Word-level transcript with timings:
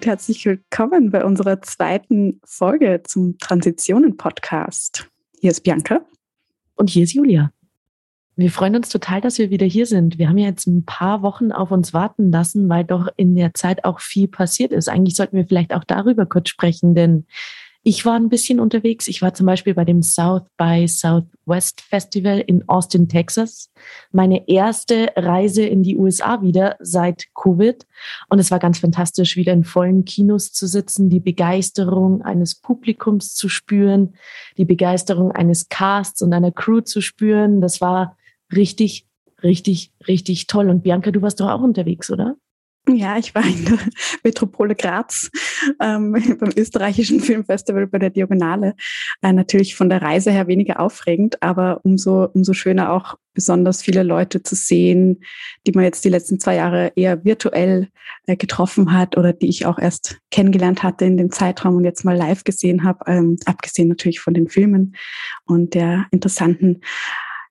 Und 0.00 0.06
herzlich 0.06 0.46
willkommen 0.46 1.10
bei 1.10 1.26
unserer 1.26 1.60
zweiten 1.60 2.40
Folge 2.46 3.02
zum 3.04 3.36
Transitionen-Podcast. 3.36 5.06
Hier 5.38 5.50
ist 5.50 5.60
Bianca. 5.60 6.00
Und 6.74 6.88
hier 6.88 7.02
ist 7.04 7.12
Julia. 7.12 7.52
Wir 8.34 8.50
freuen 8.50 8.76
uns 8.76 8.88
total, 8.88 9.20
dass 9.20 9.36
wir 9.36 9.50
wieder 9.50 9.66
hier 9.66 9.84
sind. 9.84 10.16
Wir 10.16 10.30
haben 10.30 10.38
ja 10.38 10.46
jetzt 10.48 10.66
ein 10.66 10.86
paar 10.86 11.20
Wochen 11.20 11.52
auf 11.52 11.70
uns 11.70 11.92
warten 11.92 12.32
lassen, 12.32 12.70
weil 12.70 12.84
doch 12.84 13.08
in 13.16 13.36
der 13.36 13.52
Zeit 13.52 13.84
auch 13.84 14.00
viel 14.00 14.26
passiert 14.26 14.72
ist. 14.72 14.88
Eigentlich 14.88 15.16
sollten 15.16 15.36
wir 15.36 15.46
vielleicht 15.46 15.74
auch 15.74 15.84
darüber 15.84 16.24
kurz 16.24 16.48
sprechen, 16.48 16.94
denn 16.94 17.26
ich 17.82 18.04
war 18.04 18.14
ein 18.14 18.28
bisschen 18.28 18.60
unterwegs. 18.60 19.08
Ich 19.08 19.22
war 19.22 19.32
zum 19.32 19.46
Beispiel 19.46 19.72
bei 19.72 19.86
dem 19.86 20.02
South 20.02 20.42
by 20.58 20.86
Southwest 20.86 21.80
Festival 21.80 22.38
in 22.38 22.68
Austin, 22.68 23.08
Texas. 23.08 23.70
Meine 24.12 24.48
erste 24.48 25.10
Reise 25.16 25.64
in 25.64 25.82
die 25.82 25.96
USA 25.96 26.42
wieder 26.42 26.76
seit 26.80 27.28
Covid. 27.34 27.86
Und 28.28 28.38
es 28.38 28.50
war 28.50 28.58
ganz 28.58 28.80
fantastisch, 28.80 29.36
wieder 29.36 29.54
in 29.54 29.64
vollen 29.64 30.04
Kinos 30.04 30.52
zu 30.52 30.66
sitzen, 30.66 31.08
die 31.08 31.20
Begeisterung 31.20 32.20
eines 32.20 32.54
Publikums 32.54 33.34
zu 33.34 33.48
spüren, 33.48 34.14
die 34.58 34.66
Begeisterung 34.66 35.32
eines 35.32 35.70
Casts 35.70 36.20
und 36.20 36.34
einer 36.34 36.52
Crew 36.52 36.82
zu 36.82 37.00
spüren. 37.00 37.62
Das 37.62 37.80
war 37.80 38.18
richtig, 38.54 39.06
richtig, 39.42 39.90
richtig 40.06 40.48
toll. 40.48 40.68
Und 40.68 40.82
Bianca, 40.82 41.10
du 41.12 41.22
warst 41.22 41.40
doch 41.40 41.48
auch 41.48 41.62
unterwegs, 41.62 42.10
oder? 42.10 42.36
Ja, 42.96 43.16
ich 43.18 43.34
war 43.34 43.44
in 43.44 43.64
der 43.64 43.78
Metropole 44.24 44.74
Graz 44.74 45.30
ähm, 45.80 46.12
beim 46.40 46.52
österreichischen 46.56 47.20
Filmfestival 47.20 47.86
bei 47.86 47.98
der 47.98 48.10
Diagonale. 48.10 48.74
Äh, 49.22 49.32
natürlich 49.32 49.76
von 49.76 49.88
der 49.88 50.02
Reise 50.02 50.30
her 50.30 50.46
weniger 50.46 50.80
aufregend, 50.80 51.42
aber 51.42 51.80
umso, 51.84 52.24
umso 52.24 52.52
schöner 52.52 52.92
auch 52.92 53.16
besonders 53.32 53.82
viele 53.82 54.02
Leute 54.02 54.42
zu 54.42 54.54
sehen, 54.54 55.22
die 55.66 55.72
man 55.72 55.84
jetzt 55.84 56.04
die 56.04 56.08
letzten 56.08 56.40
zwei 56.40 56.56
Jahre 56.56 56.92
eher 56.96 57.24
virtuell 57.24 57.88
äh, 58.26 58.36
getroffen 58.36 58.92
hat 58.92 59.16
oder 59.16 59.32
die 59.32 59.48
ich 59.48 59.66
auch 59.66 59.78
erst 59.78 60.18
kennengelernt 60.30 60.82
hatte 60.82 61.04
in 61.04 61.16
dem 61.16 61.30
Zeitraum 61.30 61.76
und 61.76 61.84
jetzt 61.84 62.04
mal 62.04 62.16
live 62.16 62.44
gesehen 62.44 62.84
habe, 62.84 63.04
ähm, 63.06 63.36
abgesehen 63.46 63.88
natürlich 63.88 64.20
von 64.20 64.34
den 64.34 64.48
Filmen 64.48 64.96
und 65.46 65.74
der 65.74 66.06
interessanten 66.10 66.80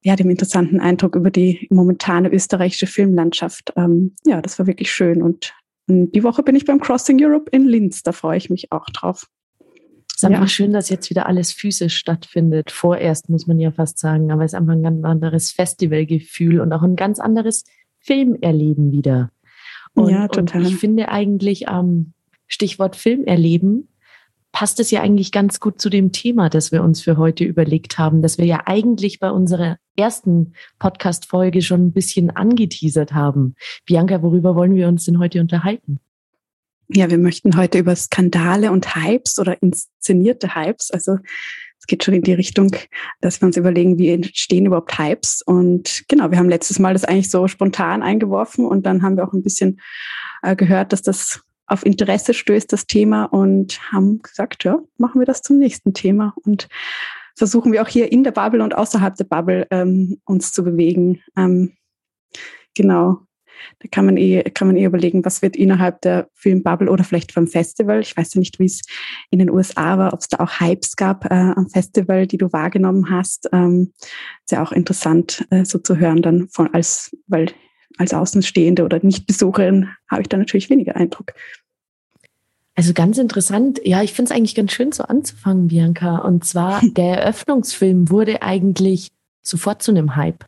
ja, 0.01 0.15
dem 0.15 0.29
interessanten 0.29 0.79
Eindruck 0.79 1.15
über 1.15 1.31
die 1.31 1.67
momentane 1.69 2.31
österreichische 2.31 2.87
Filmlandschaft. 2.87 3.73
Ähm, 3.75 4.15
ja, 4.25 4.41
das 4.41 4.57
war 4.59 4.67
wirklich 4.67 4.91
schön. 4.91 5.21
Und 5.21 5.53
die 5.87 6.23
Woche 6.23 6.43
bin 6.43 6.55
ich 6.55 6.65
beim 6.65 6.79
Crossing 6.79 7.23
Europe 7.23 7.49
in 7.51 7.65
Linz. 7.65 8.03
Da 8.03 8.11
freue 8.11 8.37
ich 8.37 8.49
mich 8.49 8.71
auch 8.71 8.85
drauf. 8.85 9.27
Es 10.09 10.23
ist 10.23 10.25
einfach 10.25 10.41
ja. 10.41 10.47
schön, 10.47 10.73
dass 10.73 10.89
jetzt 10.89 11.09
wieder 11.09 11.27
alles 11.27 11.51
physisch 11.51 11.95
stattfindet. 11.95 12.71
Vorerst 12.71 13.29
muss 13.29 13.47
man 13.47 13.59
ja 13.59 13.71
fast 13.71 13.99
sagen, 13.99 14.31
aber 14.31 14.43
es 14.43 14.53
ist 14.53 14.59
einfach 14.59 14.73
ein 14.73 14.83
ganz 14.83 15.03
anderes 15.03 15.51
Festivalgefühl 15.51 16.59
und 16.59 16.73
auch 16.73 16.83
ein 16.83 16.95
ganz 16.95 17.19
anderes 17.19 17.63
Filmerleben 17.99 18.91
wieder. 18.91 19.31
Und, 19.93 20.09
ja, 20.09 20.27
total. 20.27 20.61
Und 20.61 20.67
ich 20.67 20.75
finde 20.75 21.09
eigentlich 21.09 21.65
ähm, 21.69 22.13
Stichwort 22.47 22.95
Filmerleben 22.95 23.89
passt 24.51 24.79
es 24.79 24.91
ja 24.91 25.01
eigentlich 25.01 25.31
ganz 25.31 25.59
gut 25.59 25.79
zu 25.79 25.89
dem 25.89 26.11
Thema, 26.11 26.49
das 26.49 26.71
wir 26.71 26.83
uns 26.83 27.01
für 27.01 27.17
heute 27.17 27.43
überlegt 27.43 27.97
haben, 27.97 28.21
dass 28.21 28.37
wir 28.37 28.45
ja 28.45 28.63
eigentlich 28.65 29.19
bei 29.19 29.29
unserer 29.29 29.77
ersten 29.95 30.53
Podcast-Folge 30.79 31.61
schon 31.61 31.87
ein 31.87 31.91
bisschen 31.91 32.29
angeteasert 32.31 33.13
haben. 33.13 33.55
Bianca, 33.85 34.21
worüber 34.21 34.55
wollen 34.55 34.75
wir 34.75 34.87
uns 34.87 35.05
denn 35.05 35.19
heute 35.19 35.41
unterhalten? 35.41 35.99
Ja, 36.87 37.09
wir 37.09 37.19
möchten 37.19 37.55
heute 37.55 37.77
über 37.77 37.95
Skandale 37.95 38.71
und 38.71 38.95
Hypes 38.95 39.37
oder 39.37 39.61
inszenierte 39.61 40.55
Hypes, 40.55 40.89
also 40.89 41.17
es 41.79 41.87
geht 41.87 42.03
schon 42.03 42.13
in 42.13 42.23
die 42.23 42.33
Richtung, 42.33 42.75
dass 43.21 43.41
wir 43.41 43.45
uns 43.45 43.55
überlegen, 43.55 43.97
wie 43.97 44.09
entstehen 44.09 44.65
überhaupt 44.65 44.99
Hypes. 44.99 45.41
Und 45.41 46.03
genau, 46.09 46.29
wir 46.29 46.37
haben 46.37 46.49
letztes 46.49 46.77
Mal 46.77 46.93
das 46.93 47.05
eigentlich 47.05 47.31
so 47.31 47.47
spontan 47.47 48.03
eingeworfen 48.03 48.65
und 48.65 48.85
dann 48.85 49.01
haben 49.01 49.15
wir 49.15 49.25
auch 49.25 49.33
ein 49.33 49.43
bisschen 49.43 49.79
äh, 50.41 50.55
gehört, 50.55 50.91
dass 50.91 51.01
das 51.01 51.41
auf 51.69 51.85
Interesse 51.85 52.33
stößt, 52.33 52.71
das 52.71 52.87
Thema, 52.87 53.25
und 53.25 53.79
haben 53.91 54.21
gesagt, 54.21 54.63
ja, 54.63 54.79
machen 54.97 55.19
wir 55.19 55.25
das 55.25 55.41
zum 55.41 55.57
nächsten 55.57 55.93
Thema 55.93 56.33
und 56.43 56.67
versuchen 57.35 57.71
wir 57.71 57.81
auch 57.81 57.87
hier 57.87 58.11
in 58.11 58.23
der 58.23 58.31
Bubble 58.31 58.63
und 58.63 58.75
außerhalb 58.75 59.15
der 59.15 59.23
Bubble 59.23 59.65
ähm, 59.71 60.19
uns 60.25 60.51
zu 60.51 60.63
bewegen. 60.63 61.21
Ähm, 61.37 61.73
genau. 62.75 63.19
Da 63.79 63.87
kann 63.89 64.05
man 64.05 64.17
eh, 64.17 64.43
kann 64.43 64.67
man 64.67 64.77
eh 64.77 64.85
überlegen, 64.85 65.25
was 65.25 65.41
wird 65.41 65.55
innerhalb 65.55 66.01
der 66.01 66.29
Filmbubble 66.33 66.89
oder 66.89 67.03
vielleicht 67.03 67.33
beim 67.35 67.47
Festival. 67.47 67.99
Ich 68.01 68.15
weiß 68.15 68.33
ja 68.33 68.39
nicht, 68.39 68.59
wie 68.59 68.65
es 68.65 68.81
in 69.31 69.39
den 69.39 69.49
USA 69.49 69.97
war, 69.97 70.13
ob 70.13 70.19
es 70.19 70.27
da 70.27 70.39
auch 70.39 70.59
Hypes 70.59 70.95
gab 70.95 71.25
äh, 71.25 71.53
am 71.55 71.69
Festival, 71.69 72.27
die 72.27 72.37
du 72.37 72.51
wahrgenommen 72.51 73.09
hast. 73.09 73.49
Ähm, 73.51 73.93
ist 73.99 74.51
ja 74.51 74.63
auch 74.63 74.71
interessant, 74.71 75.45
äh, 75.49 75.65
so 75.65 75.79
zu 75.79 75.97
hören 75.97 76.21
dann 76.21 76.49
von 76.49 76.73
als, 76.73 77.15
weil 77.27 77.47
als 77.99 78.13
Außenstehende 78.13 78.83
oder 78.83 78.99
Nichtbesucherin 79.03 79.89
habe 80.09 80.21
ich 80.21 80.29
da 80.29 80.37
natürlich 80.37 80.69
weniger 80.69 80.95
Eindruck. 80.95 81.33
Also 82.73 82.93
ganz 82.93 83.17
interessant. 83.17 83.81
Ja, 83.83 84.01
ich 84.01 84.13
finde 84.13 84.31
es 84.31 84.37
eigentlich 84.37 84.55
ganz 84.55 84.71
schön 84.71 84.93
so 84.93 85.03
anzufangen, 85.03 85.67
Bianca. 85.67 86.19
Und 86.19 86.45
zwar, 86.45 86.81
der 86.95 87.21
Eröffnungsfilm 87.21 88.09
wurde 88.09 88.41
eigentlich 88.41 89.09
sofort 89.41 89.83
zu 89.83 89.91
einem 89.91 90.15
Hype. 90.15 90.45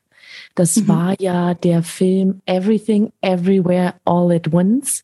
Das 0.56 0.78
mhm. 0.78 0.88
war 0.88 1.22
ja 1.22 1.54
der 1.54 1.84
Film 1.84 2.42
Everything, 2.46 3.12
Everywhere, 3.20 3.96
All 4.06 4.32
at 4.32 4.52
Once 4.54 5.04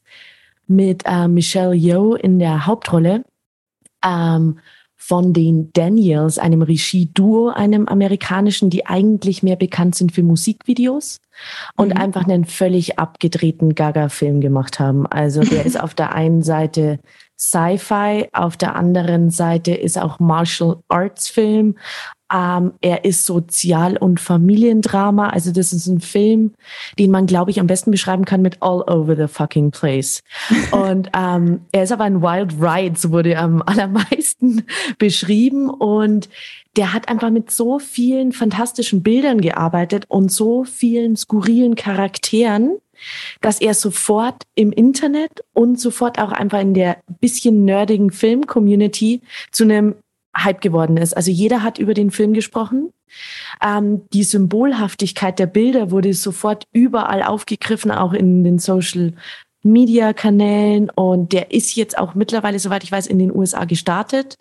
mit 0.68 1.04
äh, 1.06 1.28
Michelle 1.28 1.76
Yeoh 1.76 2.16
in 2.16 2.40
der 2.40 2.66
Hauptrolle. 2.66 3.26
Ähm, 4.06 4.60
von 4.98 5.32
den 5.32 5.72
Daniels, 5.74 6.40
einem 6.40 6.64
Regie-Duo, 6.64 7.50
einem 7.50 7.88
amerikanischen, 7.88 8.70
die 8.70 8.88
eigentlich 8.88 9.44
mehr 9.44 9.56
bekannt 9.56 9.96
sind 9.96 10.12
für 10.12 10.24
Musikvideos 10.24 11.22
und 11.78 11.90
mhm. 11.94 11.98
einfach 11.98 12.28
einen 12.28 12.46
völlig 12.46 12.98
abgedrehten 12.98 13.76
Gaga-Film 13.76 14.42
gemacht 14.42 14.80
haben. 14.80 15.06
Also 15.06 15.42
der 15.42 15.66
ist 15.68 15.80
auf 15.80 15.94
der 15.94 16.14
einen 16.14 16.42
Seite 16.42 17.00
Sci-Fi, 17.40 18.30
auf 18.34 18.58
der 18.58 18.76
anderen 18.76 19.30
Seite 19.30 19.76
ist 19.76 19.98
auch 19.98 20.20
Martial 20.20 20.80
Arts 20.90 21.30
Film, 21.30 21.76
ähm, 22.34 22.74
er 22.82 23.06
ist 23.06 23.26
Sozial- 23.26 23.98
und 23.98 24.20
Familiendrama. 24.20 25.30
Also 25.30 25.52
das 25.52 25.72
ist 25.72 25.88
ein 25.88 26.02
Film, 26.02 26.54
den 27.00 27.12
man, 27.12 27.26
glaube 27.26 27.52
ich, 27.52 27.60
am 27.60 27.68
besten 27.68 27.92
beschreiben 27.92 28.26
kann 28.26 28.42
mit 28.42 28.58
All 28.62 28.82
Over 28.82 29.16
the 29.16 29.28
Fucking 29.28 29.72
Place. 29.72 30.24
und 30.72 31.10
ähm, 31.16 31.62
er 31.72 31.84
ist 31.84 31.92
aber 31.92 32.04
ein 32.04 32.22
Wild 32.22 32.54
Ride, 32.62 32.98
so 32.98 33.12
wurde 33.12 33.34
er 33.34 33.44
am 33.44 33.62
allermeisten 33.62 34.66
beschrieben. 34.98 35.70
Und 35.70 36.30
der 36.76 36.94
hat 36.94 37.10
einfach 37.10 37.30
mit 37.30 37.50
so 37.50 37.80
vielen 37.80 38.32
fantastischen 38.32 39.04
Bildern 39.04 39.42
gearbeitet 39.42 40.06
und 40.10 40.32
so 40.32 40.64
vielen 40.64 41.16
skurrilen 41.16 41.76
Charakteren, 41.76 42.78
dass 43.42 43.62
er 43.62 43.74
sofort 43.74 44.44
im 44.56 44.72
Internet 44.72 45.44
und 45.54 45.80
sofort 45.80 46.20
auch 46.20 46.32
einfach 46.32 46.60
in 46.60 46.74
der 46.74 46.98
bisschen 47.20 47.66
nerdigen 47.66 48.12
Film-Community 48.12 49.22
zu 49.52 49.64
einem 49.64 49.96
Hype 50.36 50.62
geworden 50.62 50.98
ist. 50.98 51.16
Also 51.16 51.32
jeder 51.32 51.64
hat 51.64 51.80
über 51.80 51.94
den 51.94 52.12
Film 52.12 52.34
gesprochen. 52.34 52.92
Ähm, 53.64 54.02
die 54.14 54.24
Symbolhaftigkeit 54.24 55.40
der 55.40 55.48
Bilder 55.48 55.92
wurde 55.92 56.14
sofort 56.14 56.66
überall 56.74 57.24
aufgegriffen, 57.24 57.92
auch 57.92 58.14
in 58.14 58.44
den 58.44 58.60
Social 58.60 59.14
Media 59.64 60.14
Kanälen 60.14 60.90
und 60.90 61.34
der 61.34 61.52
ist 61.52 61.76
jetzt 61.76 61.98
auch 61.98 62.16
mittlerweile, 62.16 62.60
soweit 62.60 62.84
ich 62.84 62.92
weiß, 62.92 63.08
in 63.08 63.20
den 63.20 63.36
USA 63.36 63.66
gestartet, 63.66 64.38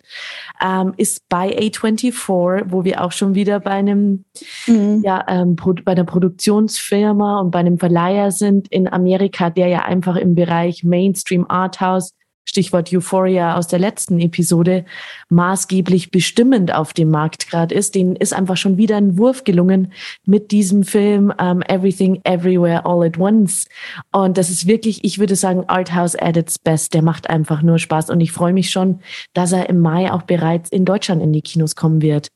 ähm, 0.63 0.93
ist 0.97 1.27
bei 1.27 1.57
A24, 1.57 2.65
wo 2.69 2.83
wir 2.83 3.03
auch 3.03 3.11
schon 3.11 3.35
wieder 3.35 3.59
bei 3.59 3.71
einem, 3.71 4.25
mhm. 4.67 5.01
ja, 5.03 5.25
ähm, 5.27 5.55
bei 5.55 5.91
einer 5.91 6.05
Produktionsfirma 6.05 7.41
und 7.41 7.51
bei 7.51 7.59
einem 7.59 7.77
Verleiher 7.77 8.31
sind 8.31 8.67
in 8.69 8.87
Amerika, 8.87 9.49
der 9.49 9.67
ja 9.67 9.83
einfach 9.83 10.15
im 10.15 10.35
Bereich 10.35 10.83
Mainstream 10.83 11.45
Arthouse 11.49 12.13
Stichwort 12.47 12.91
Euphoria 12.93 13.55
aus 13.55 13.67
der 13.67 13.77
letzten 13.77 14.19
Episode, 14.19 14.85
maßgeblich 15.29 16.11
bestimmend 16.11 16.73
auf 16.73 16.93
dem 16.93 17.11
Markt 17.11 17.49
gerade 17.49 17.75
ist. 17.75 17.93
Denen 17.93 18.15
ist 18.15 18.33
einfach 18.33 18.55
schon 18.55 18.77
wieder 18.77 18.95
ein 18.95 19.17
Wurf 19.17 19.43
gelungen 19.43 19.91
mit 20.25 20.51
diesem 20.51 20.83
Film 20.83 21.25
um, 21.25 21.33
ähm, 21.39 21.61
Everything 21.67 22.21
Everywhere 22.23 22.85
All 22.85 23.05
at 23.05 23.19
Once. 23.19 23.67
Und 24.13 24.37
das 24.37 24.49
ist 24.49 24.65
wirklich, 24.65 25.03
ich 25.03 25.19
würde 25.19 25.35
sagen, 25.35 25.65
Arthouse 25.67 26.15
at 26.15 26.37
its 26.37 26.57
best. 26.57 26.93
Der 26.93 27.01
macht 27.01 27.29
einfach 27.29 27.61
nur 27.61 27.79
Spaß. 27.79 28.09
Und 28.09 28.21
ich 28.21 28.31
freue 28.31 28.53
mich 28.53 28.71
schon, 28.71 29.01
dass 29.33 29.51
er 29.51 29.67
im 29.67 29.81
Mai 29.81 30.11
auch 30.11 30.21
bereits 30.21 30.69
in 30.69 30.85
Deutschland 30.85 31.21
in 31.21 31.33
die 31.33 31.41
Kinos 31.41 31.75
kommen 31.75 32.01
wird 32.01 32.29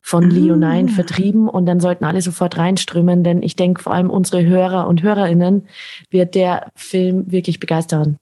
von 0.00 0.24
ah. 0.24 0.28
Leonine 0.28 0.88
vertrieben 0.88 1.48
und 1.48 1.64
dann 1.64 1.80
sollten 1.80 2.04
alle 2.04 2.20
sofort 2.20 2.58
reinströmen, 2.58 3.24
denn 3.24 3.42
ich 3.42 3.56
denke, 3.56 3.82
vor 3.82 3.94
allem 3.94 4.10
unsere 4.10 4.44
Hörer 4.44 4.86
und 4.86 5.02
Hörerinnen 5.02 5.66
wird 6.10 6.34
der 6.34 6.70
Film 6.76 7.30
wirklich 7.32 7.58
begeistern. 7.58 8.18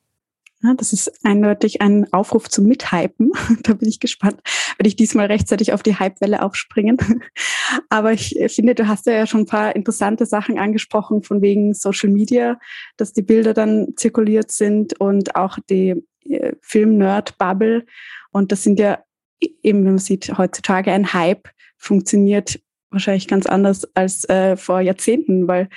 Ja, 0.63 0.75
das 0.75 0.93
ist 0.93 1.25
eindeutig 1.25 1.81
ein 1.81 2.13
Aufruf 2.13 2.49
zum 2.49 2.67
Mithypen. 2.67 3.33
da 3.63 3.75
bin 3.75 3.89
ich 3.89 3.99
gespannt, 3.99 4.41
werde 4.79 4.89
ich 4.89 4.95
diesmal 4.95 5.27
rechtzeitig 5.27 5.73
auf 5.73 5.83
die 5.83 5.99
Hypewelle 5.99 6.43
aufspringen. 6.43 6.99
Aber 7.89 8.13
ich 8.13 8.37
finde, 8.49 8.75
du 8.75 8.87
hast 8.87 9.07
ja 9.07 9.27
schon 9.27 9.41
ein 9.41 9.47
paar 9.47 9.75
interessante 9.75 10.25
Sachen 10.25 10.59
angesprochen, 10.59 11.23
von 11.23 11.43
wegen 11.43 11.75
Social 11.75 12.11
Media, 12.11 12.61
dass 12.97 13.13
die 13.13 13.23
Bilder 13.23 13.55
dann 13.55 13.95
zirkuliert 13.97 14.53
sind 14.53 14.99
und 15.01 15.35
auch 15.35 15.59
die 15.69 15.97
äh, 16.29 16.53
Film-Nerd-Bubble. 16.61 17.85
Und 18.31 18.53
das 18.53 18.63
sind 18.63 18.79
ja 18.79 19.01
eben, 19.41 19.81
wenn 19.81 19.95
man 19.95 19.99
sieht, 19.99 20.39
heutzutage 20.39 20.93
ein 20.93 21.13
Hype 21.13 21.49
funktioniert 21.77 22.61
wahrscheinlich 22.93 23.27
ganz 23.27 23.47
anders 23.47 23.85
als 23.97 24.29
äh, 24.29 24.57
vor 24.57 24.81
Jahrzehnten, 24.81 25.49
weil, 25.49 25.69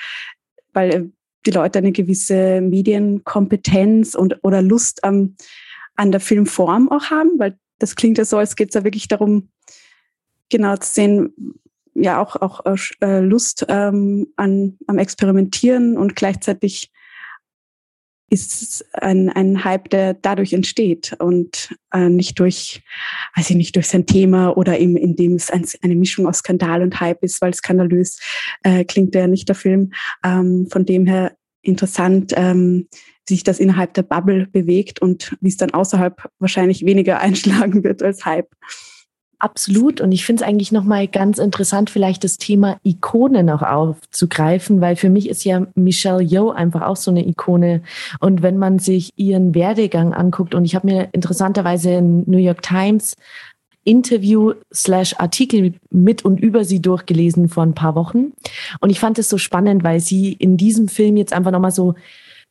weil 0.74 0.94
äh, 0.94 1.10
die 1.46 1.52
Leute 1.52 1.80
eine 1.80 1.92
gewisse 1.92 2.62
Medienkompetenz 2.62 4.16
und 4.16 4.44
oder 4.44 4.62
Lust 4.62 5.04
am, 5.04 5.36
an 5.96 6.12
der 6.12 6.20
Filmform 6.20 6.92
auch 6.92 7.10
haben, 7.10 7.38
weil 7.38 7.58
das 7.80 7.96
klingt 7.96 8.18
ja 8.18 8.26
so, 8.26 8.38
als 8.38 8.56
geht 8.56 8.70
es 8.70 8.76
ja 8.76 8.84
wirklich 8.84 9.08
darum, 9.08 9.50
genau 10.50 10.76
zu 10.78 10.92
sehen, 10.92 11.34
ja 11.94 12.22
auch, 12.22 12.36
auch 12.36 12.62
äh, 13.02 13.20
Lust 13.20 13.66
ähm, 13.70 14.28
an, 14.36 14.78
am 14.88 14.98
Experimentieren 14.98 15.98
und 15.98 16.16
gleichzeitig 16.16 16.92
ist 18.30 18.86
ein, 18.94 19.30
ein 19.30 19.64
Hype, 19.64 19.90
der 19.90 20.14
dadurch 20.16 20.54
entsteht 20.54 21.16
und 21.20 21.76
äh, 21.94 22.10
nicht 22.10 22.40
durch, 22.40 22.82
weiß 23.36 23.52
ich 23.52 23.56
nicht, 23.56 23.76
durch 23.76 23.88
sein 23.88 24.06
Thema 24.06 24.58
oder 24.58 24.80
eben 24.80 24.98
indem 24.98 25.36
es 25.36 25.52
ein, 25.52 25.66
eine 25.82 25.96
Mischung 25.96 26.28
aus 26.28 26.40
Skandal 26.40 26.82
und 26.82 27.00
Hype 27.00 27.24
ist, 27.24 27.42
weil 27.42 27.54
skandalös 27.54 28.20
äh, 28.64 28.84
klingt 28.84 29.14
ja 29.14 29.28
nicht 29.28 29.48
der 29.48 29.56
Film. 29.56 29.92
Ähm, 30.24 30.68
von 30.72 30.86
dem 30.86 31.06
her 31.06 31.38
interessant, 31.62 32.34
ähm, 32.36 32.88
sich 33.28 33.44
das 33.44 33.60
innerhalb 33.60 33.94
der 33.94 34.04
Bubble 34.04 34.48
bewegt 34.48 35.02
und 35.02 35.36
wie 35.42 35.50
es 35.50 35.58
dann 35.58 35.72
außerhalb 35.72 36.30
wahrscheinlich 36.40 36.86
weniger 36.86 37.20
einschlagen 37.22 37.84
wird 37.84 38.02
als 38.04 38.26
Hype. 38.26 38.50
Absolut. 39.46 40.02
Und 40.02 40.12
ich 40.12 40.26
finde 40.26 40.42
es 40.42 40.50
eigentlich 40.50 40.72
nochmal 40.72 41.08
ganz 41.08 41.38
interessant, 41.38 41.92
vielleicht 41.92 42.24
das 42.24 42.40
Thema 42.40 42.80
Ikone 42.84 43.44
noch 43.44 43.62
aufzugreifen, 43.62 44.82
weil 44.82 44.96
für 44.96 45.12
mich 45.12 45.30
ist 45.30 45.46
ja 45.46 45.68
Michelle 45.76 46.24
Yeoh 46.24 46.50
einfach 46.50 46.82
auch 46.82 46.96
so 46.96 47.12
eine 47.12 47.28
Ikone. 47.28 47.84
Und 48.20 48.42
wenn 48.42 48.58
man 48.58 48.80
sich 48.80 49.14
ihren 49.18 49.54
Werdegang 49.54 50.16
anguckt, 50.16 50.56
und 50.56 50.66
ich 50.66 50.74
habe 50.74 50.88
mir 50.88 51.10
interessanterweise 51.12 51.92
in 51.92 52.24
New 52.28 52.40
York 52.40 52.64
Times 52.64 53.18
Interview 53.84 54.54
slash 54.74 55.14
Artikel 55.20 55.76
mit 55.92 56.26
und 56.26 56.40
über 56.40 56.66
sie 56.66 56.82
durchgelesen 56.82 57.48
vor 57.48 57.62
ein 57.62 57.76
paar 57.76 57.94
Wochen. 57.94 58.32
Und 58.80 58.90
ich 58.90 59.00
fand 59.00 59.20
es 59.20 59.30
so 59.30 59.38
spannend, 59.38 59.84
weil 59.84 60.00
sie 60.00 60.34
in 60.34 60.58
diesem 60.58 60.88
Film 60.88 61.18
jetzt 61.18 61.34
einfach 61.34 61.52
nochmal 61.52 61.70
so 61.70 61.94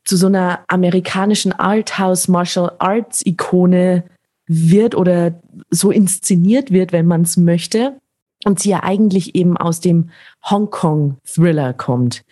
zu 0.05 0.15
so 0.15 0.27
einer 0.27 0.61
amerikanischen 0.69 1.51
Arthouse 1.51 2.29
Martial 2.29 2.71
Arts 2.79 3.25
Ikone 3.25 4.05
wird 4.47 4.95
oder 4.95 5.41
so 5.69 5.91
inszeniert 5.91 6.71
wird, 6.71 6.91
wenn 6.91 7.05
man 7.05 7.21
es 7.21 7.37
möchte. 7.37 7.99
Und 8.43 8.59
sie 8.59 8.69
ja 8.69 8.83
eigentlich 8.83 9.33
eben 9.33 9.57
aus 9.57 9.79
dem 9.79 10.11
Hongkong-Thriller 10.47 11.73
kommt. 11.73 12.23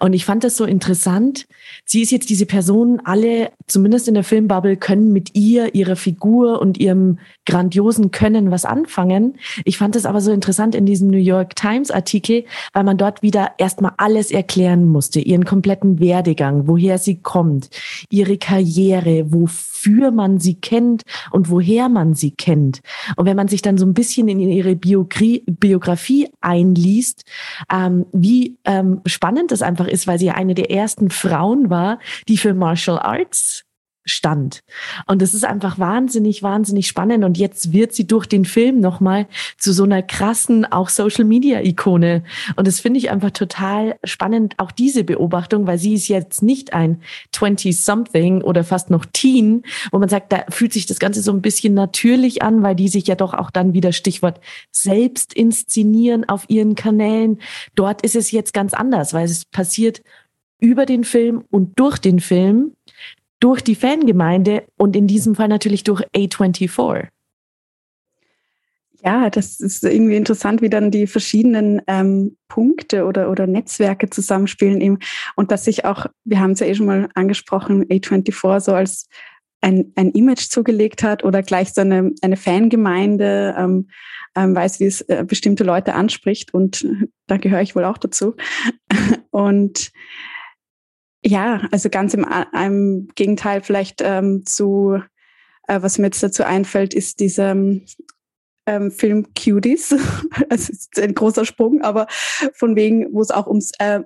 Und 0.00 0.14
ich 0.14 0.24
fand 0.24 0.42
das 0.42 0.56
so 0.56 0.64
interessant. 0.64 1.46
Sie 1.84 2.02
ist 2.02 2.10
jetzt 2.10 2.30
diese 2.30 2.46
Person, 2.46 3.00
alle, 3.04 3.50
zumindest 3.66 4.08
in 4.08 4.14
der 4.14 4.24
Filmbubble, 4.24 4.76
können 4.76 5.12
mit 5.12 5.34
ihr, 5.34 5.74
ihrer 5.74 5.96
Figur 5.96 6.60
und 6.60 6.78
ihrem 6.78 7.18
grandiosen 7.46 8.10
Können 8.10 8.50
was 8.50 8.64
anfangen. 8.64 9.38
Ich 9.64 9.78
fand 9.78 9.94
das 9.94 10.06
aber 10.06 10.20
so 10.20 10.32
interessant 10.32 10.74
in 10.74 10.86
diesem 10.86 11.08
New 11.08 11.18
York 11.18 11.56
Times-Artikel, 11.56 12.44
weil 12.72 12.84
man 12.84 12.96
dort 12.96 13.22
wieder 13.22 13.52
erstmal 13.58 13.92
alles 13.96 14.30
erklären 14.30 14.84
musste, 14.86 15.20
ihren 15.20 15.44
kompletten 15.44 16.00
Werdegang, 16.00 16.68
woher 16.68 16.98
sie 16.98 17.16
kommt, 17.16 17.70
ihre 18.10 18.38
Karriere, 18.38 19.32
wofür 19.32 20.10
man 20.10 20.38
sie 20.38 20.54
kennt 20.54 21.02
und 21.30 21.50
woher 21.50 21.88
man 21.88 22.14
sie 22.14 22.30
kennt. 22.30 22.80
Und 23.16 23.26
wenn 23.26 23.36
man 23.36 23.48
sich 23.48 23.62
dann 23.62 23.78
so 23.78 23.86
ein 23.86 23.94
bisschen 23.94 24.28
in 24.28 24.40
ihre 24.40 24.76
Biografie, 24.76 25.42
Biografie 25.46 26.28
einliest, 26.40 27.24
ähm, 27.72 28.06
wie 28.12 28.56
ähm, 28.64 29.00
spannend 29.06 29.50
das 29.50 29.62
einfach 29.62 29.86
ist, 29.86 30.06
weil 30.06 30.18
sie 30.18 30.30
eine 30.30 30.54
der 30.54 30.70
ersten 30.70 31.10
Frauen 31.10 31.59
war, 31.68 31.98
die 32.28 32.38
für 32.38 32.54
Martial 32.54 32.98
Arts 32.98 33.64
stand. 34.06 34.60
Und 35.06 35.20
das 35.22 35.34
ist 35.34 35.44
einfach 35.44 35.78
wahnsinnig, 35.78 36.42
wahnsinnig 36.42 36.86
spannend. 36.86 37.24
Und 37.24 37.38
jetzt 37.38 37.72
wird 37.72 37.92
sie 37.92 38.06
durch 38.06 38.26
den 38.26 38.44
Film 38.44 38.80
nochmal 38.80 39.26
zu 39.58 39.72
so 39.72 39.84
einer 39.84 40.02
krassen, 40.02 40.64
auch 40.64 40.88
Social 40.88 41.24
Media 41.24 41.60
Ikone. 41.60 42.24
Und 42.56 42.66
das 42.66 42.80
finde 42.80 42.98
ich 42.98 43.10
einfach 43.10 43.30
total 43.30 43.98
spannend, 44.04 44.54
auch 44.58 44.70
diese 44.72 45.04
Beobachtung, 45.04 45.66
weil 45.66 45.78
sie 45.78 45.94
ist 45.94 46.08
jetzt 46.08 46.42
nicht 46.42 46.72
ein 46.72 47.02
20-something 47.34 48.42
oder 48.42 48.64
fast 48.64 48.90
noch 48.90 49.04
Teen, 49.04 49.62
wo 49.92 49.98
man 49.98 50.08
sagt, 50.08 50.32
da 50.32 50.44
fühlt 50.48 50.72
sich 50.72 50.86
das 50.86 50.98
Ganze 50.98 51.22
so 51.22 51.32
ein 51.32 51.42
bisschen 51.42 51.74
natürlich 51.74 52.42
an, 52.42 52.62
weil 52.62 52.74
die 52.74 52.88
sich 52.88 53.06
ja 53.06 53.14
doch 53.14 53.34
auch 53.34 53.50
dann 53.50 53.74
wieder 53.74 53.92
Stichwort 53.92 54.40
selbst 54.70 55.34
inszenieren 55.34 56.28
auf 56.28 56.48
ihren 56.48 56.74
Kanälen. 56.74 57.40
Dort 57.74 58.02
ist 58.02 58.16
es 58.16 58.30
jetzt 58.30 58.54
ganz 58.54 58.72
anders, 58.72 59.12
weil 59.12 59.26
es 59.26 59.44
passiert 59.44 60.02
über 60.60 60.86
den 60.86 61.04
Film 61.04 61.44
und 61.50 61.78
durch 61.78 61.98
den 61.98 62.20
Film 62.20 62.72
durch 63.40 63.62
die 63.62 63.74
Fangemeinde 63.74 64.64
und 64.76 64.94
in 64.94 65.06
diesem 65.06 65.34
Fall 65.34 65.48
natürlich 65.48 65.82
durch 65.82 66.02
A24. 66.14 67.08
Ja, 69.02 69.30
das 69.30 69.60
ist 69.60 69.82
irgendwie 69.82 70.16
interessant, 70.16 70.60
wie 70.60 70.68
dann 70.68 70.90
die 70.90 71.06
verschiedenen 71.06 71.80
ähm, 71.86 72.36
Punkte 72.48 73.06
oder, 73.06 73.30
oder 73.30 73.46
Netzwerke 73.46 74.10
zusammenspielen 74.10 74.82
eben. 74.82 74.98
Und 75.36 75.50
dass 75.50 75.64
sich 75.64 75.86
auch, 75.86 76.04
wir 76.24 76.38
haben 76.38 76.50
es 76.50 76.60
ja 76.60 76.66
eh 76.66 76.74
schon 76.74 76.84
mal 76.84 77.08
angesprochen, 77.14 77.86
A24 77.86 78.60
so 78.60 78.74
als 78.74 79.08
ein, 79.62 79.92
ein 79.96 80.10
Image 80.10 80.50
zugelegt 80.50 81.02
hat 81.02 81.24
oder 81.24 81.42
gleich 81.42 81.72
so 81.72 81.80
eine, 81.80 82.12
eine 82.20 82.36
Fangemeinde, 82.36 83.54
ähm, 83.56 83.88
ähm, 84.36 84.54
weiß, 84.54 84.80
wie 84.80 84.86
es 84.86 85.00
äh, 85.02 85.24
bestimmte 85.26 85.64
Leute 85.64 85.94
anspricht. 85.94 86.52
Und 86.52 86.86
da 87.26 87.38
gehöre 87.38 87.62
ich 87.62 87.74
wohl 87.74 87.84
auch 87.84 87.98
dazu. 87.98 88.36
und 89.30 89.92
ja, 91.24 91.68
also 91.70 91.90
ganz 91.90 92.14
im, 92.14 92.26
im 92.54 93.08
Gegenteil 93.14 93.62
vielleicht 93.62 94.00
ähm, 94.02 94.44
zu, 94.46 94.98
äh, 95.68 95.82
was 95.82 95.98
mir 95.98 96.06
jetzt 96.06 96.22
dazu 96.22 96.44
einfällt, 96.44 96.94
ist 96.94 97.20
dieser 97.20 97.54
ähm, 98.66 98.90
Film 98.90 99.26
Cuties. 99.34 99.94
Es 100.48 100.68
ist 100.68 100.98
ein 100.98 101.14
großer 101.14 101.44
Sprung, 101.44 101.82
aber 101.82 102.06
von 102.54 102.76
wegen, 102.76 103.12
wo 103.12 103.20
es 103.20 103.30
auch 103.30 103.46
ums 103.46 103.72
äh, 103.78 104.00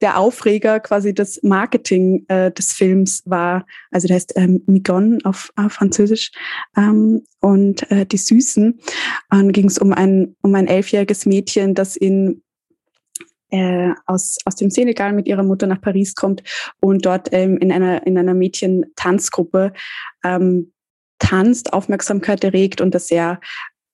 der 0.00 0.18
Aufreger 0.18 0.80
quasi 0.80 1.12
das 1.12 1.42
Marketing 1.42 2.24
äh, 2.28 2.50
des 2.50 2.72
Films 2.72 3.22
war. 3.26 3.66
Also 3.90 4.08
der 4.08 4.16
heißt 4.16 4.32
ähm, 4.36 4.62
Migon 4.66 5.22
auf, 5.24 5.52
auf 5.56 5.74
Französisch 5.74 6.32
ähm, 6.76 7.24
und 7.40 7.90
äh, 7.90 8.06
die 8.06 8.16
Süßen. 8.16 8.80
Und 9.30 9.52
ging 9.52 9.66
es 9.66 9.78
um 9.78 9.92
ein 9.92 10.34
um 10.42 10.54
ein 10.54 10.66
elfjähriges 10.66 11.26
Mädchen, 11.26 11.74
das 11.74 11.96
in 11.96 12.42
äh, 13.50 13.90
aus, 14.06 14.38
aus 14.44 14.56
dem 14.56 14.70
Senegal 14.70 15.12
mit 15.12 15.28
ihrer 15.28 15.42
Mutter 15.42 15.66
nach 15.66 15.80
Paris 15.80 16.14
kommt 16.14 16.42
und 16.80 17.06
dort 17.06 17.28
ähm, 17.32 17.58
in 17.58 17.72
einer, 17.72 18.06
in 18.06 18.18
einer 18.18 18.34
Mädchen-Tanzgruppe 18.34 19.72
ähm, 20.24 20.72
tanzt, 21.18 21.72
Aufmerksamkeit 21.72 22.44
erregt 22.44 22.80
und 22.80 22.94
das 22.94 23.08
sehr, 23.08 23.40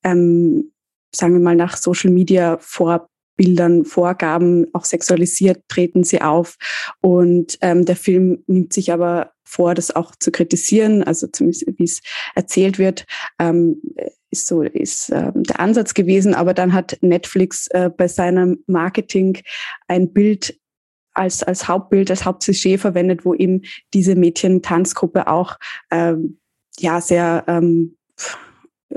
ähm, 0.04 0.72
sagen 1.14 1.34
wir 1.34 1.40
mal, 1.40 1.56
nach 1.56 1.76
Social 1.76 2.10
Media 2.10 2.58
Vorbildern, 2.60 3.84
Vorgaben 3.84 4.66
auch 4.72 4.84
sexualisiert 4.84 5.62
treten 5.68 6.04
sie 6.04 6.20
auf. 6.20 6.56
Und 7.00 7.58
ähm, 7.60 7.84
der 7.84 7.96
Film 7.96 8.42
nimmt 8.46 8.72
sich 8.72 8.92
aber 8.92 9.32
vor, 9.44 9.74
das 9.74 9.94
auch 9.94 10.16
zu 10.16 10.32
kritisieren, 10.32 11.02
also 11.02 11.26
zumindest 11.26 11.66
wie 11.78 11.84
es 11.84 12.00
erzählt 12.34 12.78
wird. 12.78 13.04
Ähm, 13.38 13.80
ist 14.32 14.46
so 14.46 14.62
ist 14.62 15.10
äh, 15.10 15.30
der 15.34 15.60
Ansatz 15.60 15.94
gewesen, 15.94 16.34
aber 16.34 16.54
dann 16.54 16.72
hat 16.72 16.98
Netflix 17.02 17.68
äh, 17.68 17.90
bei 17.90 18.08
seinem 18.08 18.64
Marketing 18.66 19.38
ein 19.86 20.12
Bild 20.12 20.58
als, 21.14 21.42
als 21.42 21.68
Hauptbild, 21.68 22.10
als 22.10 22.24
Hauptsujet 22.24 22.80
verwendet, 22.80 23.24
wo 23.24 23.34
eben 23.34 23.62
diese 23.92 24.16
Mädchen-Tanzgruppe 24.16 25.26
auch 25.28 25.58
ähm, 25.90 26.38
ja 26.78 27.00
sehr 27.00 27.44
ähm, 27.46 27.96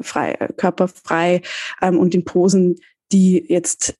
frei, 0.01 0.35
körperfrei 0.57 1.41
ähm, 1.81 1.99
und 1.99 2.15
in 2.15 2.23
Posen, 2.23 2.77
die 3.11 3.45
jetzt 3.47 3.95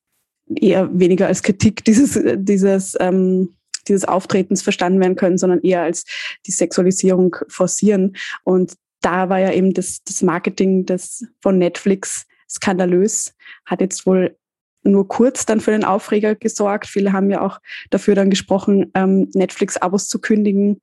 eher 0.56 0.90
weniger 0.98 1.28
als 1.28 1.44
Kritik 1.44 1.84
dieses, 1.84 2.20
dieses, 2.38 2.96
ähm, 3.00 3.56
dieses 3.88 4.06
Auftretens 4.06 4.62
verstanden 4.62 5.00
werden 5.00 5.16
können, 5.16 5.38
sondern 5.38 5.62
eher 5.62 5.82
als 5.82 6.06
die 6.46 6.52
Sexualisierung 6.52 7.36
forcieren. 7.50 8.16
Und 8.44 8.76
da 9.06 9.30
war 9.30 9.40
ja 9.40 9.52
eben 9.52 9.74
das, 9.74 10.04
das 10.04 10.24
Marketing 10.24 10.86
des, 10.86 11.28
von 11.42 11.60
Netflix 11.60 12.26
skandalös, 12.50 13.36
hat 13.66 13.82
jetzt 13.82 14.06
wohl 14.06 14.36
nur 14.84 15.08
kurz 15.08 15.46
dann 15.46 15.60
für 15.60 15.72
den 15.72 15.84
Aufreger 15.84 16.36
gesorgt. 16.36 16.88
Viele 16.88 17.14
haben 17.14 17.30
ja 17.30 17.42
auch 17.42 17.60
dafür 17.90 18.16
dann 18.16 18.30
gesprochen, 18.30 18.92
ähm, 18.94 19.30
Netflix-Abos 19.34 20.08
zu 20.08 20.20
kündigen. 20.20 20.82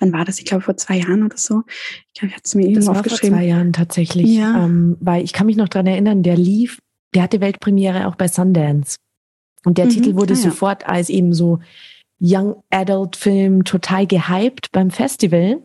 Wann 0.00 0.12
war 0.12 0.24
das? 0.24 0.38
Ich 0.38 0.44
glaube 0.44 0.62
vor 0.62 0.76
zwei 0.76 0.96
Jahren 0.98 1.24
oder 1.24 1.36
so. 1.36 1.62
Ich 2.08 2.20
glaube, 2.20 2.30
ich 2.30 2.34
hatte 2.34 2.42
es 2.44 2.54
mir 2.54 2.62
irgendwo 2.62 2.80
das 2.80 2.86
war 2.88 2.96
aufgeschrieben. 2.96 3.30
Vor 3.30 3.38
zwei 3.38 3.48
Jahren 3.48 3.72
tatsächlich, 3.72 4.26
ja. 4.26 4.64
ähm, 4.64 4.96
weil 5.00 5.24
ich 5.24 5.32
kann 5.32 5.46
mich 5.46 5.56
noch 5.56 5.68
dran 5.68 5.86
erinnern, 5.86 6.22
der 6.22 6.36
lief, 6.36 6.78
der 7.14 7.22
hatte 7.22 7.40
Weltpremiere 7.40 8.06
auch 8.06 8.16
bei 8.16 8.28
Sundance. 8.28 8.98
Und 9.64 9.78
der 9.78 9.86
mhm. 9.86 9.90
Titel 9.90 10.14
wurde 10.14 10.34
ah, 10.34 10.36
ja. 10.36 10.42
sofort 10.42 10.88
als 10.88 11.08
eben 11.08 11.32
so 11.32 11.60
Young 12.20 12.62
Adult 12.70 13.16
Film 13.16 13.64
total 13.64 14.06
gehypt 14.06 14.70
beim 14.72 14.90
Festival. 14.90 15.62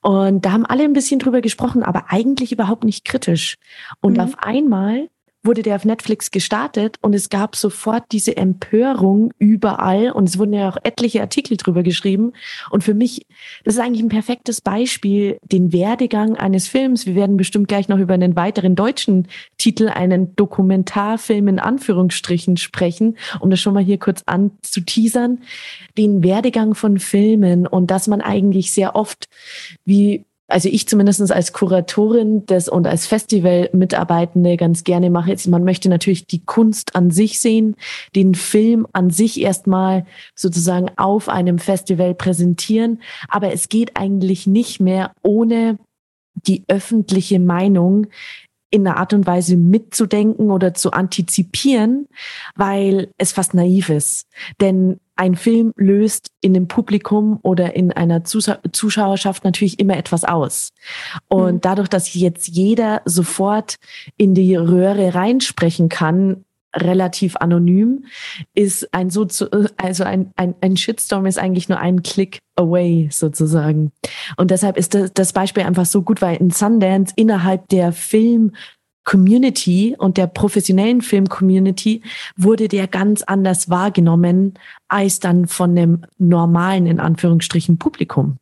Und 0.00 0.44
da 0.44 0.52
haben 0.52 0.66
alle 0.66 0.84
ein 0.84 0.92
bisschen 0.92 1.18
drüber 1.18 1.40
gesprochen, 1.40 1.82
aber 1.82 2.06
eigentlich 2.08 2.52
überhaupt 2.52 2.84
nicht 2.84 3.04
kritisch. 3.04 3.56
Und 4.00 4.14
mhm. 4.14 4.20
auf 4.20 4.38
einmal 4.38 5.08
wurde 5.42 5.62
der 5.62 5.76
auf 5.76 5.84
Netflix 5.84 6.30
gestartet 6.30 6.98
und 7.00 7.14
es 7.14 7.30
gab 7.30 7.56
sofort 7.56 8.04
diese 8.12 8.36
Empörung 8.36 9.32
überall 9.38 10.10
und 10.10 10.28
es 10.28 10.38
wurden 10.38 10.52
ja 10.52 10.68
auch 10.68 10.76
etliche 10.82 11.22
Artikel 11.22 11.56
drüber 11.56 11.82
geschrieben. 11.82 12.32
Und 12.70 12.84
für 12.84 12.92
mich, 12.92 13.26
das 13.64 13.74
ist 13.74 13.80
eigentlich 13.80 14.02
ein 14.02 14.10
perfektes 14.10 14.60
Beispiel, 14.60 15.38
den 15.42 15.72
Werdegang 15.72 16.36
eines 16.36 16.68
Films. 16.68 17.06
Wir 17.06 17.14
werden 17.14 17.38
bestimmt 17.38 17.68
gleich 17.68 17.88
noch 17.88 17.98
über 17.98 18.14
einen 18.14 18.36
weiteren 18.36 18.76
deutschen 18.76 19.28
Titel, 19.56 19.88
einen 19.88 20.36
Dokumentarfilm 20.36 21.48
in 21.48 21.58
Anführungsstrichen 21.58 22.58
sprechen, 22.58 23.16
um 23.40 23.48
das 23.48 23.60
schon 23.60 23.74
mal 23.74 23.82
hier 23.82 23.98
kurz 23.98 24.22
anzuteasern. 24.26 25.40
Den 25.96 26.22
Werdegang 26.22 26.74
von 26.74 26.98
Filmen 26.98 27.66
und 27.66 27.90
dass 27.90 28.08
man 28.08 28.20
eigentlich 28.20 28.72
sehr 28.72 28.94
oft, 28.94 29.26
wie 29.84 30.26
also 30.50 30.68
ich 30.68 30.88
zumindest 30.88 31.30
als 31.32 31.52
Kuratorin 31.52 32.44
des 32.46 32.68
und 32.68 32.86
als 32.86 33.06
Festival-Mitarbeitende 33.06 34.56
ganz 34.56 34.84
gerne 34.84 35.10
mache, 35.10 35.32
ist, 35.32 35.46
man 35.46 35.64
möchte 35.64 35.88
natürlich 35.88 36.26
die 36.26 36.44
Kunst 36.44 36.96
an 36.96 37.10
sich 37.10 37.40
sehen, 37.40 37.76
den 38.14 38.34
Film 38.34 38.86
an 38.92 39.10
sich 39.10 39.40
erstmal 39.40 40.06
sozusagen 40.34 40.90
auf 40.96 41.28
einem 41.28 41.58
Festival 41.58 42.14
präsentieren. 42.14 43.00
Aber 43.28 43.52
es 43.52 43.68
geht 43.68 43.96
eigentlich 43.96 44.46
nicht 44.46 44.80
mehr 44.80 45.12
ohne 45.22 45.78
die 46.34 46.64
öffentliche 46.68 47.38
Meinung 47.38 48.06
in 48.70 48.86
einer 48.86 48.96
Art 48.96 49.12
und 49.12 49.26
Weise 49.26 49.56
mitzudenken 49.56 50.50
oder 50.50 50.74
zu 50.74 50.92
antizipieren, 50.92 52.06
weil 52.54 53.12
es 53.18 53.32
fast 53.32 53.54
naiv 53.54 53.88
ist. 53.88 54.26
Denn 54.60 55.00
ein 55.16 55.34
Film 55.34 55.74
löst 55.76 56.30
in 56.40 56.54
dem 56.54 56.66
Publikum 56.66 57.40
oder 57.42 57.76
in 57.76 57.92
einer 57.92 58.24
Zuschauerschaft 58.24 59.44
natürlich 59.44 59.78
immer 59.78 59.98
etwas 59.98 60.24
aus. 60.24 60.70
Und 61.28 61.56
mhm. 61.56 61.60
dadurch, 61.60 61.88
dass 61.88 62.14
jetzt 62.14 62.48
jeder 62.48 63.02
sofort 63.04 63.76
in 64.16 64.34
die 64.34 64.56
Röhre 64.56 65.14
reinsprechen 65.14 65.90
kann, 65.90 66.44
relativ 66.74 67.36
anonym, 67.36 68.04
ist 68.54 68.92
ein 68.94 69.10
so 69.10 69.26
also 69.76 70.04
ein, 70.04 70.32
ein, 70.36 70.54
ein 70.60 70.76
Shitstorm 70.76 71.26
ist 71.26 71.38
eigentlich 71.38 71.68
nur 71.68 71.78
ein 71.78 72.02
Click 72.02 72.38
away 72.56 73.08
sozusagen. 73.10 73.92
Und 74.36 74.50
deshalb 74.50 74.76
ist 74.76 74.94
das, 74.94 75.12
das 75.12 75.32
Beispiel 75.32 75.64
einfach 75.64 75.86
so 75.86 76.02
gut, 76.02 76.22
weil 76.22 76.36
in 76.36 76.50
Sundance 76.50 77.12
innerhalb 77.16 77.68
der 77.68 77.92
Film 77.92 78.52
Community 79.04 79.96
und 79.98 80.18
der 80.18 80.26
professionellen 80.26 81.00
Film-Community 81.00 82.02
wurde 82.36 82.68
der 82.68 82.86
ganz 82.86 83.22
anders 83.22 83.70
wahrgenommen 83.70 84.54
als 84.88 85.20
dann 85.20 85.46
von 85.46 85.74
dem 85.74 86.02
normalen, 86.18 86.86
in 86.86 87.00
Anführungsstrichen, 87.00 87.78
Publikum. 87.78 88.36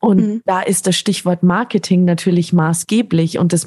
Und 0.00 0.18
mhm. 0.18 0.42
da 0.44 0.60
ist 0.60 0.86
das 0.86 0.96
Stichwort 0.96 1.42
Marketing 1.42 2.04
natürlich 2.04 2.52
maßgeblich 2.52 3.38
und 3.38 3.52
das 3.52 3.66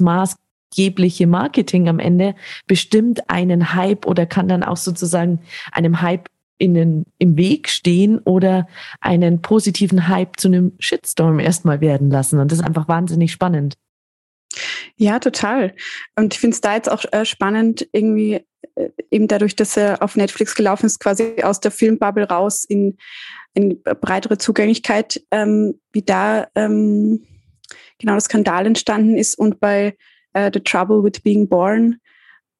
maßgebliche 0.70 1.26
Marketing 1.26 1.88
am 1.88 1.98
Ende 1.98 2.34
bestimmt 2.66 3.28
einen 3.28 3.74
Hype 3.74 4.06
oder 4.06 4.26
kann 4.26 4.48
dann 4.48 4.62
auch 4.62 4.76
sozusagen 4.76 5.40
einem 5.72 6.00
Hype 6.00 6.28
in 6.58 6.74
den, 6.74 7.06
im 7.18 7.36
Weg 7.36 7.68
stehen 7.68 8.18
oder 8.18 8.66
einen 9.00 9.40
positiven 9.40 10.08
Hype 10.08 10.38
zu 10.38 10.48
einem 10.48 10.72
Shitstorm 10.78 11.38
erstmal 11.38 11.80
werden 11.80 12.10
lassen. 12.10 12.38
Und 12.38 12.52
das 12.52 12.58
ist 12.58 12.64
einfach 12.64 12.86
wahnsinnig 12.86 13.32
spannend. 13.32 13.74
Ja, 14.96 15.18
total. 15.20 15.74
Und 16.16 16.34
ich 16.34 16.40
finde 16.40 16.54
es 16.54 16.60
da 16.60 16.74
jetzt 16.74 16.90
auch 16.90 17.04
äh, 17.12 17.24
spannend, 17.24 17.88
irgendwie 17.92 18.44
äh, 18.74 18.90
eben 19.10 19.26
dadurch, 19.26 19.56
dass 19.56 19.76
er 19.76 20.02
auf 20.02 20.16
Netflix 20.16 20.54
gelaufen 20.54 20.86
ist, 20.86 21.00
quasi 21.00 21.36
aus 21.42 21.60
der 21.60 21.70
Filmbubble 21.70 22.28
raus 22.28 22.64
in, 22.64 22.98
in 23.54 23.82
breitere 23.82 24.36
Zugänglichkeit, 24.36 25.22
ähm, 25.30 25.80
wie 25.92 26.02
da 26.02 26.48
ähm, 26.56 27.26
genau 27.98 28.16
das 28.16 28.24
Skandal 28.24 28.66
entstanden 28.66 29.16
ist 29.16 29.38
und 29.38 29.60
bei 29.60 29.96
äh, 30.32 30.50
The 30.52 30.60
Trouble 30.60 31.02
with 31.02 31.20
Being 31.22 31.48
Born 31.48 31.96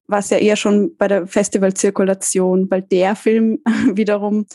war 0.06 0.18
es 0.18 0.30
ja 0.30 0.38
eher 0.38 0.56
schon 0.56 0.96
bei 0.96 1.08
der 1.08 1.26
Festivalzirkulation, 1.26 2.70
weil 2.70 2.82
der 2.82 3.14
Film 3.16 3.58
wiederum 3.94 4.46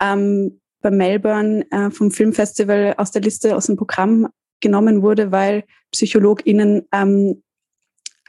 ähm, 0.00 0.60
bei 0.80 0.90
Melbourne 0.90 1.66
äh, 1.70 1.90
vom 1.90 2.10
Filmfestival 2.10 2.94
aus 2.98 3.10
der 3.10 3.22
Liste, 3.22 3.56
aus 3.56 3.66
dem 3.66 3.76
Programm 3.76 4.28
genommen 4.60 5.02
wurde, 5.02 5.32
weil 5.32 5.64
PsychologInnen 5.92 6.82
ähm, 6.92 7.42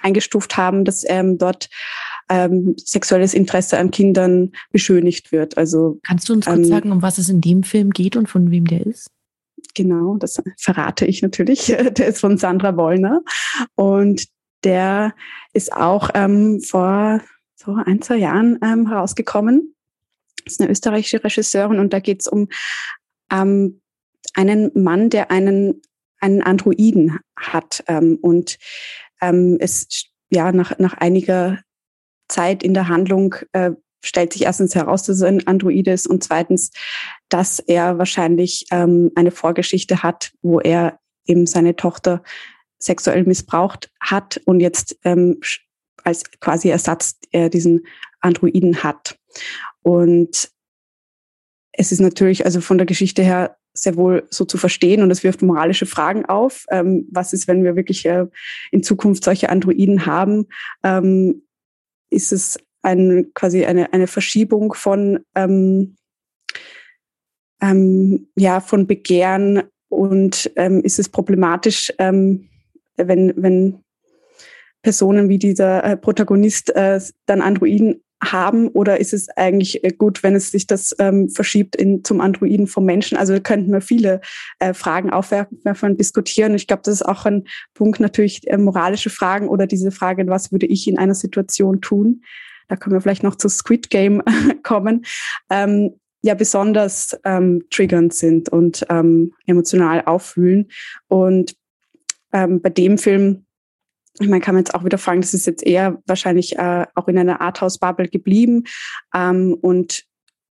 eingestuft 0.02 0.58
haben, 0.58 0.86
dass 0.86 1.04
ähm, 1.08 1.38
dort 1.38 1.70
ähm, 2.30 2.76
sexuelles 2.78 3.34
Interesse 3.34 3.78
an 3.78 3.92
Kindern 3.92 4.52
beschönigt 4.72 5.32
wird. 5.32 5.58
Also 5.58 6.00
kannst 6.04 6.30
du 6.30 6.34
uns 6.34 6.46
kurz 6.46 6.58
ähm, 6.58 6.66
sagen, 6.66 6.92
um 6.92 7.02
was 7.02 7.18
es 7.18 7.30
in 7.30 7.42
dem 7.42 7.64
Film 7.64 7.92
geht 7.92 8.16
und 8.16 8.30
von 8.30 8.52
wem 8.52 8.66
der 8.66 8.86
ist? 8.86 9.12
Genau, 9.76 10.18
das 10.18 10.42
verrate 10.58 11.06
ich 11.06 11.22
natürlich. 11.22 11.68
Der 11.98 12.08
ist 12.08 12.20
von 12.20 12.38
Sandra 12.38 12.76
Wollner 12.76 13.22
und 13.76 14.26
der 14.66 15.16
ist 15.54 15.72
auch 15.72 16.10
ähm, 16.16 16.60
vor 16.60 17.22
so 17.56 17.78
ein, 17.86 18.02
zwei 18.02 18.18
Jahren 18.18 18.60
ähm, 18.62 18.90
herausgekommen. 18.90 19.74
Das 20.44 20.56
ist 20.56 20.62
eine 20.62 20.70
österreichische 20.70 21.24
Regisseurin 21.24 21.80
und 21.80 21.94
da 21.94 22.02
geht 22.02 22.20
es 22.20 22.28
um 22.28 22.50
ähm, 23.32 23.82
einen 24.34 24.70
Mann, 24.74 25.10
der 25.10 25.32
einen 25.32 25.82
einen 26.20 26.42
Androiden 26.42 27.20
hat. 27.38 27.84
Ähm, 27.88 28.18
und 28.22 28.58
ähm, 29.22 29.58
es 29.60 30.06
ja 30.30 30.52
nach, 30.52 30.78
nach 30.80 30.94
einiger 30.94 31.60
Zeit 32.28 32.64
in 32.64 32.74
der 32.74 32.88
Handlung 32.88 33.36
äh, 33.54 33.72
stellt 34.02 34.34
sich 34.34 34.44
erstens 34.44 34.76
heraus, 34.76 35.04
dass 35.04 35.18
es 35.18 35.24
ein 35.24 35.46
Android 35.48 35.88
ist 35.88 36.08
und 36.08 36.24
zweitens, 36.24 36.72
dass 37.30 37.60
er 37.60 37.98
wahrscheinlich 37.98 38.66
ähm, 38.72 39.12
eine 39.16 39.32
Vorgeschichte 39.32 40.04
hat, 40.04 40.32
wo 40.42 40.60
er 40.60 41.00
eben 41.26 41.46
seine 41.46 41.76
Tochter 41.76 42.24
sexuell 42.78 43.24
missbraucht 43.24 43.92
hat 44.00 44.42
und 44.46 44.62
jetzt 44.62 44.98
ähm, 45.04 45.40
als 46.04 46.24
quasi 46.40 46.70
Ersatz 46.70 47.20
äh, 47.32 47.50
diesen 47.50 47.86
Androiden 48.22 48.84
hat. 48.84 49.18
Und 49.82 50.50
es 51.72 51.92
ist 51.92 52.00
natürlich 52.00 52.46
also 52.46 52.62
von 52.62 52.78
der 52.78 52.88
Geschichte 52.88 53.22
her 53.22 53.58
sehr 53.74 53.96
wohl 53.96 54.28
so 54.30 54.46
zu 54.46 54.58
verstehen 54.58 55.02
und 55.02 55.12
es 55.12 55.24
wirft 55.24 55.42
moralische 55.42 55.86
Fragen 55.86 56.26
auf. 56.26 56.66
Ähm, 56.70 57.08
was 57.12 57.34
ist, 57.34 57.48
wenn 57.48 57.64
wir 57.64 57.76
wirklich 57.76 58.06
äh, 58.06 58.26
in 58.72 58.84
Zukunft 58.84 59.24
solche 59.24 59.50
Androiden 59.50 60.06
haben? 60.06 60.48
Ähm, 60.84 61.44
ist 62.10 62.32
es 62.32 62.58
ein, 62.82 63.32
quasi 63.34 63.66
eine, 63.66 63.94
eine 63.94 64.08
Verschiebung 64.08 64.74
von, 64.74 65.20
ähm, 65.36 65.96
ähm 67.62 68.28
ja, 68.36 68.60
von 68.60 68.88
Begehren 68.88 69.64
und 69.90 70.52
ähm, 70.56 70.82
ist 70.82 71.00
es 71.00 71.10
problematisch, 71.10 71.92
ähm, 71.98 72.50
wenn, 72.96 73.34
wenn 73.38 73.84
Personen 74.82 75.30
wie 75.30 75.40
dieser 75.40 75.84
äh, 75.84 75.98
Protagonist 75.98 76.76
äh, 76.76 77.00
dann 77.26 77.42
Androiden 77.42 78.02
haben 78.22 78.68
oder 78.70 79.00
ist 79.00 79.14
es 79.14 79.30
eigentlich 79.30 79.84
äh, 79.84 79.92
gut, 79.92 80.24
wenn 80.24 80.36
es 80.36 80.52
sich 80.52 80.68
das 80.68 80.96
ähm, 81.00 81.30
verschiebt 81.30 81.76
in, 81.76 82.04
zum 82.04 82.22
Androiden 82.22 82.68
vom 82.68 82.86
Menschen? 82.86 83.18
Also 83.18 83.40
könnten 83.40 83.72
wir 83.72 83.82
viele 83.82 84.22
äh, 84.60 84.74
Fragen 84.74 85.10
aufwerfen 85.10 85.98
diskutieren. 85.98 86.54
Ich 86.56 86.68
glaube, 86.68 86.84
das 86.84 86.96
ist 86.96 87.06
auch 87.06 87.26
ein 87.26 87.46
Punkt 87.74 88.00
natürlich 88.00 88.48
äh, 88.48 88.58
moralische 88.58 89.10
Fragen 89.10 89.48
oder 89.48 89.68
diese 89.68 89.92
Frage, 89.92 90.28
was 90.28 90.52
würde 90.52 90.66
ich 90.66 90.88
in 90.88 90.98
einer 90.98 91.16
Situation 91.16 91.82
tun? 91.82 92.24
Da 92.70 92.78
können 92.78 92.96
wir 92.96 93.02
vielleicht 93.02 93.24
noch 93.24 93.36
zu 93.36 93.50
Squid 93.50 93.90
Game 93.90 94.24
kommen. 94.64 95.06
Ähm, 95.50 96.00
ja 96.22 96.34
besonders 96.34 97.18
ähm, 97.24 97.64
triggernd 97.70 98.14
sind 98.14 98.50
und 98.50 98.86
ähm, 98.90 99.34
emotional 99.46 100.04
auffühlen. 100.06 100.70
Und 101.08 101.56
ähm, 102.34 102.62
bei 102.62 102.70
dem 102.70 102.98
Film 102.98 103.46
man 104.28 104.42
kann 104.42 104.58
jetzt 104.58 104.74
auch 104.74 104.84
wieder 104.84 104.98
fragen, 104.98 105.22
das 105.22 105.34
ist 105.34 105.48
jetzt 105.48 105.66
eher 105.66 106.02
wahrscheinlich 106.06 106.58
äh, 106.58 106.86
auch 106.96 107.08
in 107.08 107.18
einer 107.18 107.42
Arthouse-Bubble 107.42 108.10
geblieben. 108.10 108.66
Ähm, 109.14 109.58
und 109.62 110.04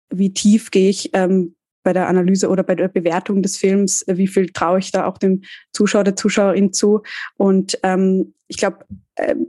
wie 0.08 0.32
tief 0.32 0.70
gehe 0.70 0.88
ich 0.88 1.10
ähm, 1.12 1.56
bei 1.82 1.92
der 1.92 2.08
Analyse 2.08 2.48
oder 2.48 2.62
bei 2.62 2.74
der 2.74 2.88
Bewertung 2.88 3.42
des 3.42 3.56
Films, 3.56 4.04
wie 4.06 4.28
viel 4.28 4.50
traue 4.50 4.78
ich 4.78 4.92
da 4.92 5.06
auch 5.06 5.18
dem 5.18 5.42
Zuschauer, 5.72 6.04
der 6.04 6.16
Zuschauerin 6.16 6.72
zu. 6.72 7.02
Und 7.36 7.78
ähm, 7.82 8.34
ich 8.48 8.56
glaube, 8.56 8.84
ähm, 9.16 9.46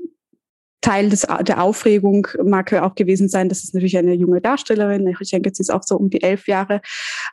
Teil 0.82 1.10
des, 1.10 1.28
der 1.42 1.62
Aufregung 1.62 2.28
mag 2.44 2.72
ja 2.72 2.84
auch 2.84 2.96
gewesen 2.96 3.30
sein, 3.30 3.50
dass 3.50 3.64
es 3.64 3.74
natürlich 3.74 3.98
eine 3.98 4.14
junge 4.14 4.42
Darstellerin, 4.42 5.08
ich 5.20 5.30
denke, 5.30 5.52
sie 5.54 5.62
ist 5.62 5.72
auch 5.72 5.84
so 5.84 5.96
um 5.96 6.10
die 6.10 6.24
elf 6.24 6.48
Jahre. 6.48 6.82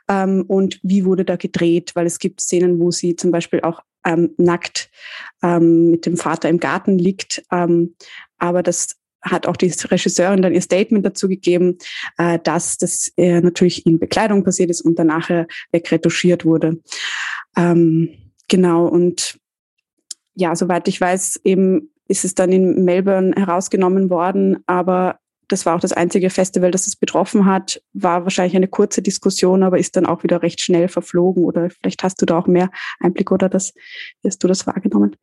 Ähm, 0.07 0.45
und 0.47 0.79
wie 0.83 1.05
wurde 1.05 1.25
da 1.25 1.35
gedreht? 1.35 1.91
Weil 1.95 2.05
es 2.05 2.19
gibt 2.19 2.41
Szenen, 2.41 2.79
wo 2.79 2.91
sie 2.91 3.15
zum 3.15 3.31
Beispiel 3.31 3.61
auch 3.61 3.81
ähm, 4.05 4.33
nackt 4.37 4.89
ähm, 5.43 5.91
mit 5.91 6.05
dem 6.05 6.17
Vater 6.17 6.49
im 6.49 6.59
Garten 6.59 6.97
liegt. 6.97 7.43
Ähm, 7.51 7.95
aber 8.37 8.63
das 8.63 8.95
hat 9.21 9.47
auch 9.47 9.57
die 9.57 9.73
Regisseurin 9.89 10.41
dann 10.41 10.53
ihr 10.53 10.61
Statement 10.61 11.05
dazu 11.05 11.27
gegeben, 11.27 11.77
äh, 12.17 12.39
dass 12.39 12.77
das 12.77 13.11
äh, 13.17 13.41
natürlich 13.41 13.85
in 13.85 13.99
Bekleidung 13.99 14.43
passiert 14.43 14.69
ist 14.69 14.81
und 14.81 14.97
danach 14.97 15.29
äh, 15.29 15.45
wegretuschiert 15.71 16.45
wurde. 16.45 16.79
Ähm, 17.57 18.31
genau, 18.47 18.87
und 18.87 19.37
ja, 20.35 20.55
soweit 20.55 20.87
ich 20.87 21.01
weiß, 21.01 21.41
eben 21.43 21.89
ist 22.09 22.25
es 22.25 22.35
dann 22.35 22.51
in 22.51 22.83
Melbourne 22.83 23.33
herausgenommen 23.37 24.09
worden, 24.09 24.57
aber 24.65 25.19
das 25.47 25.65
war 25.65 25.75
auch 25.75 25.79
das 25.79 25.93
einzige 25.93 26.29
Festival, 26.29 26.71
das 26.71 26.87
es 26.87 26.95
betroffen 26.95 27.45
hat. 27.45 27.81
War 27.93 28.23
wahrscheinlich 28.23 28.55
eine 28.55 28.67
kurze 28.67 29.01
Diskussion, 29.01 29.63
aber 29.63 29.79
ist 29.79 29.95
dann 29.95 30.05
auch 30.05 30.23
wieder 30.23 30.43
recht 30.43 30.61
schnell 30.61 30.87
verflogen. 30.87 31.43
Oder 31.43 31.69
vielleicht 31.71 32.03
hast 32.03 32.21
du 32.21 32.25
da 32.27 32.37
auch 32.37 32.45
mehr 32.45 32.69
Einblick 32.99 33.31
oder 33.31 33.49
das, 33.49 33.73
hast 34.23 34.43
du 34.43 34.47
das 34.47 34.67
wahrgenommen? 34.67 35.15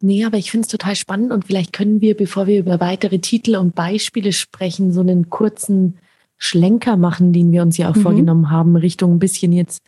Nee, 0.00 0.26
aber 0.26 0.36
ich 0.36 0.50
finde 0.50 0.66
es 0.66 0.70
total 0.70 0.96
spannend 0.96 1.32
und 1.32 1.46
vielleicht 1.46 1.72
können 1.72 2.02
wir, 2.02 2.14
bevor 2.14 2.46
wir 2.46 2.58
über 2.58 2.78
weitere 2.80 3.18
Titel 3.18 3.56
und 3.56 3.74
Beispiele 3.74 4.32
sprechen, 4.32 4.92
so 4.92 5.00
einen 5.00 5.30
kurzen 5.30 5.98
Schlenker 6.36 6.98
machen, 6.98 7.32
den 7.32 7.50
wir 7.52 7.62
uns 7.62 7.78
ja 7.78 7.90
auch 7.90 7.96
mhm. 7.96 8.02
vorgenommen 8.02 8.50
haben, 8.50 8.76
Richtung 8.76 9.14
ein 9.14 9.18
bisschen 9.18 9.52
jetzt 9.52 9.80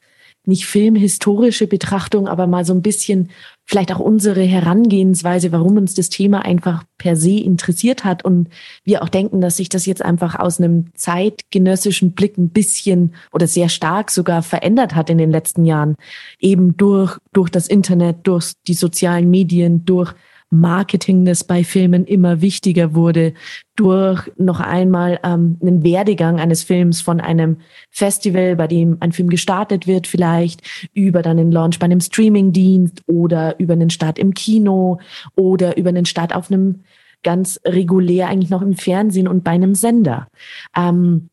nicht 0.47 0.64
filmhistorische 0.64 1.66
Betrachtung, 1.66 2.26
aber 2.26 2.47
mal 2.47 2.64
so 2.64 2.73
ein 2.73 2.80
bisschen 2.80 3.28
vielleicht 3.68 3.92
auch 3.92 3.98
unsere 3.98 4.40
Herangehensweise, 4.40 5.52
warum 5.52 5.76
uns 5.76 5.92
das 5.92 6.08
Thema 6.08 6.42
einfach 6.42 6.84
per 6.96 7.16
se 7.16 7.38
interessiert 7.38 8.02
hat 8.02 8.25
und 8.25 8.48
wir 8.82 9.02
auch 9.02 9.10
denken, 9.10 9.42
dass 9.42 9.58
sich 9.58 9.68
das 9.68 9.84
jetzt 9.84 10.02
einfach 10.02 10.38
aus 10.38 10.58
einem 10.58 10.87
zeitgenössischen 10.94 12.12
Blick 12.12 12.38
ein 12.38 12.48
bisschen 12.48 13.14
oder 13.30 13.46
sehr 13.46 13.68
stark 13.68 14.10
sogar 14.10 14.42
verändert 14.42 14.94
hat 14.94 15.10
in 15.10 15.18
den 15.18 15.30
letzten 15.30 15.66
Jahren. 15.66 15.96
Eben 16.40 16.78
durch, 16.78 17.18
durch 17.34 17.50
das 17.50 17.68
Internet, 17.68 18.26
durch 18.26 18.54
die 18.66 18.72
sozialen 18.72 19.30
Medien, 19.30 19.84
durch 19.84 20.14
Marketing, 20.50 21.25
das 21.25 21.45
bei 21.45 21.62
Filmen 21.62 22.05
immer 22.05 22.40
wichtiger 22.40 22.95
wurde, 22.95 23.35
durch 23.76 24.31
noch 24.37 24.61
einmal 24.61 25.21
ähm, 25.23 25.59
einen 25.61 25.83
Werdegang 25.83 26.40
eines 26.40 26.62
Films 26.62 27.00
von 27.00 27.21
einem 27.21 27.59
Festival, 27.90 28.57
bei 28.57 28.67
dem 28.67 28.97
ein 29.00 29.12
Film 29.12 29.28
gestartet 29.28 29.87
wird 29.87 30.07
vielleicht, 30.07 30.62
über 30.95 31.23
dann 31.23 31.37
den 31.37 31.52
Launch 31.52 31.78
bei 31.78 31.85
einem 31.85 32.00
Streamingdienst 32.00 33.02
oder 33.07 33.59
über 33.61 33.75
einen 33.75 33.90
Start 33.90 34.19
im 34.19 34.33
Kino 34.35 34.99
oder 35.37 35.76
über 35.76 35.90
einen 35.90 36.07
Start 36.07 36.35
auf 36.35 36.50
einem 36.50 36.81
ganz 37.23 37.61
regulär 37.64 38.28
eigentlich 38.28 38.50
noch 38.50 38.62
im 38.62 38.75
Fernsehen 38.75 39.28
und 39.28 39.45
bei 39.45 39.52
einem 39.52 39.75
Sender. 39.75 40.28
Ähm, 40.76 41.28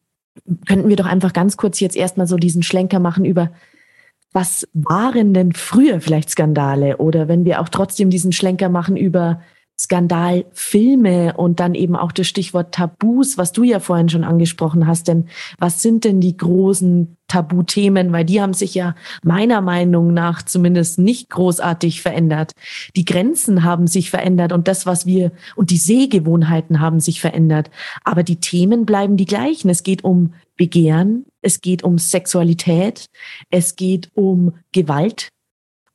könnten 0.68 0.90
wir 0.90 0.96
doch 0.96 1.06
einfach 1.06 1.32
ganz 1.32 1.58
kurz 1.58 1.80
jetzt 1.80 1.96
erstmal 1.96 2.28
so 2.28 2.36
diesen 2.36 2.64
Schlenker 2.64 3.00
machen 3.00 3.24
über 3.24 3.52
was 4.36 4.68
waren 4.74 5.34
denn 5.34 5.54
früher 5.54 6.02
vielleicht 6.02 6.30
Skandale? 6.30 6.98
Oder 6.98 7.30
wenn 7.30 7.46
wir 7.46 7.62
auch 7.62 7.70
trotzdem 7.70 8.10
diesen 8.10 8.34
Schlenker 8.34 8.68
machen 8.68 8.98
über 8.98 9.40
Skandalfilme 9.78 11.36
und 11.36 11.60
dann 11.60 11.76
eben 11.76 11.96
auch 11.96 12.14
das 12.14 12.28
Stichwort 12.28 12.74
Tabus, 12.74 13.38
was 13.38 13.52
du 13.52 13.64
ja 13.64 13.80
vorhin 13.80 14.08
schon 14.08 14.24
angesprochen 14.24 14.88
hast. 14.88 15.08
Denn 15.08 15.28
was 15.58 15.82
sind 15.82 16.06
denn 16.06 16.22
die 16.22 16.36
großen 16.36 17.18
Tabuthemen? 17.28 18.14
Weil 18.14 18.24
die 18.24 18.42
haben 18.42 18.54
sich 18.54 18.74
ja 18.74 18.96
meiner 19.24 19.62
Meinung 19.62 20.14
nach 20.14 20.44
zumindest 20.44 21.00
nicht 21.00 21.30
großartig 21.30 22.02
verändert. 22.02 22.52
Die 22.96 23.04
Grenzen 23.06 23.64
haben 23.64 23.88
sich 23.88 24.10
verändert 24.10 24.54
und 24.54 24.68
das, 24.70 24.86
was 24.86 25.06
wir 25.06 25.32
und 25.56 25.72
die 25.72 25.78
Sehgewohnheiten 25.78 26.80
haben 26.80 27.02
sich 27.02 27.20
verändert. 27.20 27.70
Aber 28.04 28.24
die 28.24 28.40
Themen 28.42 28.86
bleiben 28.86 29.18
die 29.18 29.26
gleichen. 29.26 29.70
Es 29.70 29.84
geht 29.84 30.06
um 30.06 30.34
Begehren, 30.58 31.26
es 31.46 31.62
geht 31.62 31.84
um 31.84 31.98
Sexualität, 32.00 33.06
es 33.52 33.76
geht 33.76 34.10
um 34.16 34.58
Gewalt 34.72 35.30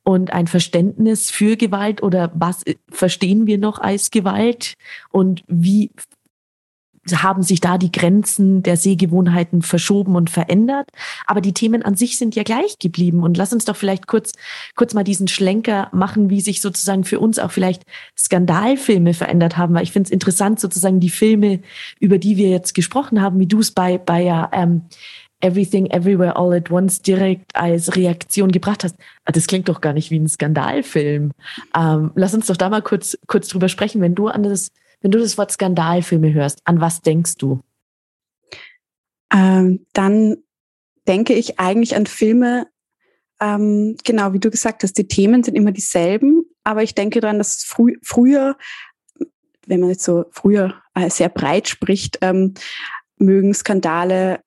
und 0.05 0.33
ein 0.33 0.47
Verständnis 0.47 1.31
für 1.31 1.57
Gewalt 1.57 2.03
oder 2.03 2.31
was 2.35 2.63
verstehen 2.91 3.47
wir 3.47 3.59
noch 3.59 3.81
als 3.81 4.11
Gewalt 4.11 4.75
und 5.11 5.43
wie 5.49 5.91
haben 7.13 7.43
sich 7.43 7.61
da 7.61 7.79
die 7.79 7.91
Grenzen 7.91 8.63
der 8.63 8.77
Sehgewohnheiten 8.77 9.63
verschoben 9.63 10.17
und 10.17 10.31
verändert. 10.31 10.89
Aber 11.27 11.41
die 11.41 11.55
Themen 11.55 11.83
an 11.83 11.97
sich 11.97 12.19
sind 12.19 12.37
ja 12.37 12.43
gleich 12.43 12.79
geblieben. 12.79 13.23
Und 13.23 13.37
lass 13.37 13.53
uns 13.53 13.65
doch 13.65 13.77
vielleicht 13.77 14.07
kurz, 14.07 14.33
kurz 14.77 14.93
mal 14.93 15.03
diesen 15.03 15.27
Schlenker 15.27 15.89
machen, 15.93 16.31
wie 16.31 16.41
sich 16.41 16.61
sozusagen 16.61 17.05
für 17.05 17.19
uns 17.19 17.39
auch 17.39 17.51
vielleicht 17.51 17.85
Skandalfilme 18.17 19.15
verändert 19.15 19.57
haben. 19.57 19.75
Weil 19.75 19.83
ich 19.83 19.93
finde 19.93 20.09
es 20.09 20.13
interessant, 20.13 20.61
sozusagen 20.61 21.01
die 21.01 21.11
Filme, 21.11 21.61
über 21.99 22.19
die 22.19 22.37
wir 22.37 22.51
jetzt 22.51 22.75
gesprochen 22.75 23.23
haben, 23.23 23.41
wie 23.41 23.47
du 23.47 23.61
es 23.61 23.71
bei, 23.73 23.99
bei 23.99 24.23
ja, 24.23 24.51
ähm, 24.53 24.83
Everything 25.41 25.87
Everywhere 25.87 26.37
All 26.37 26.53
at 26.53 26.71
Once 26.71 27.01
direkt 27.01 27.55
als 27.57 27.97
Reaktion 27.97 28.53
gebracht 28.53 28.85
hast. 28.85 28.97
Ah, 29.25 29.33
das 29.33 29.47
klingt 29.47 29.69
doch 29.69 29.81
gar 29.81 29.93
nicht 29.93 30.11
wie 30.11 30.19
ein 30.19 30.29
Skandalfilm. 30.29 31.33
Ähm, 31.75 32.13
lass 32.15 32.35
uns 32.35 32.47
doch 32.47 32.57
da 32.57 32.69
mal 32.69 32.83
kurz, 32.83 33.17
kurz 33.27 33.49
drüber 33.49 33.69
sprechen. 33.69 34.01
Wenn 34.01 34.15
du 34.15 34.29
an 34.29 34.43
das, 34.43 34.71
wenn 35.01 35.11
du 35.11 35.19
das 35.19 35.39
Wort 35.39 35.51
Skandalfilme 35.51 36.33
hörst, 36.33 36.61
an 36.65 36.81
was 36.81 37.01
denkst 37.01 37.37
du? 37.37 37.61
Ähm, 39.33 39.87
dann 39.93 40.37
denke 41.07 41.35
ich 41.35 41.59
eigentlich 41.59 41.97
an 41.97 42.07
Filme, 42.07 42.67
ähm, 43.41 43.97
genau 44.05 44.33
wie 44.33 44.41
du 44.41 44.51
gesagt 44.51 44.83
hast, 44.83 44.99
die 44.99 45.09
Themen 45.09 45.43
sind 45.43 45.55
immer 45.55 45.73
dieselben, 45.73 46.45
aber 46.65 46.83
ich 46.83 46.95
denke 46.95 47.21
daran, 47.21 47.39
dass 47.39 47.65
frü 47.65 47.95
früher, 48.03 48.57
wenn 49.67 49.81
man 49.81 49.91
jetzt 49.91 50.05
so 50.05 50.27
früher 50.31 50.75
äh, 50.95 51.09
sehr 51.09 51.29
breit 51.29 51.69
spricht, 51.69 52.19
ähm, 52.21 52.55
mögen 53.17 53.55
Skandale 53.55 54.41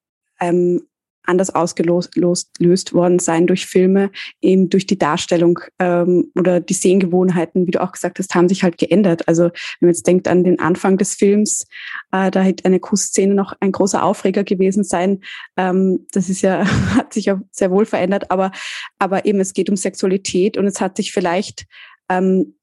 ähm, 0.44 0.82
anders 1.26 1.56
ausgelöst 1.56 2.18
löst 2.60 2.94
worden 2.94 3.20
sein 3.20 3.48
durch 3.48 3.66
Filme, 3.66 4.12
eben 4.42 4.70
durch 4.70 4.86
die 4.86 4.98
Darstellung 4.98 5.60
ähm, 5.80 6.32
oder 6.38 6.60
die 6.60 6.74
Sehgewohnheiten, 6.74 7.66
wie 7.66 7.72
du 7.72 7.82
auch 7.82 7.94
gesagt 7.94 8.20
hast, 8.20 8.36
haben 8.36 8.50
sich 8.50 8.64
halt 8.64 8.78
geändert. 8.78 9.28
Also 9.28 9.44
wenn 9.44 9.52
man 9.88 9.90
jetzt 9.92 10.06
denkt 10.06 10.28
an 10.28 10.44
den 10.44 10.60
Anfang 10.60 10.98
des 10.98 11.16
Films, 11.16 11.66
äh, 12.12 12.30
da 12.30 12.42
hätte 12.42 12.66
eine 12.66 12.80
Kussszene 12.80 13.34
noch 13.34 13.54
ein 13.62 13.72
großer 13.72 14.04
Aufreger 14.04 14.44
gewesen 14.44 14.84
sein. 14.84 15.22
Ähm, 15.56 16.06
das 16.12 16.30
ist 16.30 16.42
ja, 16.42 16.66
hat 16.96 17.14
sich 17.14 17.26
ja 17.26 17.42
sehr 17.52 17.72
wohl 17.72 17.86
verändert, 17.86 18.30
aber, 18.30 18.52
aber 19.00 19.26
eben 19.26 19.40
es 19.40 19.54
geht 19.54 19.70
um 19.70 19.78
Sexualität 19.78 20.58
und 20.58 20.68
es 20.68 20.82
hat 20.82 20.98
sich 20.98 21.14
vielleicht 21.14 21.66
ähm, 22.10 22.56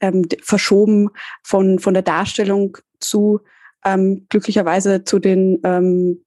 ähm, 0.00 0.26
verschoben 0.42 1.10
von, 1.44 1.78
von 1.78 1.94
der 1.94 2.02
Darstellung 2.02 2.76
zu 2.98 3.40
ähm, 3.84 4.26
glücklicherweise 4.28 5.04
zu 5.04 5.20
den 5.20 5.60
ähm, 5.64 6.24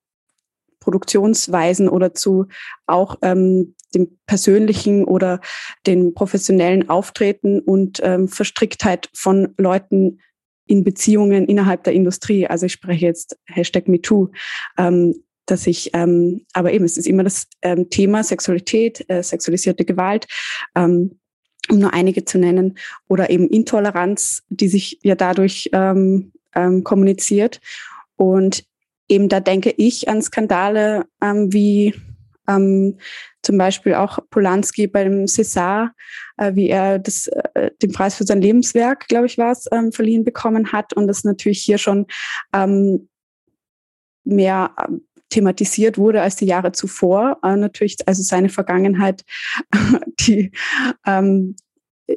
Produktionsweisen 0.83 1.89
oder 1.89 2.13
zu 2.13 2.47
auch 2.85 3.17
ähm, 3.21 3.75
dem 3.95 4.17
persönlichen 4.25 5.05
oder 5.05 5.39
den 5.85 6.13
professionellen 6.13 6.89
Auftreten 6.89 7.59
und 7.59 8.01
ähm, 8.03 8.27
Verstricktheit 8.27 9.09
von 9.13 9.53
Leuten 9.57 10.19
in 10.65 10.83
Beziehungen 10.83 11.45
innerhalb 11.45 11.83
der 11.83 11.93
Industrie. 11.93 12.47
Also 12.47 12.65
ich 12.65 12.73
spreche 12.73 13.05
jetzt 13.05 13.37
Hashtag 13.45 13.87
MeToo. 13.87 14.29
Ähm, 14.77 15.23
dass 15.45 15.67
ich, 15.67 15.89
ähm, 15.93 16.45
aber 16.53 16.71
eben, 16.71 16.85
es 16.85 16.97
ist 16.97 17.05
immer 17.05 17.23
das 17.23 17.47
ähm, 17.61 17.89
Thema 17.89 18.23
Sexualität, 18.23 19.03
äh, 19.09 19.21
sexualisierte 19.21 19.83
Gewalt, 19.83 20.25
ähm, 20.73 21.19
um 21.69 21.79
nur 21.79 21.93
einige 21.93 22.23
zu 22.23 22.37
nennen, 22.37 22.77
oder 23.09 23.29
eben 23.29 23.49
Intoleranz, 23.49 24.43
die 24.49 24.69
sich 24.69 24.99
ja 25.03 25.15
dadurch 25.15 25.69
ähm, 25.73 26.31
ähm, 26.55 26.83
kommuniziert. 26.83 27.59
Und 28.15 28.63
eben 29.07 29.29
da 29.29 29.39
denke 29.39 29.73
ich 29.77 30.07
an 30.07 30.21
Skandale 30.21 31.05
ähm, 31.21 31.51
wie 31.51 31.93
ähm, 32.47 32.97
zum 33.41 33.57
Beispiel 33.57 33.93
auch 33.93 34.19
Polanski 34.29 34.87
beim 34.87 35.25
César, 35.25 35.91
äh, 36.37 36.55
wie 36.55 36.69
er 36.69 36.99
das, 36.99 37.27
äh, 37.27 37.71
den 37.81 37.91
Preis 37.91 38.15
für 38.15 38.25
sein 38.25 38.41
Lebenswerk, 38.41 39.07
glaube 39.07 39.27
ich, 39.27 39.37
war 39.37 39.51
es, 39.51 39.65
ähm, 39.71 39.91
verliehen 39.91 40.23
bekommen 40.23 40.71
hat 40.71 40.93
und 40.93 41.07
das 41.07 41.23
natürlich 41.23 41.61
hier 41.61 41.77
schon 41.77 42.05
ähm, 42.53 43.09
mehr 44.23 44.71
ähm, 44.85 45.05
thematisiert 45.29 45.97
wurde 45.97 46.21
als 46.21 46.35
die 46.35 46.45
Jahre 46.45 46.71
zuvor. 46.71 47.39
Äh, 47.43 47.55
natürlich, 47.55 47.97
also 48.05 48.23
seine 48.23 48.49
Vergangenheit, 48.49 49.23
die 50.21 50.51
ähm, 51.05 51.55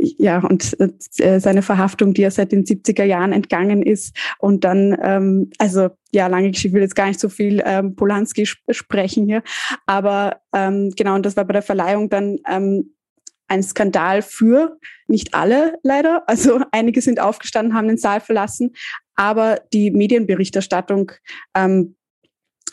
ja, 0.01 0.39
und 0.39 0.77
äh, 1.19 1.41
seine 1.41 1.63
Verhaftung, 1.63 2.15
die 2.15 2.23
er 2.23 2.31
seit 2.31 2.53
den 2.53 2.65
70er 2.65 3.05
Jahren 3.05 3.33
entgangen 3.33 3.83
ist. 3.83 4.17
Und 4.39 4.65
dann, 4.65 4.97
ähm, 5.03 5.51
also 5.59 5.91
ja, 6.13 6.27
lange 6.27 6.51
Geschichte, 6.51 6.69
ich 6.69 6.75
will 6.75 6.83
jetzt 6.83 6.97
gar 6.97 7.09
nicht 7.09 7.21
so 7.21 7.29
viel 7.29 7.63
ähm, 7.65 7.97
Polanski 7.97 8.43
sp 8.49 8.61
sprechen 8.71 9.27
hier. 9.27 9.43
Aber 9.87 10.41
ähm, 10.55 10.93
genau, 10.97 11.15
und 11.15 11.27
das 11.27 11.37
war 11.37 11.45
bei 11.45 11.53
der 11.53 11.63
Verleihung 11.63 12.09
dann 12.09 12.39
ähm, 12.49 12.95
ein 13.49 13.63
Skandal 13.63 14.23
für 14.23 14.79
nicht 15.07 15.35
alle 15.35 15.79
leider. 15.83 16.25
Also 16.29 16.61
einige 16.73 17.01
sind 17.01 17.21
aufgestanden, 17.21 17.75
haben 17.75 17.89
den 17.89 17.99
Saal 17.99 18.21
verlassen, 18.21 18.73
aber 19.15 19.61
die 19.73 19.91
Medienberichterstattung 19.91 21.13
ähm, 21.55 21.97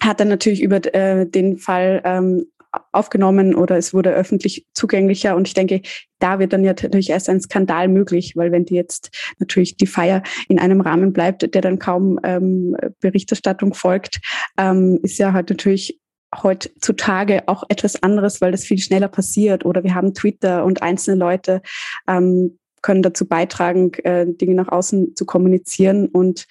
hat 0.01 0.19
dann 0.19 0.27
natürlich 0.27 0.61
über 0.61 0.83
äh, 0.93 1.25
den 1.25 1.57
Fall 1.57 2.01
ähm, 2.03 2.47
aufgenommen 2.91 3.55
oder 3.55 3.77
es 3.77 3.93
wurde 3.93 4.11
öffentlich 4.11 4.65
zugänglicher. 4.73 5.35
Und 5.35 5.47
ich 5.47 5.53
denke, 5.53 5.81
da 6.19 6.39
wird 6.39 6.53
dann 6.53 6.63
ja 6.63 6.71
natürlich 6.71 7.09
erst 7.09 7.29
ein 7.29 7.41
Skandal 7.41 7.87
möglich, 7.87 8.33
weil 8.35 8.51
wenn 8.51 8.65
die 8.65 8.75
jetzt 8.75 9.11
natürlich 9.39 9.77
die 9.77 9.87
Feier 9.87 10.23
in 10.47 10.59
einem 10.59 10.81
Rahmen 10.81 11.13
bleibt, 11.13 11.53
der 11.53 11.61
dann 11.61 11.79
kaum 11.79 12.19
ähm, 12.23 12.75
Berichterstattung 12.99 13.73
folgt, 13.73 14.19
ähm, 14.57 14.99
ist 15.03 15.17
ja 15.19 15.33
halt 15.33 15.49
natürlich 15.49 15.99
heutzutage 16.41 17.43
auch 17.47 17.63
etwas 17.69 18.01
anderes, 18.01 18.41
weil 18.41 18.51
das 18.51 18.63
viel 18.63 18.79
schneller 18.79 19.07
passiert. 19.07 19.65
Oder 19.65 19.83
wir 19.83 19.93
haben 19.93 20.13
Twitter 20.13 20.65
und 20.65 20.81
einzelne 20.81 21.17
Leute 21.17 21.61
ähm, 22.07 22.57
können 22.81 23.03
dazu 23.03 23.27
beitragen, 23.27 23.93
äh, 24.03 24.25
Dinge 24.27 24.55
nach 24.55 24.67
außen 24.67 25.15
zu 25.15 25.25
kommunizieren. 25.25 26.07
Und 26.07 26.47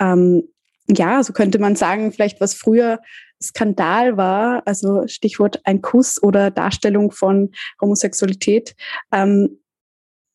ähm, 0.00 0.44
ja, 0.88 1.22
so 1.22 1.32
könnte 1.32 1.58
man 1.58 1.76
sagen, 1.76 2.12
vielleicht 2.12 2.40
was 2.40 2.54
früher 2.54 3.00
Skandal 3.48 4.16
war, 4.16 4.62
also 4.66 5.06
Stichwort 5.06 5.60
ein 5.64 5.82
Kuss 5.82 6.22
oder 6.22 6.50
Darstellung 6.50 7.10
von 7.10 7.50
Homosexualität, 7.80 8.74
ähm, 9.12 9.58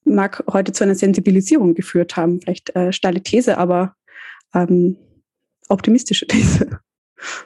mag 0.05 0.43
heute 0.51 0.71
zu 0.71 0.83
einer 0.83 0.95
Sensibilisierung 0.95 1.75
geführt 1.75 2.15
haben. 2.15 2.41
Vielleicht 2.41 2.75
äh, 2.75 2.91
steile 2.91 3.21
These, 3.21 3.57
aber 3.57 3.95
ähm, 4.53 4.97
optimistische 5.67 6.27
These. 6.27 6.79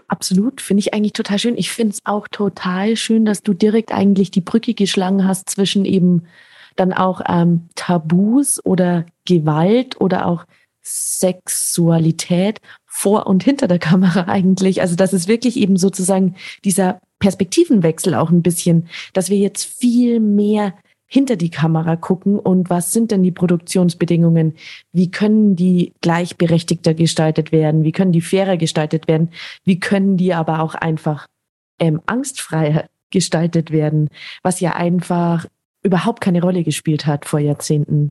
Absolut, 0.07 0.61
finde 0.61 0.81
ich 0.81 0.93
eigentlich 0.93 1.13
total 1.13 1.39
schön. 1.39 1.57
Ich 1.57 1.71
finde 1.71 1.93
es 1.93 2.01
auch 2.03 2.27
total 2.27 2.95
schön, 2.95 3.25
dass 3.25 3.41
du 3.41 3.53
direkt 3.53 3.91
eigentlich 3.91 4.31
die 4.31 4.41
Brücke 4.41 4.73
geschlagen 4.73 5.27
hast 5.27 5.49
zwischen 5.49 5.85
eben 5.85 6.23
dann 6.75 6.93
auch 6.93 7.21
ähm, 7.27 7.69
Tabus 7.75 8.63
oder 8.63 9.05
Gewalt 9.25 9.99
oder 9.99 10.25
auch 10.27 10.45
Sexualität 10.81 12.59
vor 12.95 13.25
und 13.25 13.43
hinter 13.43 13.67
der 13.67 13.79
Kamera 13.79 14.21
eigentlich. 14.27 14.81
Also 14.81 14.95
das 14.95 15.13
ist 15.13 15.27
wirklich 15.27 15.57
eben 15.57 15.77
sozusagen 15.77 16.35
dieser 16.63 17.01
Perspektivenwechsel 17.19 18.13
auch 18.13 18.29
ein 18.29 18.43
bisschen, 18.43 18.87
dass 19.13 19.29
wir 19.31 19.37
jetzt 19.37 19.65
viel 19.65 20.19
mehr 20.19 20.75
hinter 21.07 21.35
die 21.35 21.49
Kamera 21.49 21.95
gucken 21.95 22.39
und 22.39 22.69
was 22.69 22.91
sind 22.91 23.11
denn 23.11 23.23
die 23.23 23.31
Produktionsbedingungen? 23.31 24.55
Wie 24.91 25.11
können 25.11 25.55
die 25.55 25.93
gleichberechtigter 26.01 26.93
gestaltet 26.93 27.51
werden? 27.51 27.83
Wie 27.83 27.91
können 27.91 28.11
die 28.11 28.21
fairer 28.21 28.57
gestaltet 28.57 29.07
werden? 29.07 29.29
Wie 29.63 29.79
können 29.79 30.17
die 30.17 30.33
aber 30.33 30.61
auch 30.61 30.75
einfach 30.75 31.27
ähm, 31.79 32.01
angstfreier 32.05 32.85
gestaltet 33.11 33.71
werden? 33.71 34.09
Was 34.41 34.59
ja 34.59 34.73
einfach 34.73 35.45
überhaupt 35.83 36.21
keine 36.21 36.41
Rolle 36.41 36.63
gespielt 36.63 37.05
hat 37.05 37.25
vor 37.25 37.39
Jahrzehnten. 37.39 38.09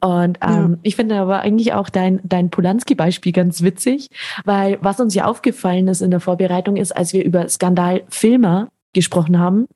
Und 0.00 0.38
ähm, 0.40 0.72
ja. 0.72 0.78
ich 0.82 0.96
finde 0.96 1.16
aber 1.16 1.40
eigentlich 1.40 1.74
auch 1.74 1.90
dein, 1.90 2.20
dein 2.22 2.50
Polanski-Beispiel 2.50 3.32
ganz 3.32 3.62
witzig, 3.62 4.08
weil 4.44 4.78
was 4.80 5.00
uns 5.00 5.14
ja 5.14 5.26
aufgefallen 5.26 5.88
ist 5.88 6.00
in 6.00 6.10
der 6.10 6.20
Vorbereitung 6.20 6.76
ist, 6.76 6.96
als 6.96 7.12
wir 7.12 7.24
über 7.24 7.48
Skandalfilmer 7.48 8.68
gesprochen 8.92 9.38
haben, 9.38 9.66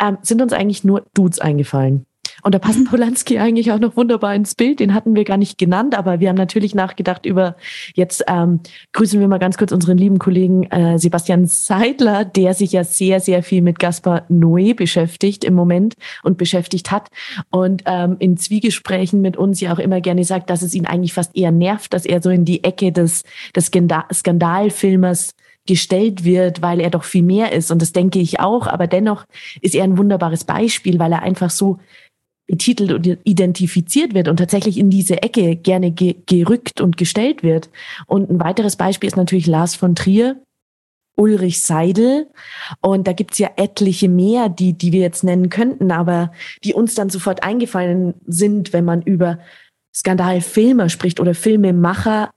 ähm, 0.00 0.18
sind 0.22 0.40
uns 0.40 0.52
eigentlich 0.52 0.84
nur 0.84 1.04
Dudes 1.14 1.38
eingefallen. 1.38 2.06
Und 2.44 2.54
da 2.54 2.58
passt. 2.58 2.84
Polanski 2.90 3.38
eigentlich 3.38 3.72
auch 3.72 3.78
noch 3.78 3.96
wunderbar 3.96 4.34
ins 4.34 4.54
Bild. 4.54 4.78
Den 4.78 4.94
hatten 4.94 5.16
wir 5.16 5.24
gar 5.24 5.38
nicht 5.38 5.58
genannt, 5.58 5.96
aber 5.96 6.20
wir 6.20 6.28
haben 6.28 6.36
natürlich 6.36 6.74
nachgedacht 6.74 7.26
über, 7.26 7.56
jetzt 7.94 8.24
ähm, 8.28 8.60
grüßen 8.92 9.18
wir 9.18 9.26
mal 9.26 9.38
ganz 9.38 9.56
kurz 9.56 9.72
unseren 9.72 9.96
lieben 9.96 10.18
Kollegen 10.18 10.64
äh, 10.64 10.98
Sebastian 10.98 11.46
Seidler, 11.46 12.24
der 12.24 12.54
sich 12.54 12.72
ja 12.72 12.84
sehr, 12.84 13.20
sehr 13.20 13.42
viel 13.42 13.62
mit 13.62 13.78
Gaspar 13.78 14.26
Noé 14.28 14.74
beschäftigt 14.74 15.42
im 15.42 15.54
Moment 15.54 15.94
und 16.22 16.36
beschäftigt 16.36 16.90
hat. 16.90 17.08
Und 17.50 17.82
ähm, 17.86 18.16
in 18.18 18.36
Zwiegesprächen 18.36 19.22
mit 19.22 19.36
uns 19.36 19.60
ja 19.60 19.72
auch 19.72 19.78
immer 19.78 20.00
gerne 20.02 20.24
sagt, 20.24 20.50
dass 20.50 20.62
es 20.62 20.74
ihn 20.74 20.86
eigentlich 20.86 21.14
fast 21.14 21.34
eher 21.34 21.50
nervt, 21.50 21.94
dass 21.94 22.04
er 22.04 22.22
so 22.22 22.28
in 22.28 22.44
die 22.44 22.62
Ecke 22.62 22.92
des, 22.92 23.24
des 23.56 23.70
Skandalfilmers 24.12 25.34
gestellt 25.66 26.24
wird, 26.24 26.60
weil 26.60 26.80
er 26.80 26.90
doch 26.90 27.04
viel 27.04 27.22
mehr 27.22 27.52
ist. 27.52 27.70
Und 27.70 27.80
das 27.80 27.92
denke 27.92 28.18
ich 28.18 28.40
auch. 28.40 28.66
Aber 28.66 28.86
dennoch 28.86 29.24
ist 29.62 29.74
er 29.74 29.84
ein 29.84 29.96
wunderbares 29.96 30.44
Beispiel, 30.44 30.98
weil 30.98 31.12
er 31.12 31.22
einfach 31.22 31.50
so 31.50 31.78
betitelt 32.46 32.92
und 32.92 33.06
identifiziert 33.24 34.14
wird 34.14 34.28
und 34.28 34.36
tatsächlich 34.36 34.78
in 34.78 34.90
diese 34.90 35.22
Ecke 35.22 35.56
gerne 35.56 35.90
ge 35.90 36.16
gerückt 36.26 36.80
und 36.80 36.96
gestellt 36.96 37.42
wird. 37.42 37.70
Und 38.06 38.30
ein 38.30 38.40
weiteres 38.40 38.76
Beispiel 38.76 39.06
ist 39.06 39.16
natürlich 39.16 39.46
Lars 39.46 39.74
von 39.74 39.94
Trier, 39.94 40.36
Ulrich 41.16 41.62
Seidel. 41.62 42.28
Und 42.80 43.06
da 43.06 43.12
gibt's 43.12 43.38
ja 43.38 43.50
etliche 43.56 44.08
mehr, 44.08 44.48
die, 44.48 44.74
die 44.74 44.92
wir 44.92 45.00
jetzt 45.00 45.24
nennen 45.24 45.48
könnten, 45.48 45.90
aber 45.90 46.32
die 46.64 46.74
uns 46.74 46.94
dann 46.94 47.08
sofort 47.08 47.42
eingefallen 47.42 48.14
sind, 48.26 48.72
wenn 48.72 48.84
man 48.84 49.02
über 49.02 49.38
Skandalfilmer 49.94 50.88
spricht 50.88 51.20
oder 51.20 51.34
Filmemacher 51.34 52.30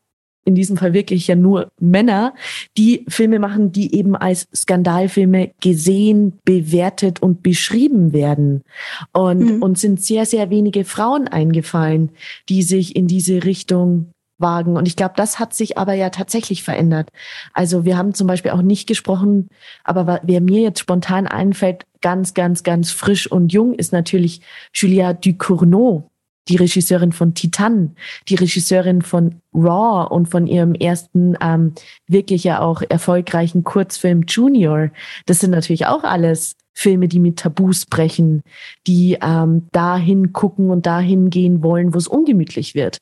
in 0.48 0.56
diesem 0.56 0.78
Fall 0.78 0.94
wirklich 0.94 1.28
ja 1.28 1.36
nur 1.36 1.70
Männer, 1.80 2.34
die 2.78 3.06
Filme 3.10 3.38
machen, 3.38 3.74
die 3.74 3.94
eben 3.94 4.16
als 4.16 4.48
Skandalfilme 4.56 5.52
gesehen, 5.62 6.40
bewertet 6.46 7.22
und 7.22 7.44
beschrieben 7.44 8.14
werden. 8.14 8.64
Und 9.12 9.58
mhm. 9.58 9.62
uns 9.62 9.82
sind 9.82 10.02
sehr, 10.02 10.26
sehr 10.26 10.50
wenige 10.50 10.86
Frauen 10.86 11.28
eingefallen, 11.28 12.12
die 12.48 12.64
sich 12.64 12.96
in 12.96 13.08
diese 13.08 13.44
Richtung 13.44 14.12
wagen. 14.38 14.78
Und 14.78 14.88
ich 14.88 14.96
glaube, 14.96 15.16
das 15.18 15.38
hat 15.38 15.54
sich 15.54 15.78
aber 15.78 15.94
ja 15.94 16.10
tatsächlich 16.10 16.64
verändert. 16.64 17.10
Also 17.54 17.84
wir 17.84 17.98
haben 17.98 18.14
zum 18.14 18.28
Beispiel 18.28 18.52
auch 18.52 18.62
nicht 18.62 18.88
gesprochen, 18.88 19.50
aber 19.84 20.22
wer 20.24 20.42
mir 20.42 20.62
jetzt 20.62 20.80
spontan 20.80 21.28
einfällt, 21.28 21.86
ganz, 22.02 22.34
ganz, 22.34 22.64
ganz 22.64 22.92
frisch 22.92 23.30
und 23.30 23.52
jung, 23.52 23.74
ist 23.74 23.92
natürlich 23.92 24.42
Julia 24.74 25.14
Ducournau 25.14 26.10
die 26.50 26.56
Regisseurin 26.56 27.12
von 27.12 27.34
Titan, 27.34 27.96
die 28.30 28.36
Regisseurin 28.36 29.02
von 29.02 29.36
Raw 29.54 30.14
und 30.14 30.28
von 30.30 30.48
ihrem 30.48 30.74
ersten 30.74 31.36
ähm, 31.42 31.74
wirklich 32.08 32.44
ja 32.44 32.60
auch 32.60 32.82
erfolgreichen 32.88 33.64
Kurzfilm 33.64 34.24
Junior. 34.28 34.90
Das 35.26 35.40
sind 35.40 35.52
natürlich 35.52 35.86
auch 35.86 36.04
alles 36.04 36.56
Filme, 36.74 37.08
die 37.08 37.20
mit 37.20 37.40
Tabus 37.40 37.86
brechen, 37.86 38.44
die 38.86 39.18
ähm, 39.22 39.68
dahin 39.72 40.32
gucken 40.32 40.70
und 40.70 40.86
dahin 40.86 41.30
gehen 41.30 41.64
wollen, 41.64 41.94
wo 41.94 41.98
es 41.98 42.08
ungemütlich 42.08 42.76
wird. 42.76 43.00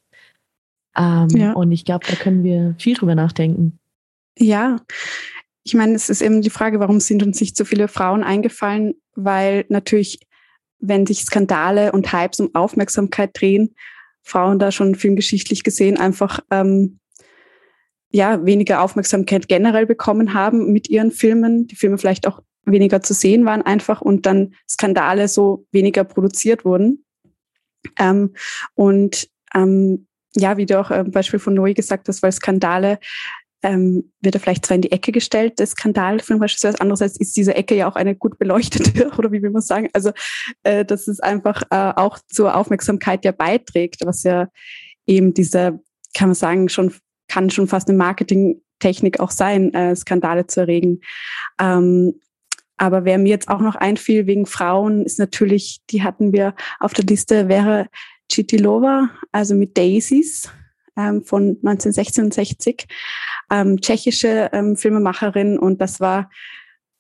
Ähm, 0.98 1.28
ja. 1.30 1.54
Und 1.54 1.72
ich 1.72 1.84
glaube, 1.84 2.06
da 2.08 2.16
können 2.16 2.44
wir 2.44 2.76
viel 2.80 2.96
drüber 2.96 3.16
nachdenken. 3.16 3.78
Ja, 4.40 4.78
ich 5.64 5.74
meine, 5.74 5.96
es 5.96 6.10
ist 6.10 6.22
eben 6.22 6.42
die 6.42 6.50
Frage, 6.50 6.80
warum 6.80 7.00
sind 7.00 7.24
uns 7.24 7.42
nicht 7.42 7.58
so 7.58 7.66
viele 7.66 7.88
Frauen 7.88 8.24
eingefallen, 8.24 8.94
weil 9.16 9.66
natürlich 9.70 10.20
wenn 10.88 11.06
sich 11.06 11.24
Skandale 11.24 11.92
und 11.92 12.12
Hypes 12.12 12.40
um 12.40 12.54
Aufmerksamkeit 12.54 13.32
drehen, 13.34 13.76
Frauen 14.24 14.60
da 14.60 14.72
schon 14.72 14.96
filmgeschichtlich 14.96 15.64
gesehen 15.64 15.98
einfach 15.98 16.40
ähm, 16.52 17.00
ja 18.12 18.44
weniger 18.46 18.82
Aufmerksamkeit 18.82 19.48
generell 19.48 19.86
bekommen 19.86 20.34
haben 20.34 20.72
mit 20.72 20.90
ihren 20.90 21.12
Filmen, 21.12 21.68
die 21.68 21.76
Filme 21.76 21.98
vielleicht 21.98 22.28
auch 22.28 22.42
weniger 22.66 23.02
zu 23.02 23.14
sehen 23.14 23.46
waren 23.46 23.62
einfach 23.62 24.02
und 24.02 24.26
dann 24.26 24.56
Skandale 24.68 25.28
so 25.28 25.68
weniger 25.72 26.04
produziert 26.04 26.66
wurden. 26.66 27.06
Ähm, 28.00 28.34
und 28.74 29.30
ähm, 29.54 30.08
ja, 30.36 30.58
wie 30.58 30.66
du 30.66 30.80
auch 30.80 30.92
im 30.92 31.12
Beispiel 31.12 31.40
von 31.40 31.54
Noe 31.54 31.74
gesagt 31.74 32.08
hast, 32.08 32.24
weil 32.24 32.32
Skandale 32.32 33.00
ähm, 33.64 34.12
wird 34.22 34.36
er 34.36 34.42
vielleicht 34.42 34.66
zwar 34.66 34.76
in 34.76 34.82
die 34.82 34.92
Ecke 34.92 35.12
gestellt, 35.12 35.60
der 35.60 35.68
Skandalfilm 35.68 36.40
beispielsweise. 36.40 36.80
Andererseits 36.82 37.18
ist 37.18 37.36
diese 37.36 37.56
Ecke 37.56 37.76
ja 37.76 37.90
auch 37.90 37.96
eine 37.96 38.16
gut 38.16 38.38
beleuchtete, 38.38 39.12
oder 39.18 39.32
wie 39.32 39.42
will 39.42 39.50
man 39.50 39.62
sagen? 39.62 39.90
Also, 39.94 40.12
äh, 40.64 40.86
dass 40.86 41.08
es 41.08 41.20
einfach 41.20 41.64
äh, 41.72 41.94
auch 41.96 42.20
zur 42.28 42.56
Aufmerksamkeit 42.56 43.26
ja 43.26 43.32
beiträgt, 43.32 44.06
was 44.06 44.24
ja 44.24 44.48
eben 45.08 45.34
diese, 45.34 45.80
kann 46.14 46.30
man 46.30 46.36
sagen, 46.36 46.70
schon, 46.70 46.94
kann 47.28 47.50
schon 47.50 47.68
fast 47.68 47.90
eine 47.90 47.98
Marketingtechnik 47.98 49.20
auch 49.20 49.32
sein, 49.32 49.74
äh, 49.74 49.96
Skandale 49.96 50.48
zu 50.48 50.62
erregen. 50.62 51.02
Ähm, 51.60 52.20
aber 52.78 53.06
wer 53.06 53.18
mir 53.18 53.30
jetzt 53.30 53.48
auch 53.48 53.62
noch 53.62 53.76
einfiel 53.76 54.28
wegen 54.28 54.46
Frauen, 54.46 55.06
ist 55.06 55.18
natürlich, 55.18 55.82
die 55.90 56.04
hatten 56.04 56.34
wir 56.34 56.56
auf 56.80 56.94
der 56.94 57.06
Liste, 57.06 57.48
wäre 57.48 57.88
Chitilova, 58.32 59.10
also 59.32 59.56
mit 59.56 59.78
Daisies 59.78 60.52
ähm, 60.98 61.24
von 61.24 61.58
1966, 61.64 62.88
ähm, 63.52 63.80
tschechische 63.82 64.50
ähm, 64.54 64.76
Filmemacherin 64.76 65.58
und 65.58 65.82
das 65.82 66.00
war 66.00 66.30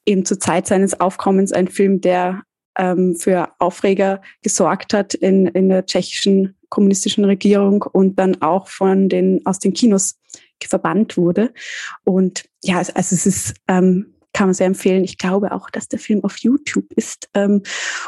eben 0.05 0.25
zur 0.25 0.39
Zeit 0.39 0.67
seines 0.67 0.99
Aufkommens 0.99 1.51
ein 1.51 1.67
Film, 1.67 2.01
der 2.01 2.43
ähm, 2.77 3.15
für 3.15 3.49
Aufreger 3.59 4.21
gesorgt 4.41 4.93
hat 4.93 5.13
in, 5.13 5.47
in 5.47 5.69
der 5.69 5.85
tschechischen 5.85 6.57
kommunistischen 6.69 7.25
Regierung 7.25 7.83
und 7.83 8.19
dann 8.19 8.41
auch 8.41 8.67
von 8.67 9.09
den 9.09 9.45
aus 9.45 9.59
den 9.59 9.73
Kinos 9.73 10.19
verbannt 10.63 11.15
wurde. 11.15 11.53
Und 12.05 12.45
ja, 12.63 12.77
also 12.77 12.93
es 12.95 13.25
ist 13.25 13.53
ähm, 13.67 14.15
kann 14.35 14.47
man 14.47 14.53
sehr 14.53 14.67
empfehlen. 14.67 15.03
Ich 15.03 15.17
glaube 15.17 15.53
auch, 15.53 15.69
dass 15.69 15.87
der 15.87 15.99
Film 15.99 16.23
auf 16.23 16.37
YouTube 16.39 16.91
ist. 16.95 17.29
Ähm, 17.33 17.63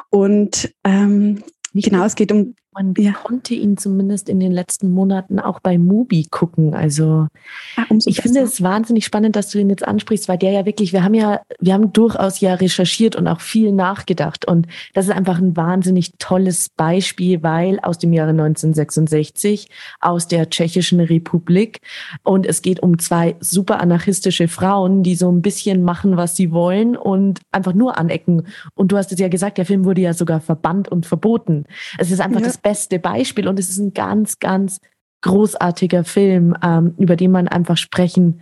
und 0.10 0.74
ähm, 0.84 1.42
genau, 1.74 2.04
es 2.04 2.16
geht 2.16 2.34
um 2.34 2.56
Man 2.78 2.94
ja. 2.96 3.14
konnte 3.14 3.56
ihn 3.56 3.76
zumindest 3.76 4.30
in 4.30 4.40
den 4.40 4.52
letzten 4.52 4.92
Monaten 4.92 5.40
auch 5.40 5.60
bei 5.60 5.80
Mubi 5.80 6.28
gucken. 6.30 6.76
Also 6.76 7.28
ah, 7.76 7.86
ich 8.06 8.22
finde 8.22 8.42
es 8.42 8.62
wahnsinnig 8.62 9.04
spannend, 9.04 9.36
dass 9.36 9.50
du 9.50 9.58
ihn 9.58 9.72
jetzt 9.72 9.88
ansprichst, 9.88 10.30
weil 10.30 10.38
der 10.38 10.52
ja 10.52 10.66
wirklich, 10.68 10.94
wir 10.94 11.04
haben 11.04 11.16
ja, 11.16 11.42
wir 11.60 11.74
haben 11.74 11.92
durchaus 11.92 12.40
ja 12.40 12.54
recherchiert 12.54 13.16
und 13.16 13.28
auch 13.28 13.42
viel 13.42 13.72
nachgedacht. 13.72 14.46
Und 14.46 14.68
das 14.94 15.06
ist 15.06 15.12
einfach 15.12 15.40
ein 15.40 15.58
wahnsinnig 15.58 16.14
tolles 16.20 16.70
Beispiel, 16.70 17.42
weil 17.42 17.80
aus 17.80 17.98
dem 17.98 18.14
Jahre 18.14 18.30
1966 18.30 19.70
aus 20.00 20.28
der 20.28 20.52
Tschechischen 20.52 21.00
Republik 21.00 21.82
und 22.22 22.46
es 22.46 22.62
geht 22.62 22.82
um 22.84 23.00
zwei 23.00 23.38
super 23.40 23.80
anarchistische 23.80 24.48
Frauen, 24.48 25.02
die 25.02 25.16
so 25.16 25.32
ein 25.32 25.42
bisschen 25.42 25.82
machen, 25.82 26.16
was 26.16 26.36
sie 26.36 26.52
wollen 26.52 26.96
und 26.96 27.42
einfach 27.52 27.74
nur 27.74 27.98
anecken. 27.98 28.46
Und 28.76 28.92
du 28.92 28.98
hast 28.98 29.12
es 29.12 29.20
ja 29.20 29.30
gesagt, 29.30 29.58
der 29.58 29.66
Film 29.66 29.84
wurde 29.84 30.02
ja 30.02 30.14
sogar 30.14 30.42
verbannt 30.42 30.90
und 30.90 31.08
verboten. 31.08 31.66
Es 31.98 32.12
ist 32.12 32.22
einfach 32.22 32.42
ja. 32.42 32.46
das 32.46 32.58
beste 32.68 33.00
Beispiel 33.00 33.48
und 33.48 33.58
es 33.60 33.70
ist 33.70 33.78
ein 33.78 33.94
ganz, 33.94 34.40
ganz 34.40 34.82
großartiger 35.22 36.04
Film, 36.04 36.54
ähm, 36.62 36.96
über 36.98 37.16
den 37.16 37.32
man 37.32 37.48
einfach 37.48 37.78
sprechen 37.78 38.42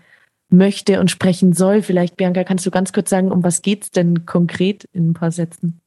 möchte 0.50 1.00
und 1.00 1.12
sprechen 1.12 1.54
soll. 1.54 1.84
Vielleicht, 1.84 2.18
Bianca, 2.18 2.44
kannst 2.44 2.66
du 2.66 2.72
ganz 2.72 2.92
kurz 2.92 3.12
sagen, 3.12 3.32
um 3.32 3.44
was 3.44 3.62
geht 3.62 3.84
es 3.84 3.92
denn 3.92 4.26
konkret 4.26 4.86
in 4.94 5.12
ein 5.12 5.14
paar 5.14 5.30
Sätzen? 5.30 5.80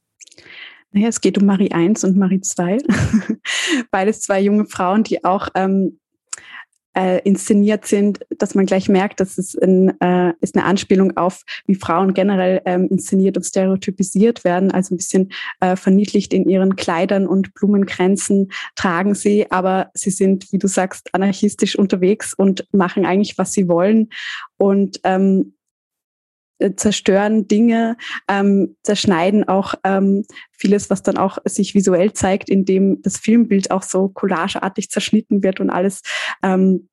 Naja, 0.93 1.09
es 1.09 1.19
geht 1.19 1.37
um 1.37 1.45
Marie 1.45 1.71
1 1.73 2.05
und 2.05 2.15
Marie 2.15 2.39
2. 2.39 2.77
Beides 3.91 4.21
zwei 4.21 4.39
junge 4.39 4.65
Frauen, 4.67 5.03
die 5.03 5.25
auch 5.25 5.49
ähm, 5.53 5.99
äh, 6.99 7.19
inszeniert 7.19 7.85
sind, 7.85 8.19
dass 8.37 8.55
man 8.55 8.65
gleich 8.65 8.89
merkt, 8.89 9.21
dass 9.21 9.37
es 9.37 9.55
ein, 9.55 9.99
äh, 10.01 10.33
ist 10.41 10.57
eine 10.57 10.65
Anspielung 10.65 11.15
auf, 11.15 11.43
wie 11.65 11.75
Frauen 11.75 12.13
generell 12.13 12.61
ähm, 12.65 12.89
inszeniert 12.89 13.37
und 13.37 13.43
stereotypisiert 13.43 14.43
werden. 14.43 14.71
Also 14.71 14.93
ein 14.93 14.97
bisschen 14.97 15.31
äh, 15.61 15.77
verniedlicht 15.77 16.33
in 16.33 16.49
ihren 16.49 16.75
Kleidern 16.75 17.25
und 17.25 17.53
Blumenkränzen 17.53 18.51
tragen 18.75 19.15
sie, 19.15 19.49
aber 19.49 19.91
sie 19.93 20.11
sind, 20.11 20.51
wie 20.51 20.57
du 20.57 20.67
sagst, 20.67 21.13
anarchistisch 21.13 21.77
unterwegs 21.77 22.33
und 22.33 22.67
machen 22.73 23.05
eigentlich, 23.05 23.37
was 23.37 23.53
sie 23.53 23.69
wollen. 23.69 24.09
Und 24.57 24.99
ähm, 25.05 25.53
äh, 26.59 26.75
zerstören 26.75 27.47
Dinge, 27.47 27.95
ähm, 28.27 28.75
zerschneiden 28.83 29.47
auch 29.47 29.75
ähm, 29.85 30.25
vieles, 30.51 30.89
was 30.89 31.01
dann 31.01 31.17
auch 31.17 31.37
sich 31.45 31.73
visuell 31.73 32.11
zeigt, 32.11 32.49
indem 32.49 33.01
das 33.01 33.17
Filmbild 33.17 33.71
auch 33.71 33.83
so 33.83 34.09
collageartig 34.09 34.89
zerschnitten 34.89 35.41
wird 35.41 35.61
und 35.61 35.69
alles 35.69 36.01
ähm, 36.43 36.88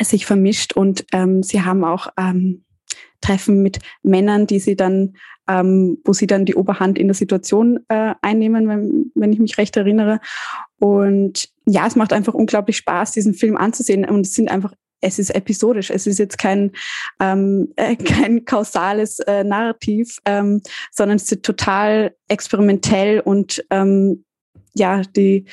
sich 0.00 0.26
vermischt. 0.26 0.72
Und 0.74 1.04
ähm, 1.12 1.42
sie 1.42 1.62
haben 1.62 1.84
auch 1.84 2.08
ähm, 2.16 2.64
Treffen 3.20 3.62
mit 3.62 3.78
Männern, 4.02 4.46
die 4.46 4.58
sie 4.58 4.76
dann, 4.76 5.16
ähm, 5.48 5.98
wo 6.04 6.12
sie 6.12 6.26
dann 6.26 6.44
die 6.44 6.54
Oberhand 6.54 6.98
in 6.98 7.08
der 7.08 7.14
Situation 7.14 7.80
äh, 7.88 8.14
einnehmen, 8.22 8.68
wenn, 8.68 9.12
wenn 9.14 9.32
ich 9.32 9.38
mich 9.38 9.58
recht 9.58 9.76
erinnere. 9.76 10.20
Und 10.78 11.48
ja, 11.66 11.86
es 11.86 11.96
macht 11.96 12.12
einfach 12.12 12.34
unglaublich 12.34 12.76
Spaß, 12.76 13.12
diesen 13.12 13.34
Film 13.34 13.56
anzusehen. 13.56 14.04
Und 14.04 14.26
es 14.26 14.34
sind 14.34 14.50
einfach 14.50 14.74
es 15.04 15.18
ist 15.18 15.30
episodisch, 15.34 15.90
es 15.90 16.06
ist 16.06 16.18
jetzt 16.18 16.38
kein, 16.38 16.72
ähm, 17.20 17.72
äh, 17.76 17.94
kein 17.96 18.44
kausales 18.44 19.20
äh, 19.20 19.44
Narrativ, 19.44 20.18
ähm, 20.24 20.62
sondern 20.90 21.16
es 21.16 21.30
ist 21.30 21.42
total 21.42 22.14
experimentell 22.28 23.20
und 23.20 23.64
ähm, 23.70 24.24
ja, 24.74 25.02
die 25.02 25.46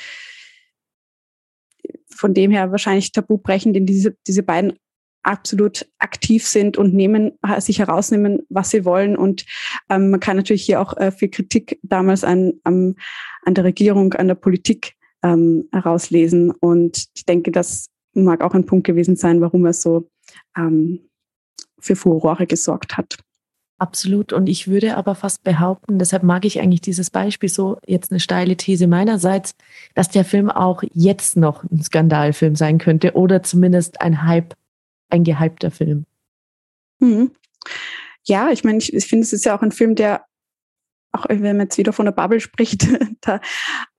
von 2.14 2.34
dem 2.34 2.50
her 2.50 2.70
wahrscheinlich 2.70 3.12
tabu 3.12 3.38
brechen, 3.38 3.72
denn 3.72 3.86
diese, 3.86 4.16
diese 4.26 4.42
beiden 4.42 4.74
absolut 5.24 5.86
aktiv 5.98 6.46
sind 6.46 6.76
und 6.76 6.94
nehmen, 6.94 7.32
sich 7.58 7.78
herausnehmen, 7.78 8.42
was 8.48 8.70
sie 8.70 8.84
wollen. 8.84 9.16
Und 9.16 9.46
ähm, 9.88 10.10
man 10.10 10.20
kann 10.20 10.36
natürlich 10.36 10.64
hier 10.64 10.80
auch 10.80 10.96
äh, 10.96 11.12
viel 11.12 11.28
Kritik 11.28 11.78
damals 11.82 12.24
an, 12.24 12.54
an, 12.64 12.96
an 13.44 13.54
der 13.54 13.64
Regierung, 13.64 14.14
an 14.14 14.26
der 14.26 14.34
Politik 14.34 14.94
ähm, 15.22 15.68
herauslesen. 15.72 16.50
Und 16.50 17.06
ich 17.14 17.24
denke, 17.24 17.52
dass 17.52 17.86
mag 18.14 18.42
auch 18.42 18.54
ein 18.54 18.66
Punkt 18.66 18.86
gewesen 18.86 19.16
sein, 19.16 19.40
warum 19.40 19.64
er 19.64 19.72
so 19.72 20.10
ähm, 20.56 21.08
für 21.78 21.96
Furore 21.96 22.46
gesorgt 22.46 22.96
hat. 22.96 23.18
Absolut. 23.82 24.32
Und 24.32 24.46
ich 24.46 24.68
würde 24.68 24.96
aber 24.96 25.16
fast 25.16 25.42
behaupten, 25.42 25.98
deshalb 25.98 26.22
mag 26.22 26.44
ich 26.44 26.60
eigentlich 26.60 26.82
dieses 26.82 27.10
Beispiel 27.10 27.48
so, 27.48 27.78
jetzt 27.84 28.12
eine 28.12 28.20
steile 28.20 28.56
These 28.56 28.86
meinerseits, 28.86 29.56
dass 29.96 30.08
der 30.08 30.24
Film 30.24 30.50
auch 30.50 30.84
jetzt 30.94 31.36
noch 31.36 31.64
ein 31.64 31.82
Skandalfilm 31.82 32.54
sein 32.54 32.78
könnte 32.78 33.14
oder 33.14 33.42
zumindest 33.42 34.00
ein 34.00 34.24
Hype, 34.24 34.54
ein 35.08 35.24
gehypter 35.24 35.72
Film. 35.72 36.06
Mhm. 37.00 37.32
Ja, 38.24 38.50
ich 38.52 38.62
meine, 38.62 38.78
ich, 38.78 38.94
ich 38.94 39.04
finde, 39.04 39.24
es 39.24 39.32
ist 39.32 39.46
ja 39.46 39.58
auch 39.58 39.62
ein 39.62 39.72
Film, 39.72 39.96
der 39.96 40.26
auch 41.12 41.26
wenn 41.28 41.42
man 41.42 41.66
jetzt 41.66 41.78
wieder 41.78 41.92
von 41.92 42.06
der 42.06 42.12
Bubble 42.12 42.40
spricht, 42.40 42.88
da 43.20 43.40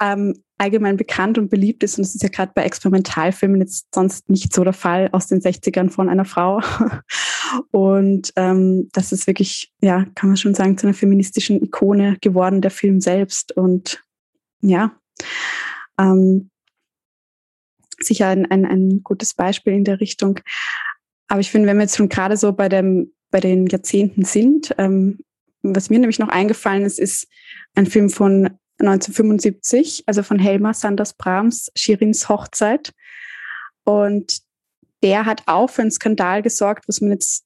ähm, 0.01 0.43
allgemein 0.57 0.97
bekannt 0.97 1.37
und 1.37 1.49
beliebt 1.49 1.83
ist. 1.83 1.97
Und 1.97 2.03
das 2.05 2.15
ist 2.15 2.23
ja 2.23 2.29
gerade 2.29 2.51
bei 2.55 2.63
Experimentalfilmen 2.63 3.61
jetzt 3.61 3.93
sonst 3.93 4.29
nicht 4.29 4.53
so 4.53 4.63
der 4.63 4.73
Fall 4.73 5.09
aus 5.11 5.27
den 5.27 5.41
60ern 5.41 5.89
von 5.89 6.09
einer 6.09 6.25
Frau. 6.25 6.61
Und 7.71 8.33
ähm, 8.35 8.89
das 8.93 9.11
ist 9.11 9.27
wirklich, 9.27 9.71
ja, 9.81 10.05
kann 10.15 10.29
man 10.29 10.37
schon 10.37 10.55
sagen, 10.55 10.77
zu 10.77 10.87
einer 10.87 10.95
feministischen 10.95 11.61
Ikone 11.61 12.17
geworden, 12.21 12.61
der 12.61 12.71
Film 12.71 12.99
selbst. 12.99 13.55
Und 13.55 14.03
ja, 14.61 14.95
ähm, 15.99 16.49
sicher 17.99 18.27
ein, 18.27 18.49
ein, 18.49 18.65
ein 18.65 19.03
gutes 19.03 19.33
Beispiel 19.33 19.73
in 19.73 19.83
der 19.83 19.99
Richtung. 19.99 20.39
Aber 21.27 21.41
ich 21.41 21.51
finde, 21.51 21.67
wenn 21.67 21.77
wir 21.77 21.83
jetzt 21.83 21.97
schon 21.97 22.09
gerade 22.09 22.37
so 22.37 22.53
bei 22.53 22.69
dem 22.69 23.11
bei 23.33 23.39
den 23.39 23.65
Jahrzehnten 23.65 24.23
sind, 24.23 24.75
ähm, 24.77 25.19
was 25.63 25.89
mir 25.89 25.99
nämlich 25.99 26.19
noch 26.19 26.29
eingefallen 26.29 26.83
ist, 26.83 26.99
ist 26.99 27.27
ein 27.75 27.85
Film 27.85 28.09
von 28.09 28.57
1975, 28.79 30.03
also 30.05 30.23
von 30.23 30.39
Helma 30.39 30.73
Sanders 30.73 31.13
Brahms, 31.13 31.71
Shirins 31.75 32.27
Hochzeit. 32.29 32.93
Und 33.83 34.41
der 35.01 35.25
hat 35.25 35.43
auch 35.45 35.69
für 35.69 35.81
einen 35.81 35.91
Skandal 35.91 36.41
gesorgt, 36.41 36.87
was 36.87 37.01
man 37.01 37.11
jetzt 37.11 37.45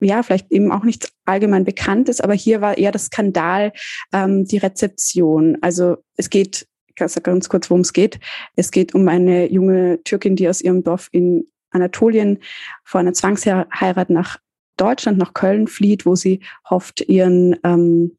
ja, 0.00 0.22
vielleicht 0.22 0.50
eben 0.50 0.72
auch 0.72 0.82
nicht 0.82 1.12
allgemein 1.24 1.64
bekannt 1.64 2.08
ist, 2.08 2.22
aber 2.24 2.34
hier 2.34 2.60
war 2.60 2.76
eher 2.76 2.90
das 2.90 3.06
Skandal 3.06 3.72
ähm, 4.12 4.44
die 4.44 4.58
Rezeption. 4.58 5.58
Also 5.60 5.98
es 6.16 6.28
geht, 6.28 6.66
ich 6.88 7.08
sagen 7.08 7.22
ganz 7.22 7.48
kurz, 7.48 7.70
worum 7.70 7.82
es 7.82 7.92
geht. 7.92 8.18
Es 8.56 8.70
geht 8.70 8.94
um 8.94 9.06
eine 9.08 9.50
junge 9.50 10.02
Türkin, 10.02 10.34
die 10.34 10.48
aus 10.48 10.60
ihrem 10.60 10.82
Dorf 10.82 11.08
in 11.12 11.46
Anatolien 11.70 12.40
vor 12.84 13.00
einer 13.00 13.12
Zwangsheirat 13.12 14.10
nach 14.10 14.38
Deutschland, 14.76 15.18
nach 15.18 15.34
Köln 15.34 15.66
flieht, 15.66 16.06
wo 16.06 16.14
sie 16.14 16.40
hofft, 16.68 17.00
ihren, 17.02 17.56
ähm, 17.64 18.16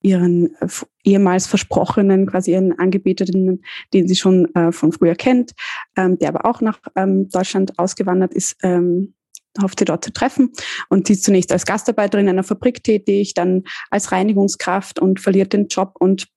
ihren 0.00 0.54
äh, 0.60 0.68
ehemals 1.04 1.46
versprochenen, 1.46 2.26
quasi 2.26 2.52
ihren 2.52 2.78
Angebeteten, 2.78 3.64
den 3.92 4.08
sie 4.08 4.16
schon 4.16 4.54
äh, 4.54 4.72
von 4.72 4.92
früher 4.92 5.14
kennt, 5.14 5.52
ähm, 5.96 6.18
der 6.18 6.28
aber 6.28 6.46
auch 6.46 6.60
nach 6.60 6.80
ähm, 6.96 7.28
Deutschland 7.28 7.78
ausgewandert 7.78 8.34
ist, 8.34 8.56
ähm, 8.62 9.14
hofft 9.60 9.78
sie 9.78 9.84
dort 9.84 10.04
zu 10.04 10.12
treffen. 10.12 10.52
Und 10.88 11.06
sie 11.06 11.14
ist 11.14 11.24
zunächst 11.24 11.52
als 11.52 11.66
Gastarbeiterin 11.66 12.26
in 12.26 12.30
einer 12.30 12.42
Fabrik 12.42 12.82
tätig, 12.82 13.34
dann 13.34 13.64
als 13.90 14.12
Reinigungskraft 14.12 14.98
und 14.98 15.20
verliert 15.20 15.52
den 15.52 15.68
Job 15.68 15.94
und 15.98 16.28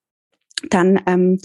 dann 0.70 1.00
ähm, 1.06 1.38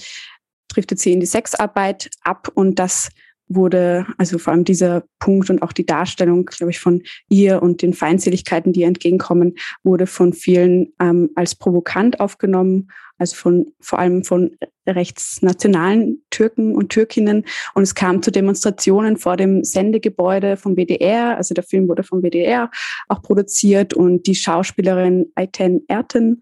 driftet 0.67 0.99
sie 0.99 1.13
in 1.13 1.19
die 1.19 1.25
Sexarbeit 1.25 2.09
ab 2.23 2.49
und 2.53 2.79
das 2.79 3.09
wurde, 3.47 4.05
also 4.17 4.37
vor 4.37 4.53
allem 4.53 4.63
dieser 4.63 5.03
Punkt 5.19 5.49
und 5.49 5.61
auch 5.61 5.73
die 5.73 5.85
Darstellung, 5.85 6.45
glaube 6.45 6.71
ich, 6.71 6.79
von 6.79 7.03
ihr 7.29 7.61
und 7.61 7.81
den 7.81 7.93
Feindseligkeiten, 7.93 8.73
die 8.73 8.81
ihr 8.81 8.87
entgegenkommen, 8.87 9.55
wurde 9.83 10.07
von 10.07 10.33
vielen 10.33 10.93
ähm, 10.99 11.29
als 11.35 11.55
provokant 11.55 12.19
aufgenommen, 12.19 12.89
also 13.17 13.35
von 13.35 13.71
vor 13.79 13.99
allem 13.99 14.23
von 14.23 14.51
rechtsnationalen 14.87 16.23
Türken 16.29 16.75
und 16.75 16.89
Türkinnen. 16.89 17.45
Und 17.73 17.83
es 17.83 17.95
kam 17.95 18.21
zu 18.21 18.31
Demonstrationen 18.31 19.17
vor 19.17 19.37
dem 19.37 19.63
Sendegebäude 19.63 20.57
vom 20.57 20.75
WDR. 20.75 21.37
Also 21.37 21.53
der 21.53 21.63
Film 21.63 21.87
wurde 21.87 22.03
vom 22.03 22.21
WDR 22.21 22.69
auch 23.07 23.21
produziert 23.21 23.93
und 23.93 24.27
die 24.27 24.35
Schauspielerin 24.35 25.31
Ayten 25.35 25.83
Erten 25.87 26.41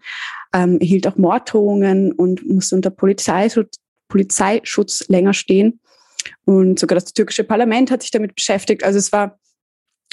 ähm, 0.54 0.78
erhielt 0.80 1.06
auch 1.06 1.16
Morddrohungen 1.16 2.12
und 2.12 2.46
musste 2.48 2.74
unter 2.74 2.90
Polizeischutz, 2.90 3.76
Polizeischutz 4.08 5.08
länger 5.08 5.34
stehen. 5.34 5.80
Und 6.44 6.78
sogar 6.78 6.98
das 6.98 7.12
türkische 7.12 7.44
Parlament 7.44 7.90
hat 7.90 8.02
sich 8.02 8.10
damit 8.10 8.34
beschäftigt. 8.34 8.84
Also 8.84 8.98
es 8.98 9.12
war 9.12 9.38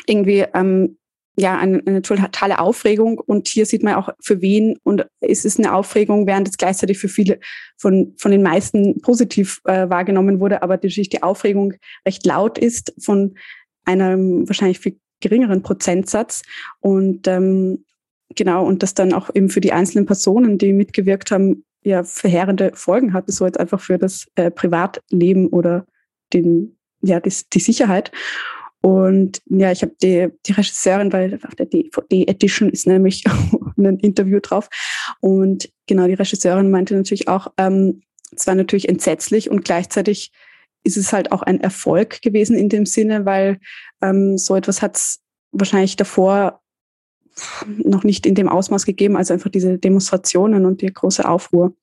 irgendwie 0.06 0.46
ähm, 0.54 0.98
ja 1.40 1.58
eine, 1.58 1.82
eine 1.86 2.02
totale 2.02 2.60
Aufregung. 2.60 3.20
Und 3.20 3.48
hier 3.48 3.66
sieht 3.66 3.84
man 3.84 3.96
auch 3.96 4.10
für 4.22 4.42
wen 4.42 4.78
und 4.84 5.06
es 5.22 5.46
ist 5.46 5.58
eine 5.58 5.74
Aufregung, 5.74 6.28
während 6.28 6.48
es 6.48 6.58
gleichzeitig 6.58 7.00
für 7.00 7.10
viele 7.10 7.40
von, 7.78 8.14
von 8.18 8.32
den 8.32 8.44
meisten 8.44 9.02
positiv 9.02 9.62
äh, 9.66 9.90
wahrgenommen 9.90 10.40
wurde, 10.40 10.62
aber 10.62 10.76
natürlich 10.76 11.10
die 11.10 11.24
Aufregung 11.24 11.74
recht 12.06 12.26
laut 12.26 12.58
ist 12.58 12.94
von 13.00 13.36
einem 13.86 14.48
wahrscheinlich 14.48 14.80
viel 14.80 15.00
geringeren 15.22 15.64
Prozentsatz. 15.64 16.44
Und 16.80 17.28
ähm, 17.28 17.86
genau, 18.36 18.66
und 18.66 18.84
das 18.84 18.94
dann 18.94 19.14
auch 19.14 19.30
eben 19.34 19.50
für 19.50 19.62
die 19.62 19.74
einzelnen 19.74 20.06
Personen, 20.06 20.58
die 20.58 20.74
mitgewirkt 20.74 21.32
haben, 21.32 21.66
ja 21.84 22.04
verheerende 22.04 22.72
Folgen 22.74 23.14
hatte, 23.14 23.32
so 23.32 23.46
jetzt 23.46 23.60
einfach 23.60 23.80
für 23.80 23.98
das 23.98 24.28
äh, 24.36 24.52
Privatleben 24.52 25.48
oder 25.48 25.86
den, 26.34 26.78
ja, 27.02 27.20
die, 27.20 27.34
die 27.54 27.60
Sicherheit. 27.60 28.12
Und 28.82 29.42
ja, 29.46 29.72
ich 29.72 29.82
habe 29.82 29.94
die, 30.02 30.30
die 30.46 30.52
Regisseurin, 30.54 31.12
weil 31.12 31.38
auf 31.46 31.56
der 31.56 31.66
DVD-Edition 31.66 32.70
ist 32.70 32.88
nämlich 32.88 33.24
ein 33.78 33.98
Interview 34.00 34.40
drauf. 34.40 34.70
Und 35.20 35.70
genau, 35.88 36.08
die 36.08 36.14
Regisseurin 36.14 36.72
meinte 36.72 36.96
natürlich 36.96 37.28
auch, 37.28 37.48
ähm, 37.58 38.02
zwar 38.36 38.56
natürlich 38.56 38.88
entsetzlich 38.88 39.50
und 39.50 39.66
gleichzeitig 39.66 40.32
ist 40.84 40.98
es 40.98 41.12
halt 41.12 41.32
auch 41.32 41.42
ein 41.42 41.60
Erfolg 41.60 42.22
gewesen 42.22 42.56
in 42.56 42.70
dem 42.70 42.86
Sinne, 42.86 43.26
weil 43.26 43.60
ähm, 44.02 44.38
so 44.38 44.56
etwas 44.56 44.82
hat 44.82 44.96
es 44.96 45.20
wahrscheinlich 45.52 45.96
davor 45.96 46.62
noch 47.78 48.04
nicht 48.04 48.26
in 48.26 48.36
dem 48.36 48.50
Ausmaß 48.50 48.86
gegeben, 48.86 49.18
also 49.18 49.34
einfach 49.34 49.50
diese 49.50 49.78
Demonstrationen 49.78 50.66
und 50.66 50.82
die 50.82 50.94
große 50.94 51.28
Aufruhr. 51.28 51.74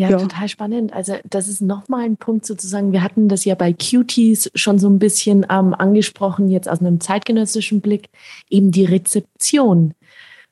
Ja, 0.00 0.08
ja, 0.08 0.16
total 0.16 0.48
spannend. 0.48 0.94
Also 0.94 1.16
das 1.28 1.46
ist 1.46 1.60
nochmal 1.60 2.06
ein 2.06 2.16
Punkt 2.16 2.46
sozusagen. 2.46 2.92
Wir 2.92 3.02
hatten 3.02 3.28
das 3.28 3.44
ja 3.44 3.54
bei 3.54 3.74
Cuties 3.74 4.50
schon 4.54 4.78
so 4.78 4.88
ein 4.88 4.98
bisschen 4.98 5.44
ähm, 5.50 5.74
angesprochen, 5.74 6.48
jetzt 6.48 6.70
aus 6.70 6.80
einem 6.80 7.00
zeitgenössischen 7.00 7.82
Blick, 7.82 8.08
eben 8.48 8.70
die 8.70 8.86
Rezeption. 8.86 9.92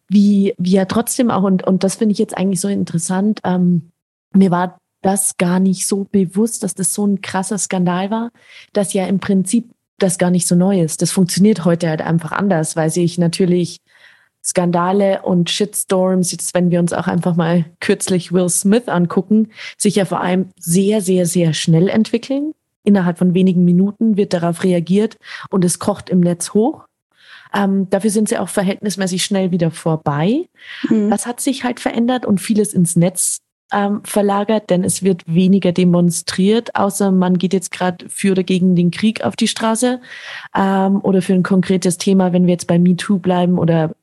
Wie, 0.07 0.55
wie 0.59 0.73
ja 0.73 0.85
trotzdem 0.85 1.31
auch, 1.31 1.45
und, 1.45 1.67
und 1.67 1.83
das 1.83 1.97
finde 1.97 2.13
ich 2.13 2.19
jetzt 2.19 2.37
eigentlich 2.37 2.61
so 2.61 2.69
interessant, 2.69 3.41
ähm, 3.45 3.91
mir 4.35 4.51
war 4.51 4.79
das 5.01 5.39
gar 5.39 5.61
nicht 5.61 5.87
so 5.87 6.07
bewusst, 6.11 6.63
dass 6.63 6.75
das 6.75 6.93
so 6.93 7.07
ein 7.07 7.23
krasser 7.23 7.57
Skandal 7.57 8.11
war, 8.11 8.31
dass 8.75 8.93
ja 8.93 9.07
im 9.07 9.19
Prinzip 9.19 9.71
das 9.99 10.19
gar 10.19 10.31
nicht 10.31 10.47
so 10.47 10.57
neu 10.57 10.83
ist. 10.83 11.01
Das 11.01 11.11
funktioniert 11.11 11.65
heute 11.65 11.89
halt 11.89 12.03
einfach 12.03 12.33
anders, 12.33 12.77
weil 12.77 12.91
sich 12.91 13.17
natürlich 13.17 13.79
Skandale 14.45 15.23
und 15.23 15.51
Shitstorms, 15.51 16.33
jetzt 16.33 16.55
wenn 16.55 16.71
wir 16.71 16.81
uns 16.81 16.93
auch 16.93 17.07
einfach 17.07 17.37
mal 17.37 17.67
kürzlich 17.81 18.33
Will 18.33 18.49
Smith 18.49 18.89
angucken, 18.89 19.51
sich 19.77 19.97
ja 19.97 20.05
vor 20.05 20.21
allem 20.21 20.47
sehr, 20.59 21.01
sehr, 21.01 21.27
sehr 21.27 21.53
schnell 21.53 21.89
entwickeln. 21.89 22.55
Innerhalb 22.85 23.19
von 23.19 23.35
wenigen 23.35 23.65
Minuten 23.65 24.17
wird 24.17 24.33
darauf 24.33 24.65
reagiert 24.65 25.19
und 25.51 25.65
es 25.65 25.79
kocht 25.79 26.09
im 26.09 26.21
Netz 26.21 26.55
hoch. 26.55 26.87
Ähm, 27.55 27.89
dafür 27.91 28.11
sind 28.11 28.29
sie 28.29 28.39
auch 28.39 28.49
verhältnismäßig 28.49 29.25
schnell 29.25 29.51
wieder 29.51 29.71
vorbei. 29.71 30.49
Mhm. 30.89 31.11
Das 31.11 31.27
hat 31.27 31.41
sich 31.41 31.65
halt 31.65 31.81
verändert 31.81 32.27
und 32.27 32.41
vieles 32.41 32.73
ins 32.73 32.97
Netz 32.97 33.41
ähm, 33.73 34.01
verlagert, 34.05 34.71
denn 34.71 34.85
es 34.85 35.03
wird 35.03 35.23
weniger 35.27 35.73
demonstriert, 35.73 36.75
außer 36.75 37.11
man 37.11 37.39
geht 37.39 37.53
jetzt 37.53 37.71
gerade 37.71 38.09
für 38.09 38.33
oder 38.33 38.43
gegen 38.43 38.77
den 38.77 38.91
Krieg 38.91 39.25
auf 39.25 39.37
die 39.37 39.49
Straße 39.49 40.01
ähm, 40.57 41.01
oder 41.03 41.21
für 41.21 41.35
ein 41.35 41.43
konkretes 41.43 41.99
Thema, 41.99 42.33
wenn 42.33 42.47
wir 42.47 42.53
jetzt 42.53 42.67
bei 42.67 42.79
MeToo 42.79 43.19
bleiben 43.19 43.59
oder 43.59 43.95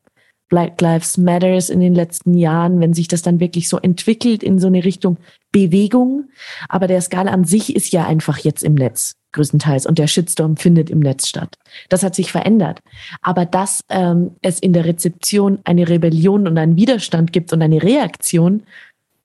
Black 0.50 0.80
Lives 0.80 1.18
Matters 1.18 1.70
in 1.70 1.80
den 1.80 1.96
letzten 1.96 2.34
Jahren, 2.36 2.80
wenn 2.80 2.94
sich 2.94 3.08
das 3.08 3.22
dann 3.22 3.40
wirklich 3.40 3.68
so 3.68 3.78
entwickelt 3.78 4.44
in 4.44 4.60
so 4.60 4.68
eine 4.68 4.84
Richtung 4.84 5.18
Bewegung. 5.52 6.30
Aber 6.70 6.88
der 6.88 7.02
Skala 7.02 7.32
an 7.32 7.46
sich 7.46 7.76
ist 7.76 7.92
ja 7.92 8.06
einfach 8.06 8.38
jetzt 8.40 8.64
im 8.64 8.76
Netz 8.76 9.16
größtenteils 9.32 9.86
und 9.86 10.00
der 10.00 10.08
Shitstorm 10.08 10.58
findet 10.58 10.90
im 10.90 11.00
Netz 11.00 11.28
statt. 11.28 11.58
Das 11.90 12.04
hat 12.04 12.16
sich 12.16 12.32
verändert. 12.32 12.80
Aber 13.22 13.46
dass 13.46 13.82
ähm, 13.90 14.36
es 14.42 14.60
in 14.60 14.74
der 14.74 14.86
Rezeption 14.86 15.60
eine 15.66 15.90
Rebellion 15.90 16.48
und 16.48 16.58
einen 16.58 16.78
Widerstand 16.78 17.34
gibt 17.34 17.52
und 17.52 17.62
eine 17.62 17.84
Reaktion, 17.84 18.64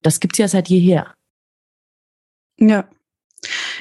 das 0.03 0.21
gibt's 0.21 0.39
ja 0.39 0.49
seit 0.49 0.69
jeher. 0.69 1.15
Ja. 2.59 2.89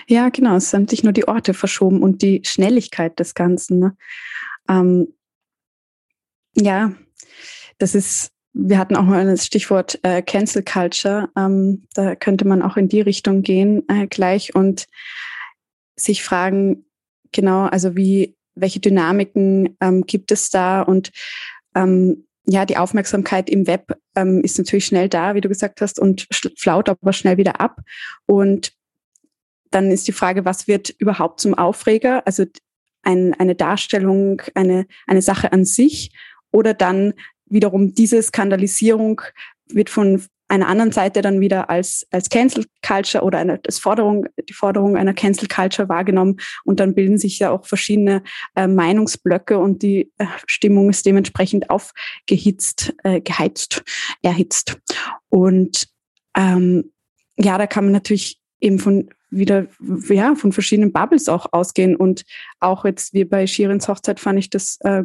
Ja, 0.07 0.29
genau. 0.29 0.55
Es 0.55 0.69
sind 0.69 0.91
nicht 0.91 1.03
nur 1.03 1.13
die 1.13 1.27
Orte 1.27 1.53
verschoben 1.53 2.01
und 2.01 2.21
die 2.21 2.41
Schnelligkeit 2.45 3.19
des 3.19 3.33
Ganzen. 3.33 3.79
Ne? 3.79 3.97
Ähm, 4.69 5.13
ja, 6.55 6.93
das 7.79 7.95
ist, 7.95 8.31
wir 8.53 8.77
hatten 8.77 8.95
auch 8.95 9.03
mal 9.03 9.25
das 9.25 9.45
Stichwort 9.45 9.99
äh, 10.03 10.21
Cancel 10.21 10.63
Culture. 10.63 11.29
Ähm, 11.35 11.87
da 11.93 12.15
könnte 12.15 12.47
man 12.47 12.61
auch 12.61 12.77
in 12.77 12.89
die 12.89 13.01
Richtung 13.01 13.41
gehen 13.41 13.83
äh, 13.89 14.07
gleich 14.07 14.55
und 14.55 14.87
sich 15.95 16.23
fragen, 16.23 16.85
genau, 17.31 17.65
also 17.65 17.95
wie, 17.95 18.35
welche 18.55 18.79
Dynamiken 18.79 19.75
ähm, 19.81 20.05
gibt 20.05 20.31
es 20.31 20.49
da 20.49 20.81
und 20.81 21.11
ähm, 21.75 22.25
ja, 22.45 22.65
die 22.65 22.77
Aufmerksamkeit 22.77 23.49
im 23.49 23.67
Web 23.67 23.97
ähm, 24.15 24.41
ist 24.41 24.57
natürlich 24.57 24.85
schnell 24.85 25.07
da, 25.07 25.35
wie 25.35 25.41
du 25.41 25.49
gesagt 25.49 25.81
hast, 25.81 25.99
und 25.99 26.27
flaut 26.57 26.89
aber 26.89 27.13
schnell 27.13 27.37
wieder 27.37 27.61
ab. 27.61 27.81
Und 28.25 28.73
dann 29.69 29.91
ist 29.91 30.07
die 30.07 30.13
Frage, 30.13 30.45
was 30.45 30.67
wird 30.67 30.89
überhaupt 30.89 31.41
zum 31.41 31.53
Aufreger? 31.53 32.25
Also 32.25 32.45
ein, 33.03 33.35
eine 33.35 33.53
Darstellung, 33.53 34.41
eine, 34.55 34.87
eine 35.05 35.21
Sache 35.21 35.53
an 35.53 35.63
sich 35.63 36.11
oder 36.51 36.73
dann 36.73 37.13
wiederum 37.49 37.93
diese 37.93 38.21
Skandalisierung 38.21 39.21
wird 39.67 39.89
von 39.89 40.21
einer 40.49 40.67
anderen 40.67 40.91
Seite 40.91 41.21
dann 41.21 41.39
wieder 41.39 41.69
als, 41.69 42.07
als 42.11 42.29
Cancel 42.29 42.65
Culture 42.85 43.23
oder 43.23 43.37
eine 43.37 43.59
das 43.59 43.77
Forderung, 43.77 44.25
die 44.49 44.53
Forderung 44.53 44.97
einer 44.97 45.13
Cancel 45.13 45.47
Culture 45.47 45.87
wahrgenommen. 45.89 46.37
Und 46.65 46.79
dann 46.79 46.95
bilden 46.95 47.19
sich 47.19 47.39
ja 47.39 47.51
auch 47.51 47.65
verschiedene 47.65 48.23
äh, 48.55 48.67
Meinungsblöcke 48.67 49.59
und 49.59 49.83
die 49.83 50.11
äh, 50.17 50.25
Stimmung 50.47 50.89
ist 50.89 51.05
dementsprechend 51.05 51.69
aufgehitzt, 51.69 52.95
äh, 53.03 53.21
geheizt, 53.21 53.83
erhitzt. 54.23 54.79
Und 55.29 55.87
ähm, 56.35 56.91
ja, 57.37 57.57
da 57.57 57.67
kann 57.67 57.85
man 57.85 57.93
natürlich 57.93 58.41
eben 58.59 58.79
von 58.79 59.09
wieder 59.29 59.67
ja 60.09 60.33
von 60.33 60.51
verschiedenen 60.51 60.91
Bubbles 60.91 61.29
auch 61.29 61.45
ausgehen 61.51 61.95
und 61.95 62.25
auch 62.59 62.83
jetzt 62.83 63.13
wie 63.13 63.25
bei 63.25 63.45
Shirins 63.45 63.87
Hochzeit 63.87 64.19
fand 64.19 64.39
ich 64.39 64.49
das 64.49 64.79
äh, 64.81 65.03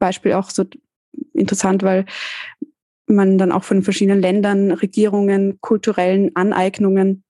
Beispiel 0.00 0.32
auch 0.32 0.50
so 0.50 0.64
interessant, 1.42 1.82
weil 1.82 2.06
man 3.06 3.38
dann 3.38 3.52
auch 3.52 3.64
von 3.64 3.82
verschiedenen 3.82 4.20
Ländern, 4.20 4.72
Regierungen, 4.72 5.60
kulturellen 5.60 6.34
Aneignungen 6.34 7.24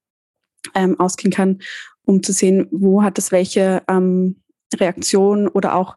ähm, 0.75 0.99
ausgehen 1.01 1.33
kann, 1.33 1.59
um 2.05 2.23
zu 2.23 2.33
sehen, 2.33 2.69
wo 2.71 3.03
hat 3.03 3.19
das 3.19 3.33
welche 3.33 3.83
ähm, 3.89 4.37
Reaktion 4.75 5.49
oder 5.49 5.75
auch 5.75 5.97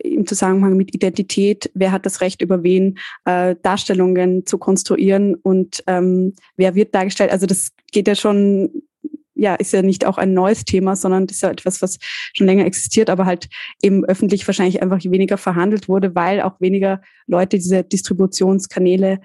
im 0.00 0.26
Zusammenhang 0.26 0.76
mit 0.76 0.94
Identität, 0.94 1.70
wer 1.74 1.92
hat 1.92 2.04
das 2.04 2.20
Recht, 2.20 2.42
über 2.42 2.62
wen 2.62 2.98
äh, 3.24 3.54
Darstellungen 3.62 4.44
zu 4.44 4.58
konstruieren 4.58 5.34
und 5.34 5.82
ähm, 5.86 6.34
wer 6.56 6.74
wird 6.74 6.94
dargestellt. 6.94 7.30
Also 7.30 7.46
das 7.46 7.72
geht 7.92 8.08
ja 8.08 8.14
schon 8.14 8.82
ja, 9.36 9.54
ist 9.54 9.72
ja 9.72 9.82
nicht 9.82 10.06
auch 10.06 10.18
ein 10.18 10.32
neues 10.32 10.64
Thema, 10.64 10.96
sondern 10.96 11.26
das 11.26 11.36
ist 11.36 11.42
ja 11.42 11.50
etwas, 11.50 11.82
was 11.82 11.98
schon 12.34 12.46
länger 12.46 12.64
existiert, 12.64 13.10
aber 13.10 13.26
halt 13.26 13.48
eben 13.82 14.04
öffentlich 14.04 14.46
wahrscheinlich 14.46 14.82
einfach 14.82 15.04
weniger 15.04 15.38
verhandelt 15.38 15.88
wurde, 15.88 16.14
weil 16.14 16.40
auch 16.40 16.60
weniger 16.60 17.02
Leute 17.26 17.58
diese 17.58 17.84
Distributionskanäle 17.84 19.20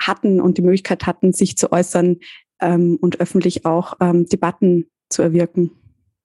hatten 0.00 0.40
und 0.40 0.58
die 0.58 0.62
Möglichkeit 0.62 1.06
hatten, 1.06 1.32
sich 1.32 1.56
zu 1.56 1.72
äußern 1.72 2.18
ähm, 2.60 2.98
und 3.00 3.20
öffentlich 3.20 3.66
auch 3.66 3.94
ähm, 4.00 4.26
Debatten 4.26 4.86
zu 5.10 5.22
erwirken. 5.22 5.72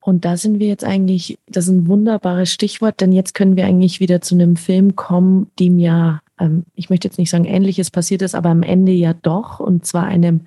Und 0.02 0.24
da 0.24 0.38
sind 0.38 0.60
wir 0.60 0.68
jetzt 0.68 0.86
eigentlich, 0.86 1.38
das 1.48 1.66
ist 1.66 1.72
ein 1.72 1.88
wunderbares 1.88 2.54
Stichwort, 2.54 3.02
denn 3.02 3.12
jetzt 3.12 3.34
können 3.34 3.58
wir 3.58 3.66
eigentlich 3.66 4.00
wieder 4.00 4.22
zu 4.22 4.36
einem 4.36 4.56
Film 4.56 4.96
kommen, 4.96 5.52
dem 5.60 5.80
ja, 5.80 6.22
ähm, 6.40 6.64
ich 6.76 6.90
möchte 6.90 7.08
jetzt 7.08 7.18
nicht 7.18 7.30
sagen 7.30 7.44
ähnliches 7.44 7.92
passiert 7.92 8.22
ist, 8.22 8.34
aber 8.34 8.50
am 8.50 8.64
Ende 8.64 8.94
ja 8.94 9.14
doch, 9.14 9.60
und 9.60 9.86
zwar 9.86 10.06
einem 10.06 10.42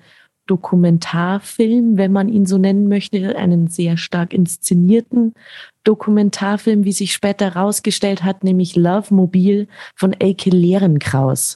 Dokumentarfilm, 0.51 1.97
wenn 1.97 2.11
man 2.11 2.27
ihn 2.27 2.45
so 2.45 2.57
nennen 2.57 2.89
möchte, 2.89 3.37
einen 3.37 3.67
sehr 3.67 3.95
stark 3.95 4.33
inszenierten 4.33 5.33
Dokumentarfilm, 5.85 6.83
wie 6.83 6.91
sich 6.91 7.13
später 7.13 7.55
herausgestellt 7.55 8.25
hat, 8.25 8.43
nämlich 8.43 8.75
Love 8.75 9.13
Mobil 9.13 9.69
von 9.95 10.11
Elke 10.11 10.49
Lehrenkraus, 10.49 11.55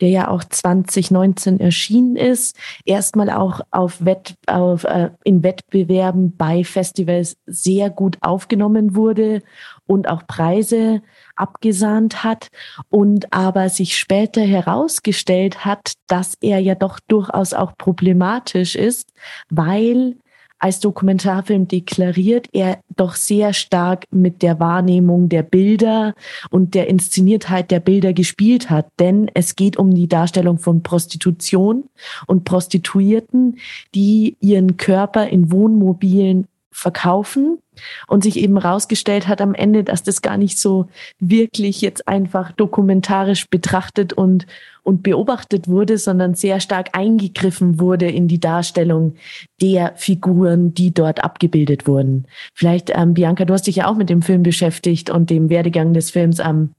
der 0.00 0.08
ja 0.08 0.28
auch 0.28 0.44
2019 0.44 1.60
erschienen 1.60 2.16
ist, 2.16 2.56
erstmal 2.84 3.30
auch 3.30 3.60
auf 3.70 4.04
Wett, 4.04 4.34
auf, 4.46 4.84
äh, 4.84 5.10
in 5.24 5.42
Wettbewerben 5.42 6.36
bei 6.36 6.64
Festivals 6.64 7.36
sehr 7.46 7.90
gut 7.90 8.18
aufgenommen 8.20 8.94
wurde 8.94 9.42
und 9.86 10.08
auch 10.08 10.26
Preise 10.26 11.02
abgesahnt 11.36 12.22
hat 12.22 12.48
und 12.88 13.32
aber 13.32 13.68
sich 13.68 13.96
später 13.96 14.42
herausgestellt 14.42 15.64
hat, 15.64 15.94
dass 16.06 16.34
er 16.40 16.60
ja 16.60 16.74
doch 16.74 17.00
durchaus 17.08 17.54
auch 17.54 17.76
problematisch 17.76 18.76
ist, 18.76 19.12
weil 19.48 20.16
als 20.60 20.78
Dokumentarfilm 20.80 21.66
deklariert 21.66 22.48
er 22.52 22.78
doch 22.94 23.14
sehr 23.14 23.54
stark 23.54 24.04
mit 24.10 24.42
der 24.42 24.60
Wahrnehmung 24.60 25.30
der 25.30 25.42
Bilder 25.42 26.14
und 26.50 26.74
der 26.74 26.88
Inszeniertheit 26.88 27.70
der 27.70 27.80
Bilder 27.80 28.12
gespielt 28.12 28.68
hat. 28.68 28.86
Denn 28.98 29.30
es 29.32 29.56
geht 29.56 29.78
um 29.78 29.94
die 29.94 30.06
Darstellung 30.06 30.58
von 30.58 30.82
Prostitution 30.82 31.84
und 32.26 32.44
Prostituierten, 32.44 33.58
die 33.94 34.36
ihren 34.40 34.76
Körper 34.76 35.26
in 35.28 35.50
Wohnmobilen 35.50 36.46
verkaufen 36.72 37.58
und 38.06 38.22
sich 38.22 38.36
eben 38.36 38.56
rausgestellt 38.56 39.26
hat 39.26 39.40
am 39.40 39.54
Ende, 39.54 39.84
dass 39.84 40.02
das 40.02 40.22
gar 40.22 40.36
nicht 40.36 40.58
so 40.58 40.88
wirklich 41.18 41.80
jetzt 41.80 42.06
einfach 42.06 42.52
dokumentarisch 42.52 43.48
betrachtet 43.48 44.12
und, 44.12 44.46
und 44.82 45.02
beobachtet 45.02 45.68
wurde, 45.68 45.98
sondern 45.98 46.34
sehr 46.34 46.60
stark 46.60 46.90
eingegriffen 46.96 47.80
wurde 47.80 48.08
in 48.08 48.28
die 48.28 48.40
Darstellung 48.40 49.14
der 49.60 49.94
Figuren, 49.96 50.74
die 50.74 50.92
dort 50.94 51.24
abgebildet 51.24 51.86
wurden. 51.86 52.26
Vielleicht, 52.54 52.90
ähm, 52.94 53.14
Bianca, 53.14 53.44
du 53.44 53.52
hast 53.52 53.66
dich 53.66 53.76
ja 53.76 53.88
auch 53.88 53.96
mit 53.96 54.10
dem 54.10 54.22
Film 54.22 54.42
beschäftigt 54.42 55.10
und 55.10 55.30
dem 55.30 55.50
Werdegang 55.50 55.92
des 55.92 56.10
Films 56.10 56.40
am 56.40 56.70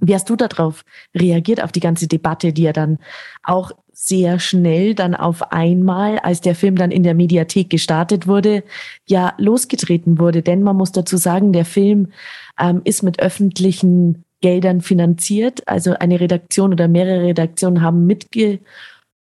wie 0.00 0.14
hast 0.14 0.30
du 0.30 0.36
darauf 0.36 0.84
reagiert, 1.12 1.60
auf 1.60 1.72
die 1.72 1.80
ganze 1.80 2.06
Debatte, 2.06 2.52
die 2.52 2.62
ja 2.62 2.72
dann 2.72 2.98
auch 3.42 3.72
sehr 4.00 4.38
schnell 4.38 4.94
dann 4.94 5.16
auf 5.16 5.50
einmal, 5.50 6.20
als 6.20 6.40
der 6.40 6.54
Film 6.54 6.76
dann 6.76 6.92
in 6.92 7.02
der 7.02 7.14
Mediathek 7.14 7.68
gestartet 7.68 8.28
wurde, 8.28 8.62
ja 9.06 9.34
losgetreten 9.38 10.20
wurde. 10.20 10.40
Denn 10.40 10.62
man 10.62 10.76
muss 10.76 10.92
dazu 10.92 11.16
sagen, 11.16 11.52
der 11.52 11.64
Film 11.64 12.12
ähm, 12.60 12.80
ist 12.84 13.02
mit 13.02 13.18
öffentlichen 13.20 14.24
Geldern 14.40 14.82
finanziert. 14.82 15.66
Also 15.66 15.94
eine 15.98 16.20
Redaktion 16.20 16.72
oder 16.72 16.86
mehrere 16.86 17.24
Redaktionen 17.24 17.82
haben 17.82 18.06
mitge 18.06 18.60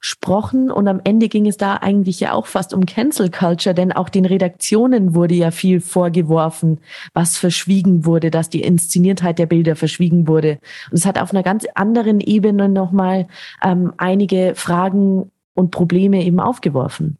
gesprochen 0.01 0.71
und 0.71 0.89
am 0.89 1.01
Ende 1.05 1.29
ging 1.29 1.47
es 1.47 1.57
da 1.57 1.77
eigentlich 1.77 2.21
ja 2.21 2.33
auch 2.33 2.47
fast 2.47 2.75
um 2.75 2.87
Cancel 2.87 3.31
Culture, 3.31 3.75
denn 3.75 3.93
auch 3.93 4.09
den 4.09 4.25
Redaktionen 4.25 5.15
wurde 5.15 5.35
ja 5.35 5.51
viel 5.51 5.81
vorgeworfen, 5.81 6.81
was 7.15 7.39
verschwiegen 7.39 8.05
wurde, 8.05 8.31
dass 8.31 8.51
die 8.51 8.63
Inszeniertheit 8.63 9.39
der 9.39 9.47
Bilder 9.47 9.77
verschwiegen 9.77 10.29
wurde. 10.29 10.59
Und 10.91 10.99
es 10.99 11.07
hat 11.07 11.21
auf 11.21 11.33
einer 11.33 11.43
ganz 11.43 11.67
anderen 11.75 12.21
Ebene 12.21 12.69
nochmal 12.69 13.27
ähm, 13.63 13.93
einige 13.97 14.53
Fragen 14.55 15.31
und 15.55 15.71
Probleme 15.71 16.23
eben 16.25 16.41
aufgeworfen. 16.41 17.19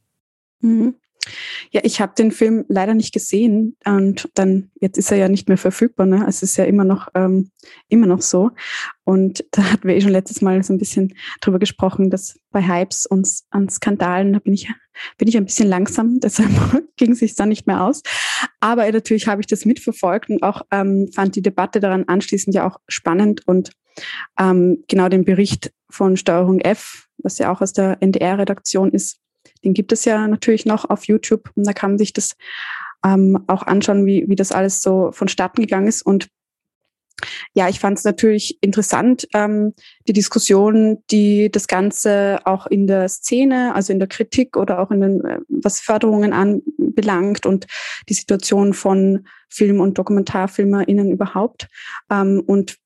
Mhm. 0.61 0.95
Ja, 1.71 1.81
ich 1.85 2.01
habe 2.01 2.15
den 2.17 2.31
Film 2.31 2.65
leider 2.69 2.95
nicht 2.95 3.13
gesehen 3.13 3.77
und 3.85 4.29
dann 4.35 4.71
jetzt 4.81 4.99
ist 4.99 5.11
er 5.11 5.19
ja 5.19 5.29
nicht 5.29 5.49
mehr 5.49 5.59
verfügbar. 5.59 6.07
Ne? 6.07 6.25
Es 6.29 6.43
ist 6.43 6.57
ja 6.57 6.65
immer 6.65 6.85
noch 6.85 7.09
ähm, 7.15 7.51
immer 7.89 8.07
noch 8.07 8.23
so. 8.23 8.51
Und 9.05 9.45
da 9.53 9.73
hatten 9.73 9.89
wir 9.89 9.97
eh 9.97 10.01
schon 10.01 10.13
letztes 10.13 10.41
Mal 10.41 10.63
so 10.63 10.73
ein 10.73 10.79
bisschen 10.79 11.15
drüber 11.41 11.59
gesprochen, 11.59 12.11
dass 12.11 12.39
bei 12.51 12.67
Hypes 12.67 13.07
und 13.07 13.29
an 13.51 13.69
Skandalen 13.69 14.33
da 14.33 14.39
bin 14.39 14.55
ich 14.55 14.69
bin 15.19 15.29
ich 15.29 15.37
ein 15.37 15.45
bisschen 15.45 15.69
langsam, 15.69 16.21
deshalb 16.23 16.51
ging 16.97 17.13
es 17.13 17.19
sich 17.19 17.35
dann 17.35 17.49
nicht 17.49 17.67
mehr 17.67 17.85
aus. 17.85 18.03
Aber 18.61 18.91
natürlich 18.91 19.27
habe 19.27 19.41
ich 19.41 19.47
das 19.47 19.65
mitverfolgt 19.65 20.31
und 20.31 20.43
auch 20.43 20.63
ähm, 20.71 21.11
fand 21.15 21.37
die 21.37 21.43
Debatte 21.43 21.81
daran 21.81 22.05
anschließend 22.05 22.55
ja 22.55 22.67
auch 22.67 22.79
spannend 22.89 23.47
und 23.47 23.71
ähm, 24.39 24.85
genau 24.89 25.09
den 25.09 25.25
Bericht 25.25 25.73
von 25.89 26.17
Steuerung 26.17 26.61
F, 26.61 27.09
was 27.19 27.39
ja 27.39 27.53
auch 27.53 27.61
aus 27.61 27.73
der 27.73 27.99
NDR-Redaktion 28.01 28.91
ist, 28.91 29.19
den 29.67 29.75
gibt 29.75 29.93
es 29.93 30.05
ja 30.05 30.27
natürlich 30.27 30.65
noch 30.65 30.89
auf 30.89 31.05
YouTube 31.05 31.51
und 31.57 31.67
da 31.67 31.73
kann 31.73 31.93
man 31.93 31.99
sich 31.99 32.13
das 32.13 32.37
ähm, 33.05 33.45
auch 33.49 33.65
anschauen, 33.65 34.07
wie, 34.07 34.25
wie 34.29 34.37
das 34.37 34.53
alles 34.53 34.81
so 34.81 35.11
vonstatten 35.13 35.61
gegangen 35.61 35.89
ist. 35.89 36.03
Und 36.03 36.29
ja, 37.55 37.69
ich 37.69 37.81
fand 37.81 37.99
es 37.99 38.05
natürlich 38.05 38.59
interessant, 38.61 39.27
ähm, 39.35 39.75
die 40.07 40.13
Diskussion, 40.13 40.99
die 41.11 41.51
das 41.51 41.67
Ganze 41.67 42.41
auch 42.45 42.67
in 42.67 42.87
der 42.87 43.09
Szene, 43.09 43.75
also 43.75 43.93
in 43.93 43.99
der 43.99 44.09
Kritik 44.09 44.57
oder 44.57 44.79
auch 44.79 44.91
in 44.91 45.01
den, 45.01 45.25
äh, 45.25 45.41
was 45.49 45.81
Förderungen 45.81 46.33
anbelangt 46.33 47.47
und 47.47 47.67
die 48.09 48.15
Situation 48.15 48.73
von 48.73 49.27
Film- 49.49 49.81
und 49.81 49.99
DokumentarfilmerInnen 49.99 51.11
überhaupt. 51.11 51.69
Ähm, 52.11 52.43
und 52.47 52.77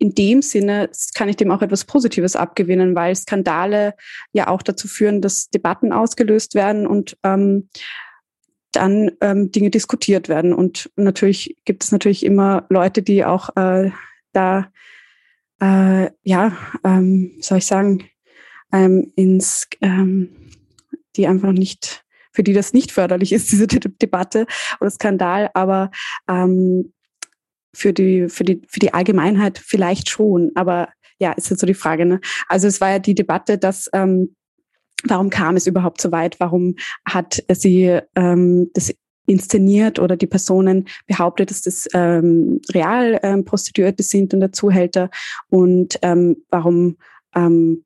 in 0.00 0.14
dem 0.14 0.40
Sinne 0.40 0.88
kann 1.14 1.28
ich 1.28 1.36
dem 1.36 1.50
auch 1.50 1.60
etwas 1.60 1.84
Positives 1.84 2.34
abgewinnen, 2.34 2.94
weil 2.94 3.14
Skandale 3.14 3.94
ja 4.32 4.48
auch 4.48 4.62
dazu 4.62 4.88
führen, 4.88 5.20
dass 5.20 5.50
Debatten 5.50 5.92
ausgelöst 5.92 6.54
werden 6.54 6.86
und 6.86 7.18
ähm, 7.22 7.68
dann 8.72 9.10
ähm, 9.20 9.52
Dinge 9.52 9.68
diskutiert 9.68 10.30
werden. 10.30 10.54
Und 10.54 10.90
natürlich 10.96 11.54
gibt 11.66 11.84
es 11.84 11.92
natürlich 11.92 12.24
immer 12.24 12.64
Leute, 12.70 13.02
die 13.02 13.26
auch 13.26 13.54
äh, 13.56 13.90
da, 14.32 14.72
äh, 15.60 16.10
ja, 16.22 16.56
ähm, 16.82 17.32
soll 17.42 17.58
ich 17.58 17.66
sagen, 17.66 18.04
ähm, 18.72 19.12
ins, 19.16 19.68
ähm, 19.82 20.30
die 21.16 21.26
einfach 21.26 21.52
nicht, 21.52 22.06
für 22.32 22.42
die 22.42 22.54
das 22.54 22.72
nicht 22.72 22.90
förderlich 22.90 23.32
ist, 23.32 23.50
diese 23.50 23.66
De 23.66 23.80
Debatte 24.00 24.46
oder 24.80 24.90
Skandal, 24.90 25.50
aber 25.52 25.90
ähm, 26.26 26.94
für 27.74 27.92
die, 27.92 28.28
für 28.28 28.44
die, 28.44 28.62
für 28.68 28.80
die 28.80 28.94
Allgemeinheit 28.94 29.58
vielleicht 29.58 30.08
schon, 30.08 30.50
aber 30.54 30.88
ja, 31.18 31.32
ist 31.32 31.50
jetzt 31.50 31.60
so 31.60 31.66
die 31.66 31.74
Frage. 31.74 32.06
Ne? 32.06 32.20
Also 32.48 32.66
es 32.66 32.80
war 32.80 32.90
ja 32.90 32.98
die 32.98 33.14
Debatte, 33.14 33.58
dass 33.58 33.88
ähm, 33.92 34.34
warum 35.04 35.30
kam 35.30 35.56
es 35.56 35.66
überhaupt 35.66 36.00
so 36.00 36.10
weit? 36.12 36.40
Warum 36.40 36.76
hat 37.04 37.44
sie 37.52 38.00
ähm, 38.16 38.70
das 38.74 38.92
inszeniert 39.26 39.98
oder 39.98 40.16
die 40.16 40.26
Personen 40.26 40.88
behauptet, 41.06 41.50
dass 41.50 41.62
das 41.62 41.86
ähm, 41.94 42.60
real 42.72 43.20
ähm, 43.22 43.44
Prostituierte 43.44 44.02
sind 44.02 44.34
und 44.34 44.56
Zuhälter 44.56 45.10
und 45.48 45.98
ähm, 46.02 46.38
warum 46.50 46.96
ähm, 47.36 47.84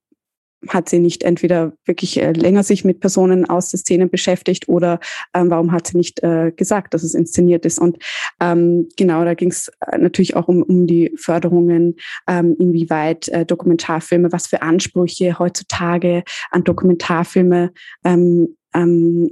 hat 0.68 0.88
sie 0.88 0.98
nicht 0.98 1.22
entweder 1.22 1.72
wirklich 1.84 2.20
äh, 2.20 2.32
länger 2.32 2.62
sich 2.62 2.84
mit 2.84 3.00
Personen 3.00 3.48
aus 3.48 3.70
der 3.70 3.80
Szene 3.80 4.06
beschäftigt 4.06 4.68
oder 4.68 5.00
ähm, 5.34 5.50
warum 5.50 5.72
hat 5.72 5.86
sie 5.86 5.96
nicht 5.96 6.22
äh, 6.22 6.52
gesagt, 6.54 6.94
dass 6.94 7.02
es 7.02 7.14
inszeniert 7.14 7.64
ist? 7.64 7.78
Und 7.78 7.98
ähm, 8.40 8.88
genau, 8.96 9.24
da 9.24 9.34
ging 9.34 9.50
es 9.50 9.70
äh, 9.86 9.98
natürlich 9.98 10.36
auch 10.36 10.48
um, 10.48 10.62
um 10.62 10.86
die 10.86 11.12
Förderungen, 11.16 11.96
ähm, 12.28 12.56
inwieweit 12.58 13.28
äh, 13.28 13.46
Dokumentarfilme, 13.46 14.32
was 14.32 14.46
für 14.46 14.62
Ansprüche 14.62 15.38
heutzutage 15.38 16.24
an 16.50 16.64
Dokumentarfilme 16.64 17.72
ähm, 18.04 18.56
ähm, 18.74 19.30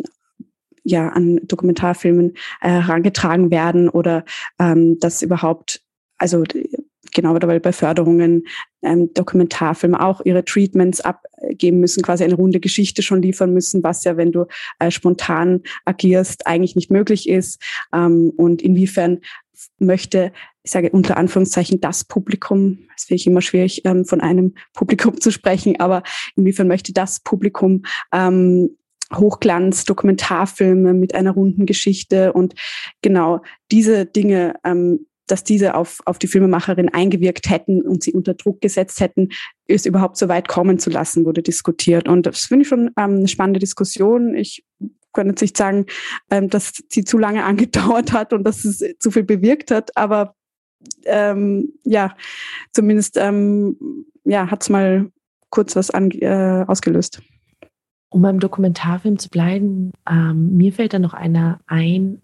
ja 0.85 1.09
an 1.11 1.41
Dokumentarfilmen 1.45 2.35
äh, 2.61 2.68
herangetragen 2.68 3.51
werden 3.51 3.89
oder 3.89 4.24
ähm, 4.59 4.99
dass 4.99 5.22
überhaupt 5.22 5.83
also 6.18 6.45
genau, 7.12 7.34
weil 7.34 7.60
bei 7.60 7.72
Förderungen 7.72 8.44
ähm, 8.82 9.12
Dokumentarfilme 9.14 10.00
auch 10.00 10.20
ihre 10.24 10.44
Treatments 10.44 11.00
abgeben 11.00 11.80
müssen, 11.80 12.02
quasi 12.02 12.24
eine 12.24 12.34
runde 12.34 12.60
Geschichte 12.60 13.02
schon 13.02 13.22
liefern 13.22 13.52
müssen, 13.52 13.82
was 13.82 14.04
ja, 14.04 14.16
wenn 14.16 14.32
du 14.32 14.46
äh, 14.78 14.90
spontan 14.90 15.62
agierst, 15.84 16.46
eigentlich 16.46 16.76
nicht 16.76 16.90
möglich 16.90 17.28
ist. 17.28 17.62
Ähm, 17.92 18.32
und 18.36 18.62
inwiefern 18.62 19.20
möchte, 19.78 20.32
ich 20.62 20.70
sage 20.70 20.90
unter 20.90 21.16
Anführungszeichen, 21.16 21.80
das 21.80 22.04
Publikum, 22.04 22.78
das 22.94 23.04
finde 23.04 23.20
ich 23.20 23.26
immer 23.26 23.42
schwierig, 23.42 23.82
ähm, 23.84 24.04
von 24.04 24.20
einem 24.20 24.54
Publikum 24.72 25.20
zu 25.20 25.30
sprechen, 25.30 25.78
aber 25.80 26.02
inwiefern 26.36 26.68
möchte 26.68 26.92
das 26.92 27.20
Publikum 27.20 27.82
ähm, 28.12 28.76
Hochglanz, 29.14 29.84
Dokumentarfilme 29.84 30.94
mit 30.94 31.14
einer 31.14 31.32
runden 31.32 31.66
Geschichte 31.66 32.32
und 32.32 32.54
genau 33.02 33.42
diese 33.70 34.06
Dinge 34.06 34.54
ähm, 34.64 35.06
dass 35.33 35.45
diese 35.45 35.74
auf, 35.74 36.03
auf 36.05 36.18
die 36.18 36.26
Filmemacherin 36.26 36.91
eingewirkt 36.91 37.49
hätten 37.49 37.80
und 37.80 38.03
sie 38.03 38.12
unter 38.12 38.35
Druck 38.35 38.61
gesetzt 38.61 39.01
hätten, 39.01 39.30
es 39.66 39.87
überhaupt 39.87 40.18
so 40.18 40.28
weit 40.28 40.47
kommen 40.47 40.78
zu 40.78 40.91
lassen, 40.91 41.24
wurde 41.24 41.43
diskutiert. 41.43 42.07
Und 42.07 42.26
das 42.26 42.45
finde 42.45 42.64
ich 42.64 42.68
schon 42.68 42.89
ähm, 42.99 43.16
eine 43.16 43.28
spannende 43.28 43.59
Diskussion. 43.59 44.35
Ich 44.35 44.62
kann 45.14 45.28
jetzt 45.28 45.41
nicht 45.41 45.57
sagen, 45.57 45.87
ähm, 46.30 46.51
dass 46.51 46.74
sie 46.91 47.05
zu 47.05 47.16
lange 47.16 47.45
angedauert 47.47 48.12
hat 48.12 48.35
und 48.35 48.45
dass 48.45 48.66
es 48.66 48.85
zu 48.99 49.11
viel 49.11 49.22
bewirkt 49.22 49.70
hat, 49.70 49.97
aber 49.97 50.35
ähm, 51.07 51.72
ja, 51.85 52.14
zumindest 52.72 53.16
ähm, 53.16 54.05
ja, 54.24 54.51
hat 54.51 54.61
es 54.61 54.68
mal 54.68 55.11
kurz 55.49 55.74
was 55.76 55.91
an, 55.91 56.11
äh, 56.11 56.66
ausgelöst. 56.66 57.22
Um 58.11 58.20
beim 58.20 58.39
Dokumentarfilm 58.39 59.18
zu 59.18 59.30
bleiben, 59.30 59.93
ähm, 60.07 60.59
mir 60.59 60.74
fällt 60.74 60.93
da 60.93 60.99
noch 60.99 61.14
einer 61.14 61.62
ein, 61.66 62.20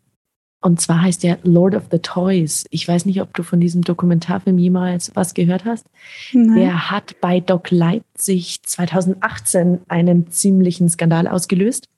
und 0.61 0.81
zwar 0.81 1.03
heißt 1.03 1.23
der 1.23 1.39
Lord 1.45 1.77
of 1.77 1.85
the 1.93 2.01
Toys. 2.01 2.65
Ich 2.71 2.87
weiß 2.87 3.05
nicht, 3.07 3.21
ob 3.21 3.33
du 3.35 3.45
von 3.45 3.61
diesem 3.61 3.83
Dokumentarfilm 3.83 4.59
jemals 4.59 5.13
was 5.15 5.35
gehört 5.35 5.65
hast. 5.65 5.87
Nein. 6.33 6.57
Der 6.57 6.91
hat 6.91 7.21
bei 7.21 7.39
Doc 7.39 7.71
Leipzig 7.71 8.63
2018 8.65 9.81
einen 9.87 10.31
ziemlichen 10.31 10.89
Skandal 10.89 11.29
ausgelöst. 11.29 11.89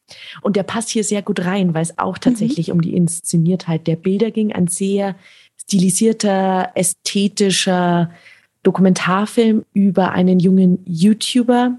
Und 0.42 0.56
der 0.56 0.64
passt 0.64 0.90
hier 0.90 1.04
sehr 1.04 1.22
gut 1.22 1.40
rein, 1.40 1.72
weil 1.72 1.82
es 1.82 1.98
auch 1.98 2.16
mhm. 2.16 2.20
tatsächlich 2.20 2.68
mhm. 2.68 2.74
um 2.74 2.80
die 2.82 2.94
Inszeniertheit 2.94 3.86
der 3.86 3.96
Bilder 3.96 4.30
ging. 4.30 4.52
Ein 4.52 4.66
sehr 4.66 5.16
stilisierter, 5.56 6.72
ästhetischer 6.74 8.10
Dokumentarfilm 8.62 9.64
über 9.72 10.12
einen 10.12 10.38
jungen 10.38 10.80
YouTuber, 10.84 11.78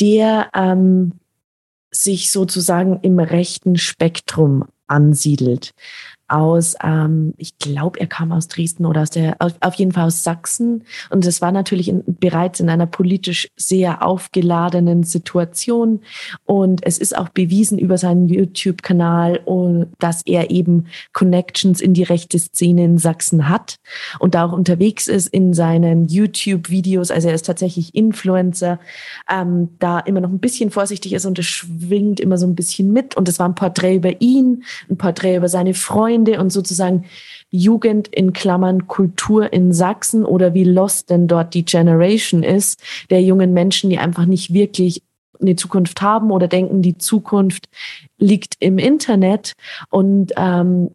der 0.00 0.50
ähm, 0.54 1.12
sich 1.90 2.30
sozusagen 2.30 2.98
im 3.00 3.18
rechten 3.18 3.78
Spektrum 3.78 4.66
ansiedelt 4.86 5.72
aus, 6.30 6.76
ähm, 6.82 7.34
ich 7.36 7.58
glaube, 7.58 7.98
er 8.00 8.06
kam 8.06 8.32
aus 8.32 8.48
Dresden 8.48 8.86
oder 8.86 9.02
aus 9.02 9.10
der, 9.10 9.36
auf, 9.40 9.54
auf 9.60 9.74
jeden 9.74 9.92
Fall 9.92 10.06
aus 10.06 10.22
Sachsen. 10.22 10.84
Und 11.10 11.26
es 11.26 11.42
war 11.42 11.52
natürlich 11.52 11.88
in, 11.88 12.02
bereits 12.06 12.60
in 12.60 12.70
einer 12.70 12.86
politisch 12.86 13.48
sehr 13.56 14.06
aufgeladenen 14.06 15.02
Situation. 15.02 16.00
Und 16.44 16.86
es 16.86 16.98
ist 16.98 17.16
auch 17.16 17.28
bewiesen 17.30 17.78
über 17.78 17.98
seinen 17.98 18.28
YouTube-Kanal, 18.28 19.40
dass 19.98 20.22
er 20.24 20.50
eben 20.50 20.86
Connections 21.12 21.80
in 21.80 21.94
die 21.94 22.04
rechte 22.04 22.38
Szene 22.38 22.84
in 22.84 22.98
Sachsen 22.98 23.48
hat 23.48 23.76
und 24.18 24.34
da 24.34 24.46
auch 24.46 24.52
unterwegs 24.52 25.08
ist 25.08 25.28
in 25.28 25.52
seinen 25.52 26.06
YouTube-Videos. 26.06 27.10
Also 27.10 27.28
er 27.28 27.34
ist 27.34 27.46
tatsächlich 27.46 27.94
Influencer, 27.94 28.78
ähm, 29.28 29.70
da 29.78 29.98
immer 29.98 30.20
noch 30.20 30.30
ein 30.30 30.38
bisschen 30.38 30.70
vorsichtig 30.70 31.12
ist 31.12 31.26
und 31.26 31.38
es 31.38 31.46
schwingt 31.46 32.20
immer 32.20 32.38
so 32.38 32.46
ein 32.46 32.54
bisschen 32.54 32.92
mit. 32.92 33.16
Und 33.16 33.28
es 33.28 33.38
war 33.38 33.48
ein 33.48 33.54
Porträt 33.54 33.96
über 33.96 34.20
ihn, 34.20 34.62
ein 34.88 34.96
Porträt 34.96 35.36
über 35.36 35.48
seine 35.48 35.74
Freunde 35.74 36.19
Freunde 36.20 36.40
und 36.40 36.50
sozusagen 36.50 37.04
Jugend 37.50 38.08
in 38.08 38.32
Klammern 38.32 38.86
Kultur 38.86 39.52
in 39.52 39.72
Sachsen 39.72 40.24
oder 40.24 40.54
wie 40.54 40.64
lost 40.64 41.10
denn 41.10 41.26
dort 41.26 41.54
die 41.54 41.64
Generation 41.64 42.42
ist, 42.42 42.80
der 43.10 43.22
jungen 43.22 43.52
Menschen, 43.52 43.90
die 43.90 43.98
einfach 43.98 44.26
nicht 44.26 44.52
wirklich 44.52 45.02
eine 45.40 45.56
Zukunft 45.56 46.02
haben 46.02 46.30
oder 46.30 46.48
denken, 46.48 46.82
die 46.82 46.98
Zukunft 46.98 47.68
liegt 48.18 48.56
im 48.60 48.78
Internet. 48.78 49.54
Und 49.88 50.32
ähm, 50.36 50.90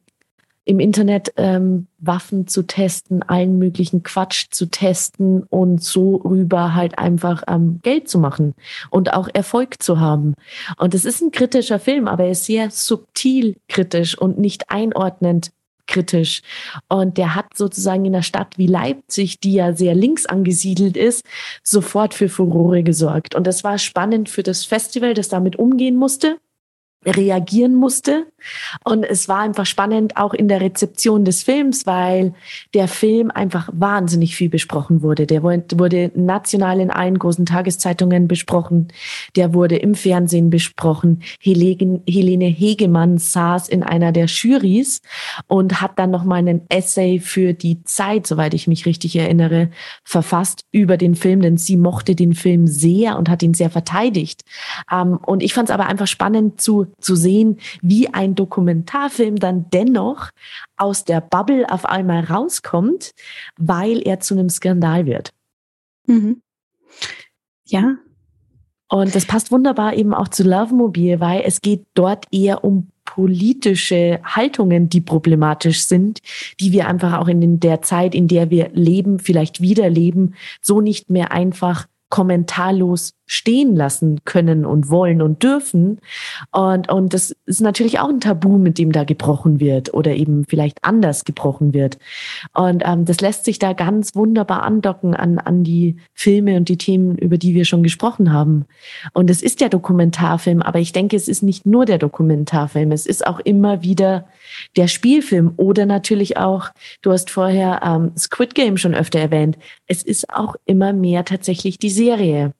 im 0.65 0.79
Internet 0.79 1.31
ähm, 1.37 1.87
Waffen 1.99 2.47
zu 2.47 2.63
testen, 2.63 3.23
allen 3.23 3.57
möglichen 3.59 4.03
Quatsch 4.03 4.47
zu 4.49 4.65
testen 4.65 5.43
und 5.43 5.83
so 5.83 6.15
rüber 6.17 6.73
halt 6.73 6.97
einfach 6.97 7.43
ähm, 7.47 7.79
Geld 7.83 8.09
zu 8.09 8.17
machen 8.17 8.55
und 8.89 9.13
auch 9.13 9.29
Erfolg 9.31 9.81
zu 9.81 9.99
haben. 9.99 10.33
Und 10.77 10.93
es 10.95 11.05
ist 11.05 11.21
ein 11.21 11.31
kritischer 11.31 11.79
Film, 11.79 12.07
aber 12.07 12.25
er 12.25 12.31
ist 12.31 12.45
sehr 12.45 12.71
subtil 12.71 13.55
kritisch 13.69 14.17
und 14.17 14.39
nicht 14.39 14.71
einordnend 14.71 15.51
kritisch. 15.87 16.41
Und 16.89 17.19
der 17.19 17.35
hat 17.35 17.55
sozusagen 17.55 18.05
in 18.05 18.15
einer 18.15 18.23
Stadt 18.23 18.57
wie 18.57 18.65
Leipzig, 18.65 19.39
die 19.39 19.53
ja 19.53 19.73
sehr 19.73 19.93
links 19.93 20.25
angesiedelt 20.25 20.97
ist, 20.97 21.23
sofort 21.63 22.15
für 22.15 22.27
Furore 22.27 22.81
gesorgt. 22.81 23.35
Und 23.35 23.45
das 23.45 23.63
war 23.63 23.77
spannend 23.77 24.29
für 24.29 24.41
das 24.41 24.65
Festival, 24.65 25.13
das 25.13 25.29
damit 25.29 25.57
umgehen 25.57 25.95
musste 25.95 26.37
reagieren 27.05 27.75
musste. 27.75 28.27
Und 28.83 29.03
es 29.03 29.27
war 29.27 29.39
einfach 29.39 29.65
spannend 29.65 30.17
auch 30.17 30.33
in 30.33 30.47
der 30.47 30.61
Rezeption 30.61 31.25
des 31.25 31.43
Films, 31.43 31.85
weil 31.85 32.33
der 32.73 32.87
Film 32.87 33.31
einfach 33.31 33.69
wahnsinnig 33.73 34.35
viel 34.35 34.49
besprochen 34.49 35.01
wurde. 35.01 35.25
Der 35.25 35.43
wurde 35.43 36.11
national 36.15 36.79
in 36.79 36.91
allen 36.91 37.17
großen 37.17 37.45
Tageszeitungen 37.45 38.27
besprochen. 38.27 38.89
Der 39.35 39.53
wurde 39.53 39.77
im 39.77 39.95
Fernsehen 39.95 40.49
besprochen. 40.49 41.21
Helene 41.39 42.45
Hegemann 42.45 43.17
saß 43.17 43.69
in 43.69 43.83
einer 43.83 44.11
der 44.11 44.25
Juries 44.25 45.01
und 45.47 45.81
hat 45.81 45.97
dann 45.97 46.11
nochmal 46.11 46.39
einen 46.39 46.61
Essay 46.69 47.19
für 47.19 47.53
die 47.53 47.83
Zeit, 47.83 48.27
soweit 48.27 48.53
ich 48.53 48.67
mich 48.67 48.85
richtig 48.85 49.15
erinnere, 49.15 49.69
verfasst 50.03 50.65
über 50.71 50.97
den 50.97 51.15
Film, 51.15 51.41
denn 51.41 51.57
sie 51.57 51.77
mochte 51.77 52.15
den 52.15 52.33
Film 52.33 52.67
sehr 52.67 53.17
und 53.17 53.29
hat 53.29 53.43
ihn 53.43 53.53
sehr 53.53 53.69
verteidigt. 53.69 54.43
Ähm, 54.91 55.17
und 55.25 55.41
ich 55.41 55.53
fand 55.53 55.69
es 55.69 55.73
aber 55.73 55.87
einfach 55.87 56.07
spannend 56.07 56.61
zu 56.61 56.87
zu 56.99 57.15
sehen, 57.15 57.59
wie 57.81 58.13
ein 58.13 58.35
Dokumentarfilm 58.35 59.37
dann 59.37 59.69
dennoch 59.71 60.29
aus 60.77 61.05
der 61.05 61.21
Bubble 61.21 61.69
auf 61.69 61.85
einmal 61.85 62.23
rauskommt, 62.23 63.11
weil 63.57 64.01
er 64.01 64.19
zu 64.19 64.33
einem 64.33 64.49
Skandal 64.49 65.05
wird. 65.05 65.31
Mhm. 66.07 66.41
Ja. 67.67 67.95
Und 68.87 69.15
das 69.15 69.25
passt 69.25 69.51
wunderbar 69.51 69.95
eben 69.95 70.13
auch 70.13 70.27
zu 70.27 70.43
Love 70.43 70.73
Mobile, 70.73 71.19
weil 71.19 71.41
es 71.45 71.61
geht 71.61 71.85
dort 71.95 72.27
eher 72.31 72.63
um 72.63 72.91
politische 73.03 74.19
Haltungen, 74.23 74.89
die 74.89 75.01
problematisch 75.01 75.85
sind, 75.85 76.19
die 76.59 76.71
wir 76.71 76.87
einfach 76.87 77.13
auch 77.13 77.27
in 77.27 77.59
der 77.59 77.81
Zeit, 77.81 78.13
in 78.13 78.27
der 78.27 78.49
wir 78.49 78.69
leben, 78.73 79.19
vielleicht 79.19 79.61
wieder 79.61 79.89
leben, 79.89 80.35
so 80.61 80.81
nicht 80.81 81.09
mehr 81.09 81.31
einfach 81.31 81.87
kommentarlos 82.09 83.13
stehen 83.27 83.75
lassen 83.75 84.21
können 84.23 84.65
und 84.65 84.89
wollen 84.89 85.21
und 85.21 85.41
dürfen. 85.41 85.99
Und, 86.51 86.91
und 86.91 87.13
das 87.13 87.35
ist 87.45 87.61
natürlich 87.61 87.99
auch 87.99 88.09
ein 88.09 88.19
Tabu, 88.19 88.57
mit 88.57 88.77
dem 88.77 88.91
da 88.91 89.03
gebrochen 89.03 89.59
wird 89.59 89.93
oder 89.93 90.15
eben 90.15 90.45
vielleicht 90.47 90.83
anders 90.83 91.25
gebrochen 91.25 91.73
wird. 91.73 91.97
Und 92.53 92.83
ähm, 92.85 93.05
das 93.05 93.21
lässt 93.21 93.45
sich 93.45 93.57
da 93.57 93.73
ganz 93.73 94.15
wunderbar 94.15 94.63
andocken 94.63 95.15
an, 95.15 95.39
an 95.39 95.63
die 95.63 95.97
Filme 96.13 96.57
und 96.57 96.69
die 96.69 96.77
Themen, 96.77 97.17
über 97.17 97.37
die 97.37 97.55
wir 97.55 97.65
schon 97.65 97.81
gesprochen 97.81 98.31
haben. 98.31 98.65
Und 99.13 99.29
es 99.31 99.41
ist 99.41 99.59
der 99.59 99.69
Dokumentarfilm, 99.69 100.61
aber 100.61 100.79
ich 100.79 100.91
denke, 100.91 101.15
es 101.15 101.27
ist 101.27 101.41
nicht 101.41 101.65
nur 101.65 101.85
der 101.85 101.97
Dokumentarfilm, 101.97 102.91
es 102.91 103.07
ist 103.07 103.25
auch 103.25 103.39
immer 103.39 103.81
wieder 103.81 104.27
der 104.75 104.87
Spielfilm 104.87 105.53
oder 105.57 105.85
natürlich 105.85 106.37
auch, 106.37 106.69
du 107.01 107.11
hast 107.11 107.29
vorher 107.29 107.81
ähm, 107.83 108.11
Squid 108.17 108.55
Game 108.55 108.77
schon 108.77 108.95
öfter 108.95 109.19
erwähnt, 109.19 109.57
es 109.87 110.03
ist 110.03 110.29
auch 110.29 110.55
immer 110.65 110.93
mehr 110.93 111.25
tatsächlich 111.25 111.77
die 111.77 111.89
Serie. 111.89 112.53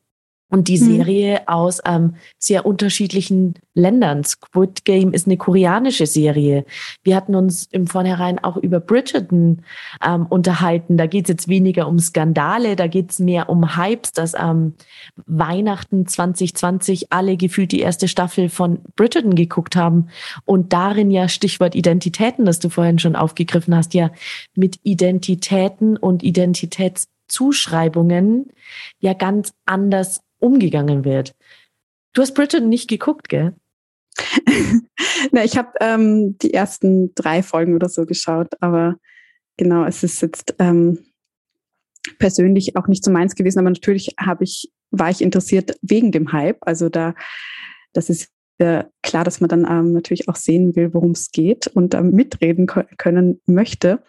Und 0.50 0.68
die 0.68 0.80
mhm. 0.80 0.86
Serie 0.86 1.34
mhm. 1.34 1.48
aus 1.48 1.82
ähm, 1.86 2.16
sehr 2.38 2.66
unterschiedlichen 2.66 3.56
Ländern. 3.74 4.24
Squid 4.24 4.86
Game 4.86 5.12
ist 5.12 5.28
eine 5.28 5.38
koreanische 5.38 6.06
Serie. 6.06 6.66
Wir 7.04 7.16
hatten 7.16 7.36
uns 7.36 7.68
im 7.72 7.88
Vornherein 7.88 8.44
auch 8.44 8.58
über 8.58 8.80
Bridgerton 8.80 9.64
ähm, 10.06 10.26
unterhalten. 10.28 10.98
Da 10.98 11.08
geht 11.08 11.26
es 11.26 11.30
jetzt 11.30 11.48
weniger 11.48 11.88
um 11.88 11.98
Skandale, 12.00 12.76
da 12.76 12.88
geht 12.88 13.12
es 13.12 13.20
mehr 13.20 13.50
um 13.50 13.76
Hypes, 13.76 14.14
dass 14.14 14.34
ähm, 14.34 14.74
Weihnachten 15.26 16.06
2020 16.06 17.12
alle 17.12 17.38
gefühlt 17.38 17.72
die 17.72 17.82
erste 17.82 18.08
Staffel 18.08 18.50
von 18.50 18.80
Bridgerton 18.96 19.36
geguckt 19.36 19.76
haben. 19.76 20.10
Und 20.46 20.74
darin 20.74 21.12
ja 21.12 21.28
Stichwort 21.28 21.76
Identitäten, 21.76 22.46
das 22.46 22.60
du 22.60 22.70
vorhin 22.70 23.00
schon 23.00 23.16
aufgegriffen 23.16 23.76
hast, 23.76 23.94
ja 23.94 24.12
mit 24.56 24.80
Identitäten 24.84 25.98
und 25.98 26.24
Identitätszuschreibungen 26.24 28.52
ja 29.00 29.14
ganz 29.14 29.54
anders 29.66 30.22
umgegangen 30.40 31.06
wird. 31.06 31.36
Du 32.14 32.22
hast 32.22 32.34
Bridgerton 32.34 32.70
nicht 32.70 32.88
geguckt, 32.88 33.30
gell? 33.30 33.56
Na, 35.32 35.44
ich 35.44 35.58
habe 35.58 35.70
ähm, 35.82 36.38
die 36.38 36.54
ersten 36.54 37.14
drei 37.16 37.44
Folgen 37.44 37.76
oder 37.76 37.90
so 37.90 38.06
geschaut, 38.06 38.54
aber 38.62 38.96
genau, 39.58 39.86
es 39.86 40.04
ist 40.04 40.22
jetzt 40.22 40.56
ähm, 40.60 41.00
persönlich 42.20 42.78
auch 42.78 42.88
nicht 42.88 43.04
so 43.04 43.12
meins 43.12 43.36
gewesen, 43.36 43.60
aber 43.60 43.70
natürlich 43.70 44.16
habe 44.20 44.44
ich, 44.44 44.72
war 44.92 45.10
ich 45.10 45.22
interessiert 45.22 45.78
wegen 45.82 46.12
dem 46.12 46.32
Hype. 46.32 46.60
Also 46.62 46.90
da, 46.90 47.16
das 47.94 48.10
ist 48.10 48.30
äh, 48.58 48.86
klar, 49.04 49.24
dass 49.26 49.42
man 49.42 49.50
dann 49.50 49.66
ähm, 49.70 49.92
natürlich 49.92 50.30
auch 50.30 50.36
sehen 50.36 50.76
will, 50.76 50.94
worum 50.94 51.12
es 51.12 51.32
geht 51.32 51.68
und 51.68 51.94
ähm, 51.94 52.12
mitreden 52.12 52.68
können 52.68 53.42
möchte. 53.46 54.02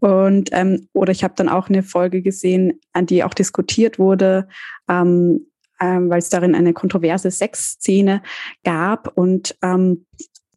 Und 0.00 0.50
ähm, 0.52 0.88
oder 0.92 1.12
ich 1.12 1.24
habe 1.24 1.34
dann 1.36 1.48
auch 1.48 1.68
eine 1.68 1.82
Folge 1.82 2.20
gesehen, 2.20 2.80
an 2.92 3.06
die 3.06 3.24
auch 3.24 3.34
diskutiert 3.34 3.98
wurde, 3.98 4.48
ähm, 4.88 5.46
ähm, 5.80 6.10
weil 6.10 6.18
es 6.18 6.28
darin 6.28 6.54
eine 6.54 6.72
kontroverse 6.72 7.30
Sexszene 7.30 8.22
gab. 8.64 9.16
Und 9.16 9.56
ähm, 9.62 10.06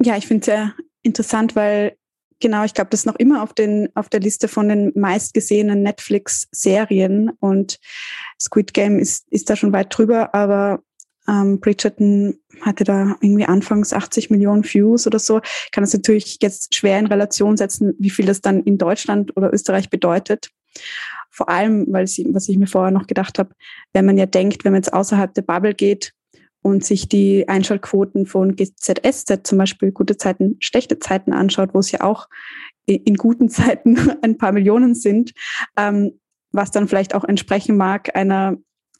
ja, 0.01 0.17
ich 0.17 0.27
finde 0.27 0.41
es 0.41 0.45
sehr 0.45 0.73
interessant, 1.03 1.55
weil 1.55 1.95
genau, 2.39 2.63
ich 2.63 2.73
glaube, 2.73 2.89
das 2.89 3.01
ist 3.01 3.05
noch 3.05 3.15
immer 3.15 3.43
auf, 3.43 3.53
den, 3.53 3.89
auf 3.95 4.09
der 4.09 4.19
Liste 4.19 4.47
von 4.47 4.67
den 4.67 4.91
meistgesehenen 4.95 5.83
Netflix-Serien 5.83 7.29
und 7.39 7.79
Squid 8.39 8.73
Game 8.73 8.99
ist, 8.99 9.31
ist 9.31 9.49
da 9.49 9.55
schon 9.55 9.73
weit 9.73 9.95
drüber, 9.95 10.33
aber 10.33 10.81
ähm, 11.27 11.59
Bridgerton 11.59 12.39
hatte 12.61 12.83
da 12.83 13.15
irgendwie 13.21 13.45
anfangs 13.45 13.93
80 13.93 14.29
Millionen 14.31 14.63
Views 14.63 15.07
oder 15.07 15.19
so. 15.19 15.39
Ich 15.65 15.71
kann 15.71 15.83
das 15.83 15.93
natürlich 15.93 16.39
jetzt 16.41 16.75
schwer 16.75 16.99
in 16.99 17.07
Relation 17.07 17.57
setzen, 17.57 17.93
wie 17.99 18.09
viel 18.09 18.25
das 18.25 18.41
dann 18.41 18.63
in 18.63 18.77
Deutschland 18.77 19.35
oder 19.37 19.53
Österreich 19.53 19.89
bedeutet. 19.89 20.49
Vor 21.29 21.49
allem, 21.49 21.85
weil 21.89 22.07
sie, 22.07 22.27
was 22.31 22.49
ich 22.49 22.57
mir 22.57 22.67
vorher 22.67 22.91
noch 22.91 23.07
gedacht 23.07 23.39
habe, 23.39 23.55
wenn 23.93 24.05
man 24.05 24.17
ja 24.17 24.25
denkt, 24.25 24.63
wenn 24.63 24.73
man 24.73 24.81
jetzt 24.81 24.93
außerhalb 24.93 25.33
der 25.33 25.43
Bubble 25.43 25.73
geht 25.73 26.13
und 26.61 26.85
sich 26.85 27.07
die 27.07 27.47
Einschaltquoten 27.47 28.25
von 28.25 28.55
GZSZ 28.55 29.39
zum 29.43 29.57
Beispiel 29.57 29.91
gute 29.91 30.17
Zeiten, 30.17 30.57
schlechte 30.59 30.99
Zeiten 30.99 31.33
anschaut, 31.33 31.73
wo 31.73 31.79
es 31.79 31.91
ja 31.91 32.01
auch 32.01 32.27
in 32.85 33.15
guten 33.15 33.49
Zeiten 33.49 33.97
ein 34.21 34.37
paar 34.37 34.51
Millionen 34.51 34.95
sind, 34.95 35.33
ähm, 35.77 36.19
was 36.51 36.71
dann 36.71 36.87
vielleicht 36.87 37.15
auch 37.15 37.23
entsprechen 37.23 37.77
mag 37.77 38.15
einer, 38.15 38.57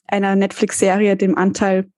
einer 0.08 0.36
Netflix-Serie, 0.36 1.18
dem 1.18 1.38
Anteil 1.38 1.92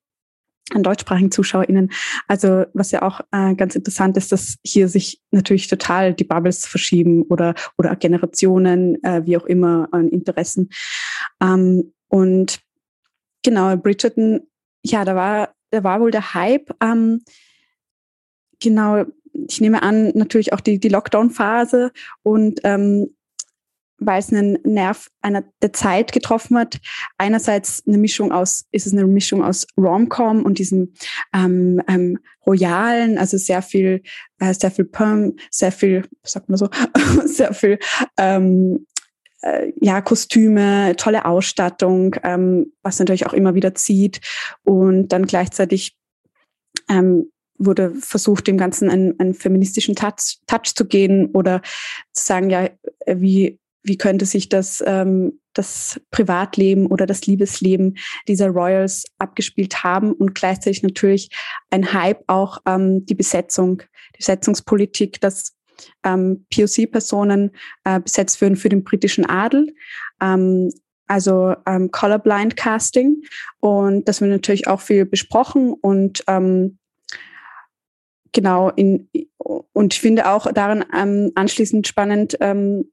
an 0.72 0.84
deutschsprachigen 0.84 1.32
ZuschauerInnen. 1.32 1.92
Also 2.28 2.66
was 2.74 2.92
ja 2.92 3.02
auch 3.02 3.22
äh, 3.32 3.56
ganz 3.56 3.76
interessant 3.76 4.18
ist, 4.18 4.32
dass 4.32 4.58
hier 4.64 4.88
sich 4.88 5.22
natürlich 5.32 5.68
total 5.68 6.14
die 6.14 6.24
Bubbles 6.24 6.66
verschieben 6.66 7.24
oder, 7.24 7.54
oder 7.78 7.96
Generationen, 7.96 9.04
äh, 9.04 9.26
wie 9.26 9.38
auch 9.38 9.46
immer, 9.46 9.90
an 9.92 10.08
Interessen. 10.08 10.70
Ähm, 11.42 11.94
und 12.08 12.60
genau, 13.44 13.76
Bridgerton, 13.76 14.42
ja, 14.84 15.06
da 15.06 15.16
war, 15.16 15.54
da 15.72 15.84
war 15.84 16.00
wohl 16.00 16.12
der 16.12 16.34
Hype. 16.34 16.72
Ähm, 16.82 17.24
genau, 18.60 19.06
ich 19.34 19.62
nehme 19.62 19.84
an, 19.84 20.12
natürlich 20.16 20.54
auch 20.54 20.62
die, 20.62 20.80
die 20.80 20.90
Lockdown-Phase 20.90 21.92
und 22.24 22.62
ähm, 22.64 23.10
weil 23.98 24.20
es 24.20 24.32
einen 24.32 24.58
Nerv 24.64 25.10
einer 25.22 25.44
der 25.62 25.74
Zeit 25.74 26.12
getroffen 26.12 26.58
hat. 26.58 26.80
Einerseits 27.18 27.84
eine 27.88 27.98
Mischung 27.98 28.32
aus, 28.32 28.66
ist 28.72 28.88
es 28.88 28.94
eine 28.94 29.06
Mischung 29.06 29.44
aus 29.44 29.68
Rom-Com 29.78 30.44
und 30.44 30.60
diesem 30.60 30.94
ähm, 31.34 31.82
ähm, 31.88 32.20
Royalen, 32.46 33.18
also 33.18 33.38
sehr 33.38 33.62
viel, 33.62 34.02
äh, 34.40 34.54
sehr 34.54 34.72
viel 34.72 34.86
Perm, 34.86 35.36
sehr 35.50 35.72
viel, 35.72 36.06
sagt 36.24 36.50
man 36.50 36.58
so, 36.58 36.70
sehr 37.26 37.54
viel 37.54 37.80
ähm, 38.18 38.86
äh, 39.42 39.72
ja, 39.82 40.02
Kostüme, 40.02 40.96
tolle 40.98 41.26
Ausstattung, 41.26 42.16
ähm, 42.24 42.74
was 42.82 43.00
natürlich 43.00 43.26
auch 43.26 43.34
immer 43.34 43.56
wieder 43.56 43.76
zieht. 43.76 44.22
Und 44.64 45.10
dann 45.10 45.26
gleichzeitig 45.26 45.98
ähm, 46.90 47.32
wurde 47.58 47.94
versucht, 48.00 48.48
dem 48.48 48.58
Ganzen 48.58 48.90
einen, 48.90 49.20
einen 49.20 49.34
feministischen 49.34 49.96
Touch, 49.96 50.40
Touch 50.48 50.74
zu 50.76 50.86
gehen 50.86 51.28
oder 51.34 51.62
zu 52.12 52.26
sagen, 52.26 52.50
ja, 52.50 52.70
wie 53.06 53.60
wie 53.84 53.98
könnte 53.98 54.26
sich 54.26 54.50
das, 54.50 54.84
ähm, 54.86 55.40
das 55.54 56.00
Privatleben 56.10 56.88
oder 56.88 57.06
das 57.06 57.28
Liebesleben 57.28 57.98
dieser 58.28 58.48
Royals 58.48 59.06
abgespielt 59.20 59.84
haben 59.84 60.14
und 60.14 60.36
gleichzeitig 60.36 60.84
natürlich 60.84 61.30
ein 61.70 61.94
Hype 61.94 62.24
auch 62.28 62.60
ähm, 62.66 63.06
die 63.06 63.16
Besetzung, 63.16 63.80
die 64.14 64.18
Besetzungspolitik, 64.20 65.20
dass 65.22 65.56
ähm, 66.04 66.46
POC-Personen 66.54 67.52
äh, 67.84 68.00
besetzt 68.00 68.42
würden 68.42 68.56
für 68.56 68.70
den 68.70 68.84
britischen 68.84 69.26
Adel. 69.26 69.76
Ähm, 70.22 70.72
also 71.08 71.56
ähm, 71.68 71.92
Colorblind 71.92 72.56
Casting. 72.56 73.24
Und 73.60 74.08
das 74.08 74.22
wird 74.22 74.32
natürlich 74.32 74.68
auch 74.68 74.82
viel 74.82 75.06
besprochen 75.06 75.74
und 75.74 76.24
ähm, 76.28 76.78
genau 78.32 78.70
in 78.70 79.10
und 79.38 79.94
ich 79.94 80.00
finde 80.00 80.30
auch 80.30 80.52
daran 80.52 80.86
ähm, 80.96 81.32
anschließend 81.36 81.88
spannend, 81.88 82.38
ähm, 82.40 82.92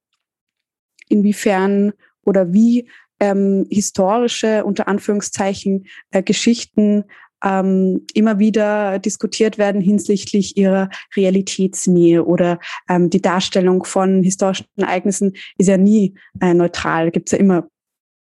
inwiefern 1.10 1.92
oder 2.24 2.52
wie 2.52 2.88
ähm, 3.20 3.66
historische, 3.70 4.64
unter 4.64 4.88
Anführungszeichen, 4.88 5.86
äh, 6.10 6.22
Geschichten 6.22 7.04
ähm, 7.44 8.06
immer 8.14 8.38
wieder 8.38 8.98
diskutiert 8.98 9.58
werden 9.58 9.80
hinsichtlich 9.80 10.56
ihrer 10.56 10.90
Realitätsnähe 11.16 12.24
oder 12.24 12.58
ähm, 12.88 13.10
die 13.10 13.22
Darstellung 13.22 13.84
von 13.84 14.22
historischen 14.22 14.66
Ereignissen 14.76 15.34
ist 15.58 15.68
ja 15.68 15.76
nie 15.76 16.14
äh, 16.40 16.54
neutral. 16.54 17.10
Gibt 17.10 17.28
es 17.28 17.32
ja 17.32 17.38
immer 17.38 17.68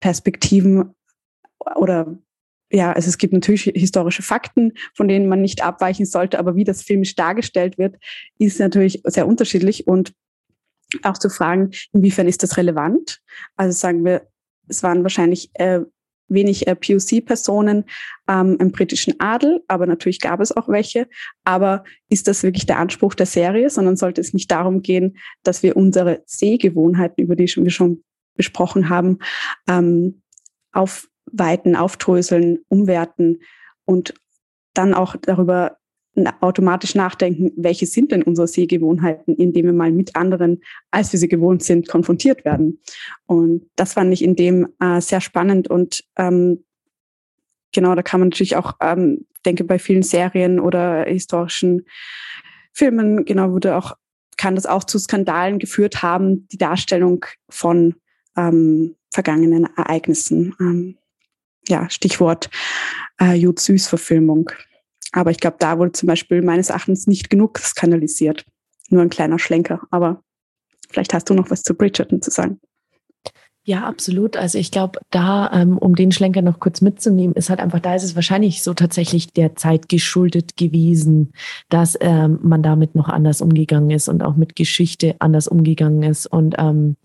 Perspektiven 0.00 0.94
oder 1.76 2.18
ja, 2.72 2.92
also 2.92 3.08
es 3.08 3.18
gibt 3.18 3.32
natürlich 3.32 3.62
historische 3.74 4.22
Fakten, 4.22 4.72
von 4.92 5.06
denen 5.06 5.28
man 5.28 5.40
nicht 5.40 5.62
abweichen 5.62 6.04
sollte, 6.04 6.38
aber 6.38 6.56
wie 6.56 6.64
das 6.64 6.82
filmisch 6.82 7.14
dargestellt 7.14 7.78
wird, 7.78 7.96
ist 8.38 8.58
natürlich 8.58 9.02
sehr 9.04 9.28
unterschiedlich 9.28 9.86
und 9.86 10.12
auch 11.02 11.18
zu 11.18 11.28
fragen, 11.28 11.70
inwiefern 11.92 12.28
ist 12.28 12.42
das 12.42 12.56
relevant? 12.56 13.20
Also 13.56 13.76
sagen 13.76 14.04
wir, 14.04 14.26
es 14.68 14.82
waren 14.82 15.02
wahrscheinlich 15.02 15.50
äh, 15.54 15.80
wenig 16.28 16.66
äh, 16.66 16.74
POC-Personen 16.74 17.84
ähm, 18.28 18.56
im 18.58 18.72
britischen 18.72 19.14
Adel, 19.20 19.62
aber 19.68 19.86
natürlich 19.86 20.20
gab 20.20 20.40
es 20.40 20.56
auch 20.56 20.68
welche. 20.68 21.08
Aber 21.44 21.84
ist 22.08 22.28
das 22.28 22.42
wirklich 22.42 22.66
der 22.66 22.78
Anspruch 22.78 23.14
der 23.14 23.26
Serie, 23.26 23.70
sondern 23.70 23.96
sollte 23.96 24.20
es 24.20 24.34
nicht 24.34 24.50
darum 24.50 24.82
gehen, 24.82 25.18
dass 25.42 25.62
wir 25.62 25.76
unsere 25.76 26.22
Sehgewohnheiten, 26.26 27.22
über 27.22 27.36
die 27.36 27.46
wir 27.46 27.70
schon 27.70 28.02
besprochen 28.36 28.88
haben, 28.88 29.18
ähm, 29.68 30.22
aufweiten, 30.72 31.76
aufdröseln, 31.76 32.58
umwerten 32.68 33.40
und 33.84 34.14
dann 34.74 34.94
auch 34.94 35.16
darüber 35.16 35.78
automatisch 36.40 36.94
nachdenken, 36.94 37.52
welche 37.56 37.86
sind 37.86 38.12
denn 38.12 38.22
unsere 38.22 38.48
Sehgewohnheiten, 38.48 39.36
indem 39.36 39.66
wir 39.66 39.72
mal 39.72 39.92
mit 39.92 40.16
anderen, 40.16 40.62
als 40.90 41.12
wir 41.12 41.20
sie 41.20 41.28
gewohnt 41.28 41.62
sind, 41.62 41.88
konfrontiert 41.88 42.44
werden. 42.44 42.80
Und 43.26 43.68
das 43.76 43.92
fand 43.92 44.12
ich 44.12 44.24
in 44.24 44.36
dem 44.36 44.68
äh, 44.80 45.00
sehr 45.00 45.20
spannend 45.20 45.68
und 45.68 46.04
ähm, 46.16 46.64
genau, 47.72 47.94
da 47.94 48.02
kann 48.02 48.20
man 48.20 48.30
natürlich 48.30 48.56
auch, 48.56 48.74
ähm, 48.80 49.26
denke 49.44 49.64
bei 49.64 49.78
vielen 49.78 50.02
Serien 50.02 50.58
oder 50.58 51.04
historischen 51.04 51.86
Filmen, 52.72 53.24
genau, 53.24 53.52
wurde 53.52 53.76
auch, 53.76 53.92
kann 54.36 54.54
das 54.54 54.66
auch 54.66 54.84
zu 54.84 54.98
Skandalen 54.98 55.58
geführt 55.58 56.02
haben, 56.02 56.46
die 56.48 56.58
Darstellung 56.58 57.24
von 57.48 57.94
ähm, 58.36 58.96
vergangenen 59.10 59.68
Ereignissen. 59.76 60.54
Ähm, 60.60 60.98
ja, 61.68 61.88
Stichwort 61.90 62.50
äh, 63.20 63.34
Jud 63.34 63.58
Süß-Verfilmung. 63.58 64.50
Aber 65.12 65.30
ich 65.30 65.38
glaube, 65.38 65.56
da 65.58 65.78
wurde 65.78 65.92
zum 65.92 66.06
Beispiel 66.06 66.42
meines 66.42 66.70
Erachtens 66.70 67.06
nicht 67.06 67.30
genug 67.30 67.58
skandalisiert. 67.58 68.44
Nur 68.90 69.02
ein 69.02 69.10
kleiner 69.10 69.38
Schlenker. 69.38 69.82
Aber 69.90 70.22
vielleicht 70.90 71.14
hast 71.14 71.28
du 71.30 71.34
noch 71.34 71.50
was 71.50 71.62
zu 71.62 71.74
Bridgerton 71.74 72.22
zu 72.22 72.30
sagen. 72.30 72.60
Ja, 73.68 73.82
absolut. 73.82 74.36
Also 74.36 74.58
ich 74.58 74.70
glaube, 74.70 75.00
da, 75.10 75.50
ähm, 75.52 75.76
um 75.76 75.96
den 75.96 76.12
Schlenker 76.12 76.40
noch 76.40 76.60
kurz 76.60 76.82
mitzunehmen, 76.82 77.34
ist 77.34 77.50
halt 77.50 77.58
einfach, 77.58 77.80
da 77.80 77.96
ist 77.96 78.04
es 78.04 78.14
wahrscheinlich 78.14 78.62
so 78.62 78.74
tatsächlich 78.74 79.32
der 79.32 79.56
Zeit 79.56 79.88
geschuldet 79.88 80.56
gewesen, 80.56 81.32
dass 81.68 81.98
ähm, 82.00 82.38
man 82.42 82.62
damit 82.62 82.94
noch 82.94 83.08
anders 83.08 83.40
umgegangen 83.40 83.90
ist 83.90 84.08
und 84.08 84.22
auch 84.22 84.36
mit 84.36 84.54
Geschichte 84.54 85.16
anders 85.18 85.48
umgegangen 85.48 86.04
ist. 86.04 86.26
Und 86.26 86.54
ähm, 86.58 86.96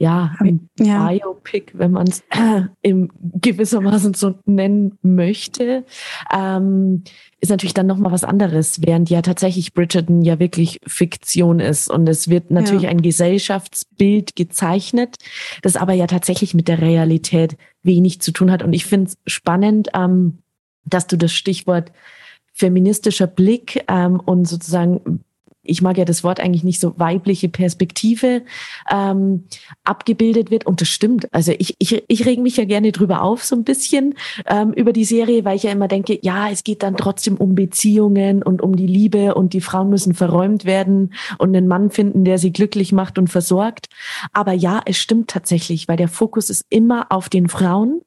ja, 0.00 0.36
ein 0.38 0.68
ja. 0.78 1.08
Biopic, 1.08 1.72
wenn 1.74 1.90
man 1.90 2.06
es 2.06 2.20
äh, 2.30 2.62
im 2.82 3.10
gewissermaßen 3.20 4.14
so 4.14 4.36
nennen 4.44 4.96
möchte, 5.02 5.84
ähm, 6.32 7.02
ist 7.40 7.48
natürlich 7.48 7.74
dann 7.74 7.88
nochmal 7.88 8.12
was 8.12 8.22
anderes, 8.22 8.80
während 8.80 9.10
ja 9.10 9.22
tatsächlich 9.22 9.74
Bridgerton 9.74 10.22
ja 10.22 10.38
wirklich 10.38 10.80
Fiktion 10.86 11.58
ist 11.58 11.90
und 11.90 12.08
es 12.08 12.28
wird 12.28 12.52
natürlich 12.52 12.84
ja. 12.84 12.90
ein 12.90 13.02
Gesellschaftsbild 13.02 14.36
gezeichnet, 14.36 15.16
das 15.62 15.74
aber 15.74 15.94
ja 15.94 16.06
tatsächlich 16.06 16.54
mit 16.54 16.68
der 16.68 16.80
Realität 16.80 17.56
wenig 17.82 18.20
zu 18.20 18.30
tun 18.30 18.52
hat. 18.52 18.62
Und 18.62 18.72
ich 18.72 18.86
finde 18.86 19.10
es 19.10 19.32
spannend, 19.32 19.88
ähm, 19.94 20.38
dass 20.84 21.08
du 21.08 21.16
das 21.16 21.32
Stichwort 21.32 21.90
feministischer 22.52 23.26
Blick 23.26 23.84
ähm, 23.88 24.20
und 24.20 24.46
sozusagen 24.46 25.24
ich 25.68 25.82
mag 25.82 25.98
ja 25.98 26.04
das 26.04 26.24
Wort 26.24 26.40
eigentlich 26.40 26.64
nicht 26.64 26.80
so 26.80 26.98
weibliche 26.98 27.48
Perspektive 27.48 28.42
ähm, 28.90 29.44
abgebildet 29.84 30.50
wird. 30.50 30.66
Und 30.66 30.80
das 30.80 30.88
stimmt. 30.88 31.32
Also 31.32 31.52
ich, 31.58 31.76
ich, 31.78 32.02
ich 32.08 32.26
rege 32.26 32.40
mich 32.40 32.56
ja 32.56 32.64
gerne 32.64 32.90
drüber 32.90 33.22
auf, 33.22 33.44
so 33.44 33.54
ein 33.54 33.64
bisschen 33.64 34.14
ähm, 34.46 34.72
über 34.72 34.92
die 34.92 35.04
Serie, 35.04 35.44
weil 35.44 35.56
ich 35.56 35.64
ja 35.64 35.70
immer 35.70 35.88
denke, 35.88 36.18
ja, 36.22 36.48
es 36.50 36.64
geht 36.64 36.82
dann 36.82 36.96
trotzdem 36.96 37.36
um 37.36 37.54
Beziehungen 37.54 38.42
und 38.42 38.62
um 38.62 38.76
die 38.76 38.86
Liebe 38.86 39.34
und 39.34 39.52
die 39.52 39.60
Frauen 39.60 39.90
müssen 39.90 40.14
verräumt 40.14 40.64
werden 40.64 41.12
und 41.38 41.54
einen 41.54 41.68
Mann 41.68 41.90
finden, 41.90 42.24
der 42.24 42.38
sie 42.38 42.52
glücklich 42.52 42.92
macht 42.92 43.18
und 43.18 43.28
versorgt. 43.28 43.88
Aber 44.32 44.52
ja, 44.52 44.80
es 44.86 44.96
stimmt 44.96 45.28
tatsächlich, 45.28 45.86
weil 45.86 45.96
der 45.96 46.08
Fokus 46.08 46.48
ist 46.50 46.64
immer 46.70 47.06
auf 47.10 47.28
den 47.28 47.48
Frauen. 47.48 48.00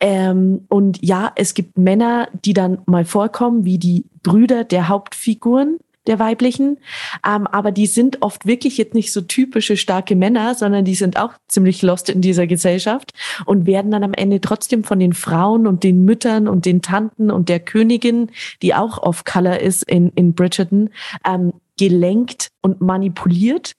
Ähm, 0.00 0.64
und 0.68 0.98
ja, 1.02 1.30
es 1.36 1.52
gibt 1.54 1.76
Männer, 1.76 2.28
die 2.44 2.54
dann 2.54 2.78
mal 2.86 3.04
vorkommen, 3.04 3.64
wie 3.64 3.78
die 3.78 4.06
Brüder 4.22 4.64
der 4.64 4.88
Hauptfiguren, 4.88 5.78
der 6.10 6.18
weiblichen. 6.18 6.78
Ähm, 7.26 7.46
aber 7.46 7.72
die 7.72 7.86
sind 7.86 8.20
oft 8.20 8.44
wirklich 8.44 8.76
jetzt 8.76 8.94
nicht 8.94 9.12
so 9.12 9.22
typische 9.22 9.78
starke 9.78 10.14
Männer, 10.16 10.54
sondern 10.54 10.84
die 10.84 10.94
sind 10.94 11.18
auch 11.18 11.32
ziemlich 11.48 11.80
lost 11.80 12.10
in 12.10 12.20
dieser 12.20 12.46
Gesellschaft 12.46 13.12
und 13.46 13.66
werden 13.66 13.90
dann 13.90 14.04
am 14.04 14.12
Ende 14.12 14.42
trotzdem 14.42 14.84
von 14.84 14.98
den 14.98 15.14
Frauen 15.14 15.66
und 15.66 15.84
den 15.84 16.04
Müttern 16.04 16.48
und 16.48 16.66
den 16.66 16.82
Tanten 16.82 17.30
und 17.30 17.48
der 17.48 17.60
Königin, 17.60 18.30
die 18.60 18.74
auch 18.74 18.98
off-color 18.98 19.60
ist 19.60 19.84
in, 19.84 20.10
in 20.10 20.34
Bridgerton, 20.34 20.90
ähm, 21.24 21.52
gelenkt 21.80 22.50
und 22.60 22.82
manipuliert. 22.82 23.72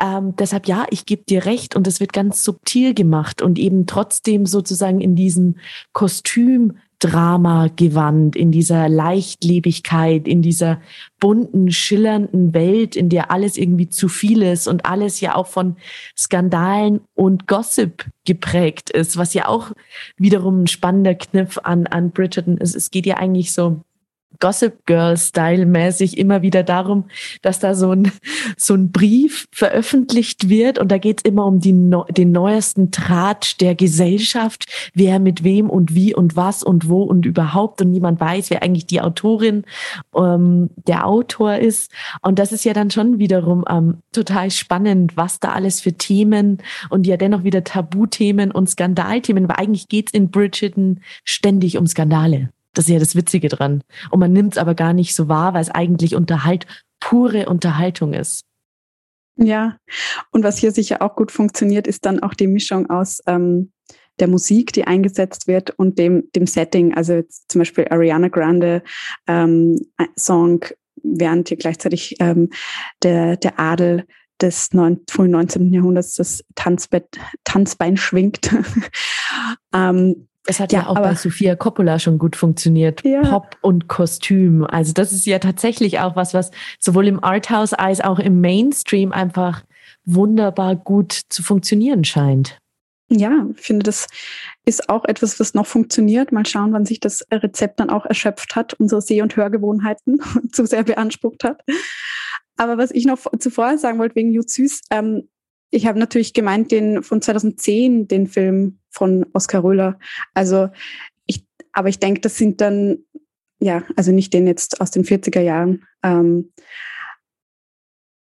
Ähm, 0.00 0.34
deshalb 0.36 0.66
ja, 0.66 0.86
ich 0.88 1.04
gebe 1.04 1.24
dir 1.24 1.44
recht 1.44 1.76
und 1.76 1.86
es 1.86 2.00
wird 2.00 2.14
ganz 2.14 2.44
subtil 2.44 2.94
gemacht 2.94 3.42
und 3.42 3.58
eben 3.58 3.86
trotzdem 3.86 4.46
sozusagen 4.46 5.02
in 5.02 5.16
diesem 5.16 5.56
Kostüm 5.92 6.78
Drama 7.02 7.68
gewandt, 7.74 8.36
in 8.36 8.52
dieser 8.52 8.88
Leichtlebigkeit, 8.88 10.28
in 10.28 10.40
dieser 10.40 10.80
bunten, 11.18 11.72
schillernden 11.72 12.54
Welt, 12.54 12.94
in 12.94 13.08
der 13.08 13.32
alles 13.32 13.56
irgendwie 13.56 13.88
zu 13.88 14.08
viel 14.08 14.42
ist 14.42 14.68
und 14.68 14.86
alles 14.86 15.20
ja 15.20 15.34
auch 15.34 15.48
von 15.48 15.76
Skandalen 16.16 17.00
und 17.14 17.48
Gossip 17.48 18.06
geprägt 18.24 18.90
ist, 18.90 19.16
was 19.16 19.34
ja 19.34 19.48
auch 19.48 19.72
wiederum 20.16 20.62
ein 20.62 20.66
spannender 20.68 21.16
Kniff 21.16 21.58
an, 21.64 21.88
an 21.88 22.12
Bridgerton 22.12 22.56
ist. 22.58 22.76
Es 22.76 22.92
geht 22.92 23.06
ja 23.06 23.16
eigentlich 23.16 23.52
so 23.52 23.82
Gossip 24.40 24.86
Girl 24.86 25.16
Style 25.16 25.66
mäßig 25.66 26.18
immer 26.18 26.42
wieder 26.42 26.62
darum, 26.62 27.04
dass 27.42 27.58
da 27.58 27.74
so 27.74 27.92
ein, 27.92 28.12
so 28.56 28.74
ein 28.74 28.90
Brief 28.90 29.46
veröffentlicht 29.52 30.48
wird 30.48 30.78
und 30.78 30.90
da 30.90 30.98
geht 30.98 31.20
es 31.20 31.24
immer 31.24 31.46
um 31.46 31.60
die, 31.60 31.72
den 32.10 32.32
neuesten 32.32 32.90
Tratsch 32.90 33.56
der 33.58 33.74
Gesellschaft, 33.74 34.66
wer 34.94 35.18
mit 35.18 35.44
wem 35.44 35.70
und 35.70 35.94
wie 35.94 36.14
und 36.14 36.36
was 36.36 36.62
und 36.62 36.88
wo 36.88 37.02
und 37.02 37.26
überhaupt 37.26 37.80
und 37.80 37.90
niemand 37.90 38.20
weiß, 38.20 38.50
wer 38.50 38.62
eigentlich 38.62 38.86
die 38.86 39.00
Autorin, 39.00 39.64
ähm, 40.16 40.70
der 40.86 41.06
Autor 41.06 41.56
ist. 41.56 41.90
Und 42.22 42.38
das 42.38 42.52
ist 42.52 42.64
ja 42.64 42.72
dann 42.72 42.90
schon 42.90 43.18
wiederum 43.18 43.64
ähm, 43.68 43.98
total 44.12 44.50
spannend, 44.50 45.16
was 45.16 45.40
da 45.40 45.52
alles 45.52 45.80
für 45.80 45.92
Themen 45.92 46.58
und 46.90 47.06
ja 47.06 47.16
dennoch 47.16 47.44
wieder 47.44 47.64
Tabuthemen 47.64 48.50
und 48.50 48.70
Skandalthemen, 48.70 49.48
weil 49.48 49.56
eigentlich 49.56 49.88
geht 49.88 50.08
es 50.08 50.14
in 50.14 50.30
Bridgerton 50.30 51.00
ständig 51.24 51.78
um 51.78 51.86
Skandale. 51.86 52.50
Das 52.74 52.86
ist 52.86 52.92
ja 52.92 52.98
das 52.98 53.16
Witzige 53.16 53.48
dran. 53.48 53.82
Und 54.10 54.20
man 54.20 54.32
nimmt 54.32 54.54
es 54.54 54.58
aber 54.58 54.74
gar 54.74 54.92
nicht 54.92 55.14
so 55.14 55.28
wahr, 55.28 55.54
weil 55.54 55.62
es 55.62 55.70
eigentlich 55.70 56.14
Unterhalt, 56.14 56.66
pure 57.00 57.46
Unterhaltung 57.48 58.12
ist. 58.12 58.44
Ja, 59.36 59.76
und 60.30 60.44
was 60.44 60.58
hier 60.58 60.72
sicher 60.72 61.02
auch 61.02 61.16
gut 61.16 61.32
funktioniert, 61.32 61.86
ist 61.86 62.04
dann 62.04 62.22
auch 62.22 62.34
die 62.34 62.46
Mischung 62.46 62.90
aus 62.90 63.20
ähm, 63.26 63.72
der 64.18 64.28
Musik, 64.28 64.72
die 64.72 64.86
eingesetzt 64.86 65.48
wird 65.48 65.70
und 65.70 65.98
dem, 65.98 66.30
dem 66.34 66.46
Setting. 66.46 66.94
Also 66.94 67.22
zum 67.48 67.60
Beispiel 67.60 67.88
Ariana 67.88 68.28
Grande 68.28 68.82
ähm, 69.26 69.78
Song, 70.16 70.64
während 71.02 71.48
hier 71.48 71.56
gleichzeitig 71.56 72.16
ähm, 72.20 72.50
der, 73.02 73.36
der 73.36 73.58
Adel 73.58 74.04
des 74.40 74.72
neun, 74.72 75.00
frühen 75.08 75.30
19. 75.30 75.72
Jahrhunderts 75.72 76.14
das 76.14 76.44
Tanzbett, 76.54 77.18
Tanzbein 77.44 77.96
schwingt. 77.96 78.50
ähm, 79.74 80.28
es 80.46 80.58
hat 80.58 80.72
ja, 80.72 80.80
ja 80.80 80.86
auch 80.88 80.94
bei 80.94 81.14
Sofia 81.14 81.54
Coppola 81.54 81.98
schon 81.98 82.18
gut 82.18 82.36
funktioniert. 82.36 83.04
Ja. 83.04 83.22
Pop 83.22 83.56
und 83.60 83.88
Kostüm. 83.88 84.64
Also 84.64 84.92
das 84.92 85.12
ist 85.12 85.26
ja 85.26 85.38
tatsächlich 85.38 86.00
auch 86.00 86.16
was, 86.16 86.34
was 86.34 86.50
sowohl 86.80 87.06
im 87.06 87.22
Arthouse 87.22 87.74
als 87.74 88.00
auch 88.00 88.18
im 88.18 88.40
Mainstream 88.40 89.12
einfach 89.12 89.62
wunderbar 90.04 90.74
gut 90.74 91.12
zu 91.28 91.42
funktionieren 91.42 92.04
scheint. 92.04 92.58
Ja, 93.08 93.46
ich 93.54 93.60
finde, 93.60 93.84
das 93.84 94.06
ist 94.64 94.88
auch 94.88 95.04
etwas, 95.04 95.38
was 95.38 95.52
noch 95.52 95.66
funktioniert. 95.66 96.32
Mal 96.32 96.46
schauen, 96.46 96.72
wann 96.72 96.86
sich 96.86 96.98
das 96.98 97.26
Rezept 97.30 97.78
dann 97.78 97.90
auch 97.90 98.06
erschöpft 98.06 98.56
hat, 98.56 98.74
unsere 98.74 99.02
Seh- 99.02 99.20
und 99.20 99.36
Hörgewohnheiten 99.36 100.20
zu 100.52 100.66
sehr 100.66 100.82
beansprucht 100.82 101.44
hat. 101.44 101.62
Aber 102.56 102.78
was 102.78 102.90
ich 102.90 103.04
noch 103.04 103.18
zuvor 103.38 103.76
sagen 103.76 103.98
wollte 103.98 104.16
wegen 104.16 104.32
Jut 104.32 104.48
Süß, 104.48 104.82
ähm, 104.90 105.28
ich 105.72 105.86
habe 105.86 105.98
natürlich 105.98 106.34
gemeint 106.34 106.70
den 106.70 107.02
von 107.02 107.22
2010, 107.22 108.06
den 108.06 108.26
Film 108.28 108.78
von 108.90 109.26
Oskar 109.32 109.64
Röhler. 109.64 109.98
Also 110.34 110.68
ich, 111.26 111.46
aber 111.72 111.88
ich 111.88 111.98
denke, 111.98 112.20
das 112.20 112.36
sind 112.36 112.60
dann, 112.60 112.98
ja, 113.58 113.82
also 113.96 114.12
nicht 114.12 114.34
den 114.34 114.46
jetzt 114.46 114.80
aus 114.82 114.90
den 114.90 115.04
40er 115.04 115.40
Jahren. 115.40 115.84
Ähm, 116.02 116.52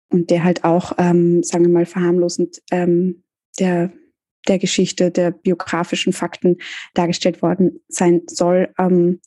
und 0.09 0.31
der 0.31 0.43
halt 0.43 0.63
auch, 0.63 0.93
ähm, 0.97 1.43
sagen 1.43 1.65
wir 1.65 1.71
mal, 1.71 1.85
verharmlosend 1.85 2.61
ähm, 2.71 3.23
der, 3.59 3.91
der 4.47 4.57
Geschichte, 4.57 5.11
der 5.11 5.29
biografischen 5.31 6.13
Fakten 6.13 6.57
dargestellt 6.95 7.43
worden 7.43 7.81
sein 7.87 8.23
soll. 8.27 8.73
Ähm, 8.79 9.19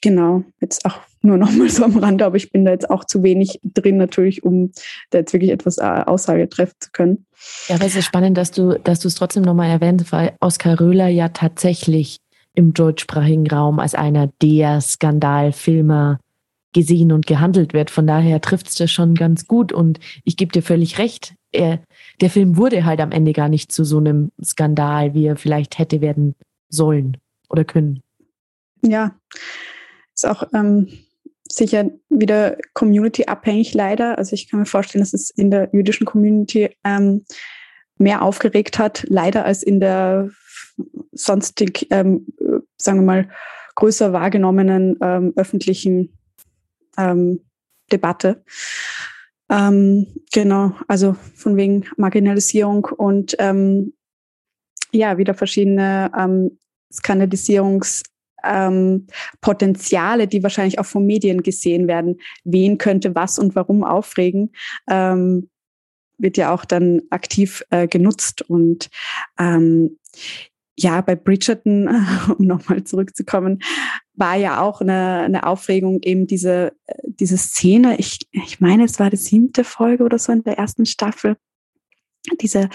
genau, 0.00 0.44
jetzt 0.60 0.84
auch 0.84 1.00
nur 1.22 1.36
noch 1.36 1.50
mal 1.52 1.68
so 1.68 1.84
am 1.84 1.98
Rande, 1.98 2.24
aber 2.24 2.36
ich 2.36 2.50
bin 2.50 2.64
da 2.64 2.70
jetzt 2.70 2.88
auch 2.90 3.04
zu 3.04 3.22
wenig 3.22 3.60
drin 3.62 3.96
natürlich, 3.96 4.42
um 4.42 4.72
da 5.10 5.18
jetzt 5.18 5.32
wirklich 5.32 5.50
etwas 5.50 5.78
äh, 5.78 5.82
Aussage 5.82 6.48
treffen 6.48 6.76
zu 6.80 6.90
können. 6.92 7.26
Ja, 7.68 7.76
aber 7.76 7.86
es 7.86 7.96
ist 7.96 8.06
spannend, 8.06 8.36
dass 8.36 8.50
du, 8.50 8.78
dass 8.78 9.00
du 9.00 9.08
es 9.08 9.14
trotzdem 9.14 9.42
nochmal 9.42 9.70
erwähnst, 9.70 10.12
weil 10.12 10.34
Oskar 10.40 10.80
Röhler 10.80 11.08
ja 11.08 11.28
tatsächlich 11.28 12.18
im 12.54 12.74
deutschsprachigen 12.74 13.46
Raum 13.46 13.78
als 13.78 13.94
einer 13.94 14.30
der 14.42 14.80
Skandalfilmer 14.80 16.18
gesehen 16.72 17.12
und 17.12 17.26
gehandelt 17.26 17.74
wird. 17.74 17.90
Von 17.90 18.06
daher 18.06 18.40
trifft 18.40 18.68
es 18.68 18.74
das 18.76 18.90
schon 18.90 19.14
ganz 19.14 19.46
gut. 19.46 19.72
Und 19.72 19.98
ich 20.24 20.36
gebe 20.36 20.52
dir 20.52 20.62
völlig 20.62 20.98
recht. 20.98 21.34
Er, 21.52 21.80
der 22.20 22.30
Film 22.30 22.56
wurde 22.56 22.84
halt 22.84 23.00
am 23.00 23.12
Ende 23.12 23.32
gar 23.32 23.48
nicht 23.48 23.72
zu 23.72 23.84
so 23.84 23.98
einem 23.98 24.30
Skandal, 24.42 25.14
wie 25.14 25.26
er 25.26 25.36
vielleicht 25.36 25.78
hätte 25.78 26.00
werden 26.00 26.34
sollen 26.68 27.16
oder 27.48 27.64
können. 27.64 28.00
Ja, 28.82 29.14
ist 30.24 30.30
auch 30.30 30.44
ähm, 30.54 30.88
sicher 31.50 31.90
wieder 32.08 32.56
community-abhängig 32.74 33.74
leider. 33.74 34.18
Also 34.18 34.34
ich 34.34 34.48
kann 34.48 34.60
mir 34.60 34.66
vorstellen, 34.66 35.02
dass 35.02 35.14
es 35.14 35.30
in 35.30 35.50
der 35.50 35.68
jüdischen 35.72 36.06
Community 36.06 36.76
ähm, 36.84 37.24
mehr 37.98 38.22
aufgeregt 38.22 38.78
hat, 38.78 39.04
leider 39.08 39.44
als 39.44 39.62
in 39.62 39.80
der 39.80 40.30
sonstig, 41.12 41.86
ähm, 41.90 42.26
sagen 42.76 43.00
wir 43.00 43.06
mal, 43.06 43.28
größer 43.74 44.12
wahrgenommenen 44.12 44.96
ähm, 45.02 45.32
öffentlichen 45.36 46.16
ähm, 46.96 47.40
Debatte. 47.90 48.44
Ähm, 49.50 50.06
genau, 50.32 50.74
also 50.86 51.16
von 51.34 51.56
wegen 51.56 51.86
Marginalisierung 51.96 52.84
und 52.84 53.34
ähm, 53.38 53.94
ja, 54.92 55.18
wieder 55.18 55.34
verschiedene 55.34 56.10
ähm, 58.44 59.06
ähm, 59.52 60.28
die 60.28 60.42
wahrscheinlich 60.42 60.78
auch 60.78 60.86
von 60.86 61.06
Medien 61.06 61.42
gesehen 61.42 61.88
werden. 61.88 62.20
Wen 62.44 62.78
könnte 62.78 63.14
was 63.14 63.38
und 63.38 63.54
warum 63.54 63.84
aufregen? 63.84 64.52
Ähm, 64.88 65.48
wird 66.18 66.36
ja 66.36 66.52
auch 66.52 66.64
dann 66.64 67.02
aktiv 67.10 67.64
äh, 67.70 67.88
genutzt. 67.88 68.42
Und 68.42 68.90
ähm, 69.38 69.98
ja, 70.78 71.00
bei 71.00 71.14
Bridgerton, 71.14 71.88
um 72.38 72.46
nochmal 72.46 72.84
zurückzukommen, 72.84 73.62
war 74.14 74.36
ja 74.36 74.60
auch 74.60 74.80
eine, 74.80 75.20
eine 75.20 75.46
Aufregung, 75.46 76.00
eben 76.02 76.26
diese, 76.26 76.72
diese 77.04 77.38
Szene. 77.38 77.98
Ich, 77.98 78.20
ich 78.32 78.60
meine, 78.60 78.84
es 78.84 78.98
war 78.98 79.10
die 79.10 79.16
siebte 79.16 79.64
Folge 79.64 80.04
oder 80.04 80.18
so 80.18 80.32
in 80.32 80.42
der 80.42 80.58
ersten 80.58 80.86
Staffel. 80.86 81.36
Diese 82.40 82.68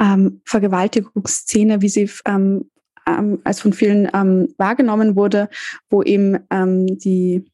ähm, 0.00 0.42
Vergewaltigungsszene, 0.44 1.82
wie 1.82 1.88
sie 1.88 2.10
ähm, 2.24 2.68
ähm, 3.08 3.40
als 3.44 3.60
von 3.60 3.72
vielen 3.72 4.08
ähm, 4.12 4.54
wahrgenommen 4.58 5.16
wurde, 5.16 5.48
wo 5.90 6.02
eben 6.02 6.38
ähm, 6.50 6.98
die, 6.98 7.50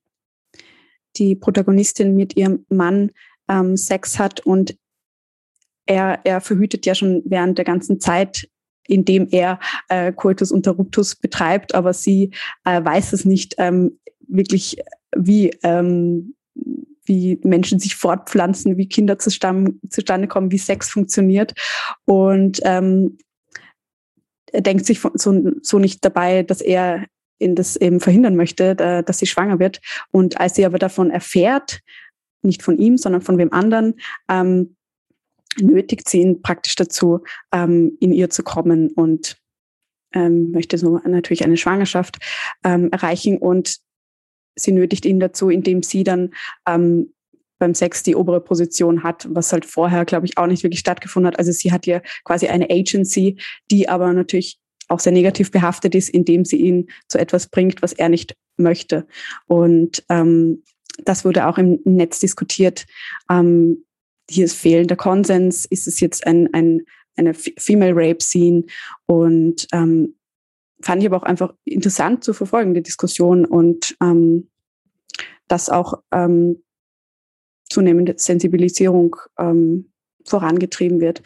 die 1.17 1.37
Protagonistin 1.37 2.17
mit 2.17 2.37
ihrem 2.37 2.67
Mann 2.69 3.11
ähm, 3.49 3.77
Sex 3.77 4.19
hat 4.19 4.41
und 4.41 4.77
er, 5.87 6.21
er 6.25 6.41
verhütet 6.41 6.87
ja 6.87 6.95
schon 6.95 7.23
während 7.27 7.59
der 7.59 7.65
ganzen 7.65 8.01
Zeit 8.01 8.49
indem 8.87 9.29
er 9.31 9.59
äh, 9.89 10.13
Coitus 10.13 10.51
interruptus 10.51 11.17
betreibt, 11.17 11.75
aber 11.75 11.93
sie 11.93 12.31
äh, 12.65 12.85
weiß 12.85 13.13
es 13.13 13.25
nicht 13.25 13.55
ähm, 13.59 13.99
wirklich, 14.29 14.77
wie, 15.17 15.51
ähm, 15.63 16.35
wie 17.05 17.39
Menschen 17.45 17.79
sich 17.79 17.97
fortpflanzen, 17.97 18.77
wie 18.77 18.89
Kinder 18.89 19.19
zustande, 19.19 19.75
zustande 19.89 20.29
kommen, 20.29 20.53
wie 20.53 20.59
Sex 20.59 20.91
funktioniert. 20.91 21.55
Und 22.05 22.61
ähm, 22.65 23.19
er 24.55 24.61
denkt 24.61 24.87
sich 24.87 25.01
so, 25.01 25.53
so 25.61 25.79
nicht 25.79 26.05
dabei, 26.05 26.43
dass 26.43 26.61
er 26.61 27.07
in 27.39 27.57
das 27.57 27.77
eben 27.77 28.01
verhindern 28.01 28.37
möchte, 28.37 28.77
da, 28.77 29.03
dass 29.03 29.19
sie 29.19 29.27
schwanger 29.27 29.59
wird. 29.59 29.81
Und 30.13 30.41
als 30.41 30.55
sie 30.55 30.65
aber 30.65 30.79
davon 30.79 31.11
erfährt, 31.11 31.81
nicht 32.43 32.63
von 32.63 32.79
ihm, 32.79 32.97
sondern 32.97 33.23
von 33.23 33.37
wem 33.39 33.53
anderen, 33.53 33.95
ähm, 34.29 34.77
nötigt 35.61 36.09
sie 36.09 36.21
ihn 36.21 36.43
praktisch 36.43 36.77
dazu, 36.77 37.21
ähm, 37.53 37.97
in 38.01 38.13
ihr 38.13 38.31
zu 38.31 38.43
kommen 38.43 38.91
und 38.91 39.37
ähm, 40.13 40.53
möchte 40.53 40.79
so 40.79 40.99
natürlich 40.99 41.45
eine 41.45 41.57
Schwangerschaft 41.57 42.19
ähm, 42.63 42.91
erreichen 42.93 43.39
und 43.39 43.79
sie 44.57 44.73
nötigt 44.73 45.05
ihn 45.05 45.19
dazu, 45.19 45.51
indem 45.51 45.83
sie 45.83 46.05
dann 46.05 46.33
ähm, 46.67 47.13
beim 47.65 47.75
Sex 47.75 48.03
die 48.03 48.15
obere 48.15 48.43
Position 48.43 49.03
hat, 49.03 49.27
was 49.31 49.51
halt 49.51 49.65
vorher, 49.65 50.05
glaube 50.05 50.27
ich, 50.27 50.37
auch 50.37 50.47
nicht 50.47 50.62
wirklich 50.65 50.81
stattgefunden 50.81 51.29
hat. 51.29 51.39
Also 51.39 51.51
sie 51.51 51.73
hat 51.73 51.87
ja 51.87 52.03
quasi 52.25 52.47
eine 52.47 52.69
Agency, 52.69 53.39
die 53.71 53.89
aber 53.89 54.12
natürlich 54.12 54.59
auch 54.89 55.01
sehr 55.01 55.12
negativ 55.12 55.51
behaftet 55.51 55.95
ist, 55.95 56.11
indem 56.11 56.45
sie 56.45 56.59
ihn 56.59 56.91
zu 57.09 57.19
etwas 57.19 57.47
bringt, 57.49 57.81
was 57.81 57.95
er 57.95 58.11
nicht 58.11 58.35
möchte. 58.59 59.07
Und 59.47 60.05
ähm, 60.11 60.62
das 61.07 61.25
wurde 61.25 61.47
auch 61.47 61.57
im 61.57 61.81
Netz 61.85 62.21
diskutiert. 62.21 62.85
Ähm, 63.31 63.87
hier 64.29 64.45
ist 64.45 64.59
fehlender 64.59 64.97
Konsens, 64.97 65.65
ist 65.65 65.87
es 65.87 66.01
jetzt 66.01 66.27
ein, 66.27 66.53
ein, 66.53 66.83
eine 67.17 67.33
Female 67.33 67.95
Rape 67.95 68.23
Scene 68.23 68.65
und 69.07 69.67
ähm, 69.73 70.17
fand 70.83 71.03
ich 71.03 71.09
aber 71.09 71.17
auch 71.17 71.23
einfach 71.23 71.55
interessant 71.65 72.25
zu 72.25 72.35
verfolgen, 72.35 72.75
die 72.75 72.83
Diskussion 72.83 73.47
und 73.47 73.97
ähm, 74.03 74.51
dass 75.49 75.71
auch 75.71 76.03
ähm, 76.12 76.64
zunehmende 77.75 78.14
Sensibilisierung 78.16 79.16
ähm, 79.39 79.87
vorangetrieben 80.25 81.01
wird. 81.01 81.22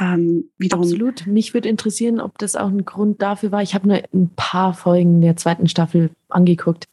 Ähm, 0.00 0.50
Absolut. 0.70 1.26
Mich 1.26 1.54
würde 1.54 1.68
interessieren, 1.68 2.20
ob 2.20 2.38
das 2.38 2.56
auch 2.56 2.68
ein 2.68 2.84
Grund 2.84 3.22
dafür 3.22 3.52
war. 3.52 3.62
Ich 3.62 3.74
habe 3.74 3.88
nur 3.88 4.02
ein 4.12 4.30
paar 4.34 4.74
Folgen 4.74 5.20
der 5.20 5.36
zweiten 5.36 5.68
Staffel 5.68 6.10
angeguckt 6.28 6.88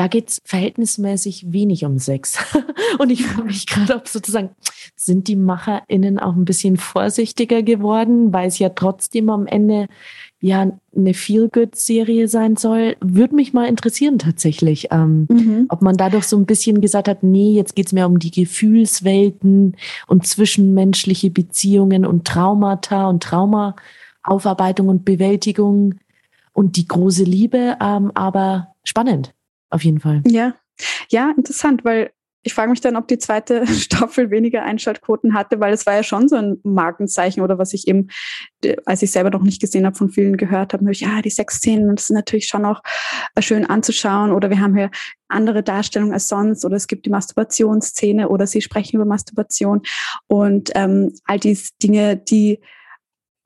da 0.00 0.06
geht 0.06 0.28
es 0.30 0.40
verhältnismäßig 0.44 1.52
wenig 1.52 1.84
um 1.84 1.98
Sex. 1.98 2.38
Und 2.98 3.10
ich 3.10 3.26
frage 3.26 3.48
mich 3.48 3.66
gerade, 3.66 3.96
ob 3.96 4.08
sozusagen, 4.08 4.50
sind 4.96 5.28
die 5.28 5.36
MacherInnen 5.36 6.18
auch 6.18 6.34
ein 6.34 6.44
bisschen 6.44 6.76
vorsichtiger 6.76 7.62
geworden, 7.62 8.32
weil 8.32 8.48
es 8.48 8.58
ja 8.58 8.70
trotzdem 8.70 9.28
am 9.30 9.46
Ende 9.46 9.88
ja 10.40 10.72
eine 10.96 11.14
Feel-Good-Serie 11.14 12.26
sein 12.28 12.56
soll. 12.56 12.96
Würde 13.00 13.34
mich 13.34 13.52
mal 13.52 13.68
interessieren 13.68 14.18
tatsächlich, 14.18 14.88
ähm, 14.90 15.26
mhm. 15.28 15.66
ob 15.68 15.82
man 15.82 15.96
dadurch 15.96 16.24
so 16.24 16.36
ein 16.36 16.46
bisschen 16.46 16.80
gesagt 16.80 17.08
hat, 17.08 17.22
nee, 17.22 17.52
jetzt 17.52 17.76
geht's 17.76 17.92
mehr 17.92 18.06
um 18.06 18.18
die 18.18 18.30
Gefühlswelten 18.30 19.76
und 20.06 20.26
zwischenmenschliche 20.26 21.30
Beziehungen 21.30 22.06
und 22.06 22.26
Traumata 22.26 23.08
und 23.08 23.22
Traumaaufarbeitung 23.22 24.88
und 24.88 25.04
Bewältigung 25.04 25.96
und 26.52 26.76
die 26.76 26.88
große 26.88 27.24
Liebe, 27.24 27.76
ähm, 27.80 28.10
aber 28.14 28.74
spannend 28.84 29.34
auf 29.68 29.84
jeden 29.84 30.00
Fall. 30.00 30.22
Ja, 30.26 30.54
ja, 31.10 31.32
interessant, 31.36 31.84
weil 31.84 32.10
ich 32.42 32.54
frage 32.54 32.70
mich 32.70 32.80
dann, 32.80 32.96
ob 32.96 33.06
die 33.08 33.18
zweite 33.18 33.66
Staffel 33.66 34.30
weniger 34.30 34.62
Einschaltquoten 34.62 35.34
hatte, 35.34 35.60
weil 35.60 35.72
es 35.72 35.86
war 35.86 35.94
ja 35.94 36.02
schon 36.02 36.28
so 36.28 36.36
ein 36.36 36.58
Markenzeichen 36.62 37.42
oder 37.42 37.58
was 37.58 37.74
ich 37.74 37.86
eben, 37.86 38.08
als 38.86 39.02
ich 39.02 39.10
selber 39.10 39.30
noch 39.30 39.42
nicht 39.42 39.60
gesehen 39.60 39.84
habe, 39.84 39.96
von 39.96 40.10
vielen 40.10 40.36
gehört 40.36 40.72
habe, 40.72 40.90
ja, 40.92 41.08
ah, 41.18 41.22
die 41.22 41.30
Sexszenen, 41.30 41.94
das 41.94 42.04
ist 42.04 42.10
natürlich 42.10 42.46
schon 42.46 42.64
auch 42.64 42.82
äh, 43.34 43.42
schön 43.42 43.66
anzuschauen. 43.66 44.32
Oder 44.32 44.50
wir 44.50 44.60
haben 44.60 44.76
hier 44.76 44.90
andere 45.28 45.62
Darstellungen 45.62 46.14
als 46.14 46.28
sonst. 46.28 46.64
Oder 46.64 46.76
es 46.76 46.86
gibt 46.86 47.06
die 47.06 47.10
Masturbationsszene 47.10 48.28
oder 48.28 48.46
sie 48.46 48.62
sprechen 48.62 48.96
über 48.96 49.04
Masturbation. 49.04 49.82
Und 50.26 50.70
ähm, 50.74 51.12
all 51.24 51.38
diese 51.38 51.70
Dinge, 51.82 52.16
die 52.16 52.60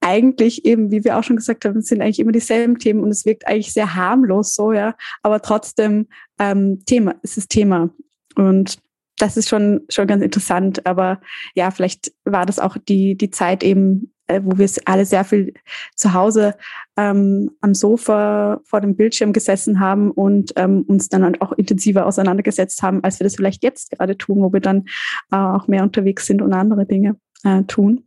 eigentlich 0.00 0.66
eben, 0.66 0.90
wie 0.90 1.02
wir 1.02 1.18
auch 1.18 1.24
schon 1.24 1.36
gesagt 1.36 1.64
haben, 1.64 1.80
sind 1.80 2.02
eigentlich 2.02 2.20
immer 2.20 2.32
dieselben 2.32 2.78
Themen 2.78 3.02
und 3.02 3.08
es 3.08 3.24
wirkt 3.24 3.46
eigentlich 3.46 3.72
sehr 3.72 3.94
harmlos 3.94 4.54
so, 4.54 4.70
ja, 4.72 4.94
aber 5.22 5.40
trotzdem 5.40 6.08
ähm, 6.38 6.84
Thema, 6.84 7.14
es 7.22 7.38
ist 7.38 7.48
Thema. 7.48 7.88
Und 8.36 8.78
das 9.18 9.36
ist 9.36 9.48
schon, 9.48 9.82
schon 9.88 10.06
ganz 10.06 10.22
interessant. 10.22 10.86
Aber 10.86 11.20
ja, 11.54 11.70
vielleicht 11.70 12.12
war 12.24 12.46
das 12.46 12.58
auch 12.58 12.76
die, 12.76 13.16
die 13.16 13.30
Zeit 13.30 13.62
eben, 13.62 14.12
äh, 14.26 14.40
wo 14.42 14.58
wir 14.58 14.68
alle 14.86 15.04
sehr 15.04 15.24
viel 15.24 15.54
zu 15.94 16.14
Hause 16.14 16.56
ähm, 16.96 17.50
am 17.60 17.74
Sofa 17.74 18.60
vor 18.64 18.80
dem 18.80 18.96
Bildschirm 18.96 19.32
gesessen 19.32 19.80
haben 19.80 20.10
und 20.10 20.52
ähm, 20.56 20.82
uns 20.82 21.08
dann 21.08 21.24
halt 21.24 21.40
auch 21.40 21.52
intensiver 21.52 22.06
auseinandergesetzt 22.06 22.82
haben, 22.82 23.04
als 23.04 23.20
wir 23.20 23.24
das 23.24 23.36
vielleicht 23.36 23.62
jetzt 23.62 23.90
gerade 23.90 24.16
tun, 24.16 24.38
wo 24.42 24.52
wir 24.52 24.60
dann 24.60 24.86
äh, 25.30 25.36
auch 25.36 25.68
mehr 25.68 25.82
unterwegs 25.82 26.26
sind 26.26 26.42
und 26.42 26.52
andere 26.52 26.86
Dinge 26.86 27.16
äh, 27.44 27.62
tun. 27.64 28.04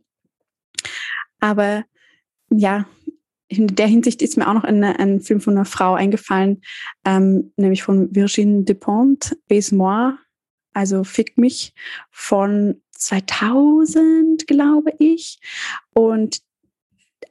Aber 1.40 1.84
ja, 2.50 2.86
in 3.48 3.66
der 3.68 3.86
Hinsicht 3.86 4.20
ist 4.20 4.36
mir 4.36 4.48
auch 4.48 4.54
noch 4.54 4.64
ein, 4.64 4.84
ein 4.84 5.20
Film 5.20 5.40
von 5.40 5.54
einer 5.54 5.64
Frau 5.64 5.94
eingefallen, 5.94 6.60
ähm, 7.04 7.52
nämlich 7.56 7.82
von 7.82 8.14
Virginie 8.14 8.64
Despont, 8.64 9.36
Baise-moi, 9.48 10.12
also 10.78 11.02
Fick 11.02 11.36
mich, 11.36 11.74
von 12.12 12.80
2000, 12.92 14.46
glaube 14.46 14.92
ich. 15.00 15.40
Und 15.92 16.38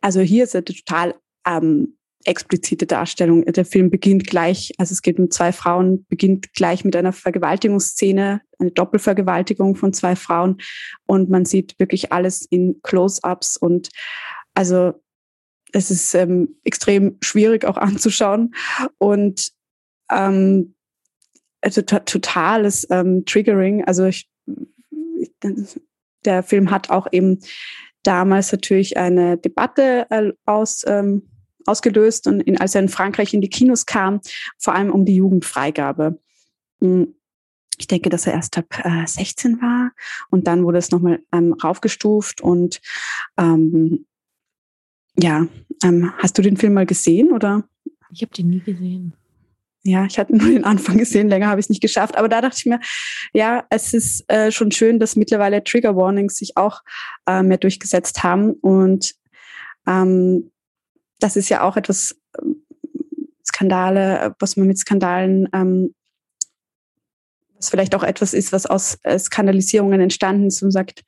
also 0.01 0.19
hier 0.19 0.43
ist 0.43 0.53
eine 0.53 0.65
total 0.65 1.15
ähm, 1.45 1.97
explizite 2.25 2.85
Darstellung. 2.85 3.45
Der 3.45 3.63
Film 3.63 3.89
beginnt 3.89 4.27
gleich, 4.27 4.73
also 4.77 4.91
es 4.91 5.01
geht 5.01 5.17
um 5.17 5.31
zwei 5.31 5.53
Frauen, 5.53 6.05
beginnt 6.09 6.53
gleich 6.55 6.83
mit 6.83 6.93
einer 6.97 7.13
Vergewaltigungsszene, 7.13 8.41
eine 8.59 8.71
Doppelvergewaltigung 8.71 9.75
von 9.75 9.93
zwei 9.93 10.17
Frauen 10.17 10.57
und 11.05 11.29
man 11.29 11.45
sieht 11.45 11.79
wirklich 11.79 12.11
alles 12.11 12.45
in 12.49 12.81
Close-ups 12.83 13.55
und 13.55 13.89
also 14.55 14.91
es 15.71 15.89
ist 15.89 16.13
ähm, 16.15 16.57
extrem 16.65 17.17
schwierig 17.21 17.63
auch 17.63 17.77
anzuschauen 17.77 18.53
und 18.97 19.53
ähm, 20.11 20.75
also 21.67 21.81
totales 21.81 22.87
ähm, 22.89 23.25
Triggering. 23.25 23.83
Also 23.83 24.05
ich, 24.05 24.29
der 26.23 26.43
Film 26.43 26.71
hat 26.71 26.89
auch 26.89 27.07
eben 27.11 27.39
damals 28.03 28.53
natürlich 28.53 28.95
eine 28.95 29.37
Debatte 29.37 30.07
äh, 30.09 30.31
aus, 30.45 30.85
ähm, 30.87 31.29
ausgelöst 31.65 32.27
und 32.27 32.39
in, 32.39 32.57
als 32.57 32.73
er 32.73 32.81
in 32.81 32.89
Frankreich 32.89 33.33
in 33.33 33.41
die 33.41 33.49
Kinos 33.49 33.85
kam, 33.85 34.21
vor 34.57 34.75
allem 34.75 34.91
um 34.91 35.03
die 35.03 35.15
Jugendfreigabe. 35.15 36.19
Hm, 36.79 37.13
ich 37.77 37.87
denke, 37.87 38.09
dass 38.09 38.25
er 38.25 38.33
erst 38.33 38.57
ab 38.57 38.65
äh, 38.83 39.05
16 39.05 39.61
war 39.61 39.91
und 40.29 40.47
dann 40.47 40.63
wurde 40.63 40.77
es 40.77 40.89
nochmal 40.89 41.19
ähm, 41.33 41.51
raufgestuft 41.51 42.39
und 42.39 42.79
ähm, 43.37 44.05
ja, 45.19 45.47
ähm, 45.83 46.13
hast 46.17 46.37
du 46.37 46.41
den 46.41 46.55
Film 46.55 46.73
mal 46.73 46.85
gesehen 46.85 47.33
oder? 47.33 47.67
Ich 48.11 48.21
habe 48.21 48.33
den 48.33 48.49
nie 48.49 48.61
gesehen. 48.61 49.13
Ja, 49.87 50.05
ich 50.05 50.19
hatte 50.19 50.35
nur 50.37 50.49
den 50.49 50.65
Anfang 50.65 50.97
gesehen, 50.97 51.29
länger 51.29 51.47
habe 51.47 51.61
ich 51.61 51.65
es 51.65 51.69
nicht 51.69 51.81
geschafft. 51.81 52.17
Aber 52.17 52.27
da 52.27 52.41
dachte 52.41 52.57
ich 52.57 52.65
mir, 52.65 52.79
ja, 53.33 53.65
es 53.69 53.93
ist 53.93 54.29
äh, 54.29 54.51
schon 54.51 54.71
schön, 54.71 54.99
dass 54.99 55.15
mittlerweile 55.15 55.63
Trigger 55.63 55.95
Warnings 55.95 56.35
sich 56.35 56.57
auch 56.57 56.81
äh, 57.25 57.41
mehr 57.41 57.57
durchgesetzt 57.57 58.21
haben. 58.23 58.51
Und 58.51 59.15
ähm, 59.87 60.51
das 61.19 61.37
ist 61.37 61.49
ja 61.49 61.61
auch 61.61 61.77
etwas 61.77 62.19
ähm, 62.39 62.63
Skandale, 63.45 64.35
was 64.39 64.57
man 64.57 64.67
mit 64.67 64.77
Skandalen, 64.77 65.47
ähm, 65.53 65.95
was 67.55 67.69
vielleicht 67.69 67.95
auch 67.95 68.03
etwas 68.03 68.33
ist, 68.33 68.51
was 68.51 68.65
aus 68.65 68.97
äh, 69.03 69.17
Skandalisierungen 69.17 70.01
entstanden 70.01 70.47
ist 70.47 70.61
und 70.61 70.71
sagt, 70.71 71.03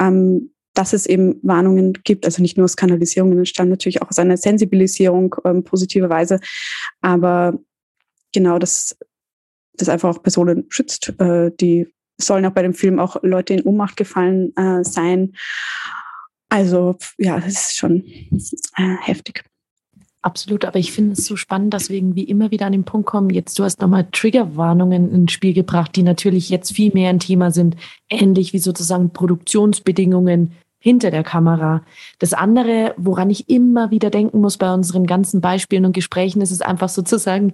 ähm, 0.00 0.52
dass 0.72 0.92
es 0.92 1.04
eben 1.04 1.40
Warnungen 1.42 1.94
gibt, 2.04 2.24
also 2.24 2.40
nicht 2.40 2.56
nur 2.56 2.68
Skandalisierungen 2.68 3.38
entstanden, 3.38 3.72
natürlich 3.72 4.00
auch 4.00 4.08
aus 4.08 4.20
einer 4.20 4.36
Sensibilisierung 4.36 5.34
ähm, 5.44 5.64
positiverweise, 5.64 6.38
aber 7.00 7.58
genau, 8.32 8.58
dass 8.58 8.96
das 9.74 9.88
einfach 9.88 10.10
auch 10.10 10.22
Personen 10.22 10.66
schützt. 10.68 11.14
Äh, 11.18 11.50
die 11.60 11.88
sollen 12.18 12.44
auch 12.46 12.52
bei 12.52 12.62
dem 12.62 12.74
Film 12.74 12.98
auch 12.98 13.16
Leute 13.22 13.54
in 13.54 13.62
Ohnmacht 13.62 13.96
gefallen 13.96 14.54
äh, 14.56 14.84
sein. 14.84 15.34
Also 16.48 16.96
ja, 17.18 17.38
das 17.38 17.52
ist 17.52 17.76
schon 17.76 18.04
äh, 18.76 18.96
heftig. 19.00 19.44
Absolut, 20.22 20.66
aber 20.66 20.78
ich 20.78 20.92
finde 20.92 21.12
es 21.12 21.24
so 21.24 21.34
spannend, 21.34 21.72
dass 21.72 21.88
wir 21.88 21.96
irgendwie 21.96 22.24
immer 22.24 22.50
wieder 22.50 22.66
an 22.66 22.72
den 22.72 22.84
Punkt 22.84 23.06
kommen, 23.06 23.30
jetzt 23.30 23.58
du 23.58 23.64
hast 23.64 23.80
nochmal 23.80 24.06
Triggerwarnungen 24.12 25.10
ins 25.10 25.32
Spiel 25.32 25.54
gebracht, 25.54 25.96
die 25.96 26.02
natürlich 26.02 26.50
jetzt 26.50 26.72
viel 26.72 26.92
mehr 26.92 27.08
ein 27.08 27.20
Thema 27.20 27.50
sind, 27.50 27.76
ähnlich 28.10 28.52
wie 28.52 28.58
sozusagen 28.58 29.14
Produktionsbedingungen, 29.14 30.52
hinter 30.80 31.10
der 31.10 31.22
Kamera. 31.22 31.82
Das 32.18 32.32
andere, 32.32 32.94
woran 32.96 33.30
ich 33.30 33.48
immer 33.48 33.90
wieder 33.90 34.10
denken 34.10 34.40
muss 34.40 34.56
bei 34.56 34.72
unseren 34.72 35.06
ganzen 35.06 35.40
Beispielen 35.40 35.84
und 35.84 35.92
Gesprächen, 35.92 36.40
ist 36.40 36.50
es 36.50 36.62
einfach 36.62 36.88
sozusagen 36.88 37.52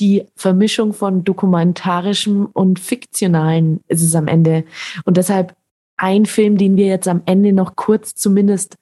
die 0.00 0.24
Vermischung 0.36 0.94
von 0.94 1.24
dokumentarischem 1.24 2.46
und 2.46 2.78
fiktionalen 2.78 3.80
ist 3.88 4.02
es 4.02 4.14
am 4.14 4.28
Ende. 4.28 4.64
Und 5.04 5.16
deshalb 5.16 5.54
ein 5.96 6.24
Film, 6.24 6.56
den 6.56 6.76
wir 6.76 6.86
jetzt 6.86 7.08
am 7.08 7.22
Ende 7.26 7.52
noch 7.52 7.74
kurz 7.74 8.14
zumindest 8.14 8.76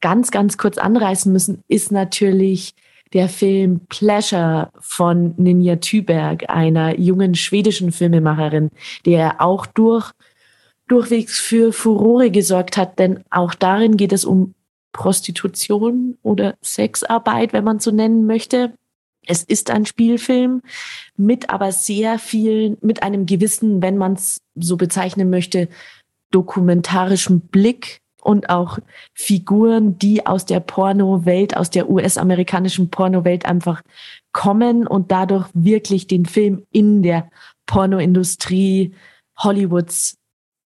ganz, 0.00 0.30
ganz 0.30 0.56
kurz 0.56 0.78
anreißen 0.78 1.32
müssen, 1.32 1.62
ist 1.68 1.92
natürlich 1.92 2.74
der 3.12 3.28
Film 3.28 3.80
Pleasure 3.88 4.70
von 4.78 5.34
Ninja 5.36 5.76
Thüberg, 5.76 6.48
einer 6.48 6.98
jungen 6.98 7.34
schwedischen 7.34 7.90
Filmemacherin, 7.90 8.70
der 9.04 9.40
auch 9.40 9.66
durch 9.66 10.12
durchwegs 10.90 11.38
für 11.38 11.72
Furore 11.72 12.30
gesorgt 12.30 12.76
hat, 12.76 12.98
denn 12.98 13.22
auch 13.30 13.54
darin 13.54 13.96
geht 13.96 14.12
es 14.12 14.24
um 14.24 14.54
Prostitution 14.92 16.18
oder 16.22 16.56
Sexarbeit, 16.62 17.52
wenn 17.52 17.64
man 17.64 17.78
so 17.78 17.90
nennen 17.92 18.26
möchte. 18.26 18.74
Es 19.26 19.44
ist 19.44 19.70
ein 19.70 19.86
Spielfilm 19.86 20.62
mit 21.16 21.50
aber 21.50 21.70
sehr 21.70 22.18
vielen, 22.18 22.76
mit 22.80 23.02
einem 23.02 23.26
gewissen, 23.26 23.82
wenn 23.82 23.98
man 23.98 24.14
es 24.14 24.40
so 24.56 24.76
bezeichnen 24.76 25.30
möchte, 25.30 25.68
dokumentarischen 26.32 27.40
Blick 27.40 28.00
und 28.22 28.50
auch 28.50 28.78
Figuren, 29.14 29.98
die 29.98 30.26
aus 30.26 30.44
der 30.44 30.60
Porno-Welt, 30.60 31.56
aus 31.56 31.70
der 31.70 31.88
US-amerikanischen 31.88 32.90
Porno-Welt 32.90 33.46
einfach 33.46 33.82
kommen 34.32 34.86
und 34.86 35.12
dadurch 35.12 35.48
wirklich 35.54 36.06
den 36.06 36.26
Film 36.26 36.66
in 36.70 37.02
der 37.02 37.30
Pornoindustrie 37.66 38.94
Hollywoods 39.38 40.19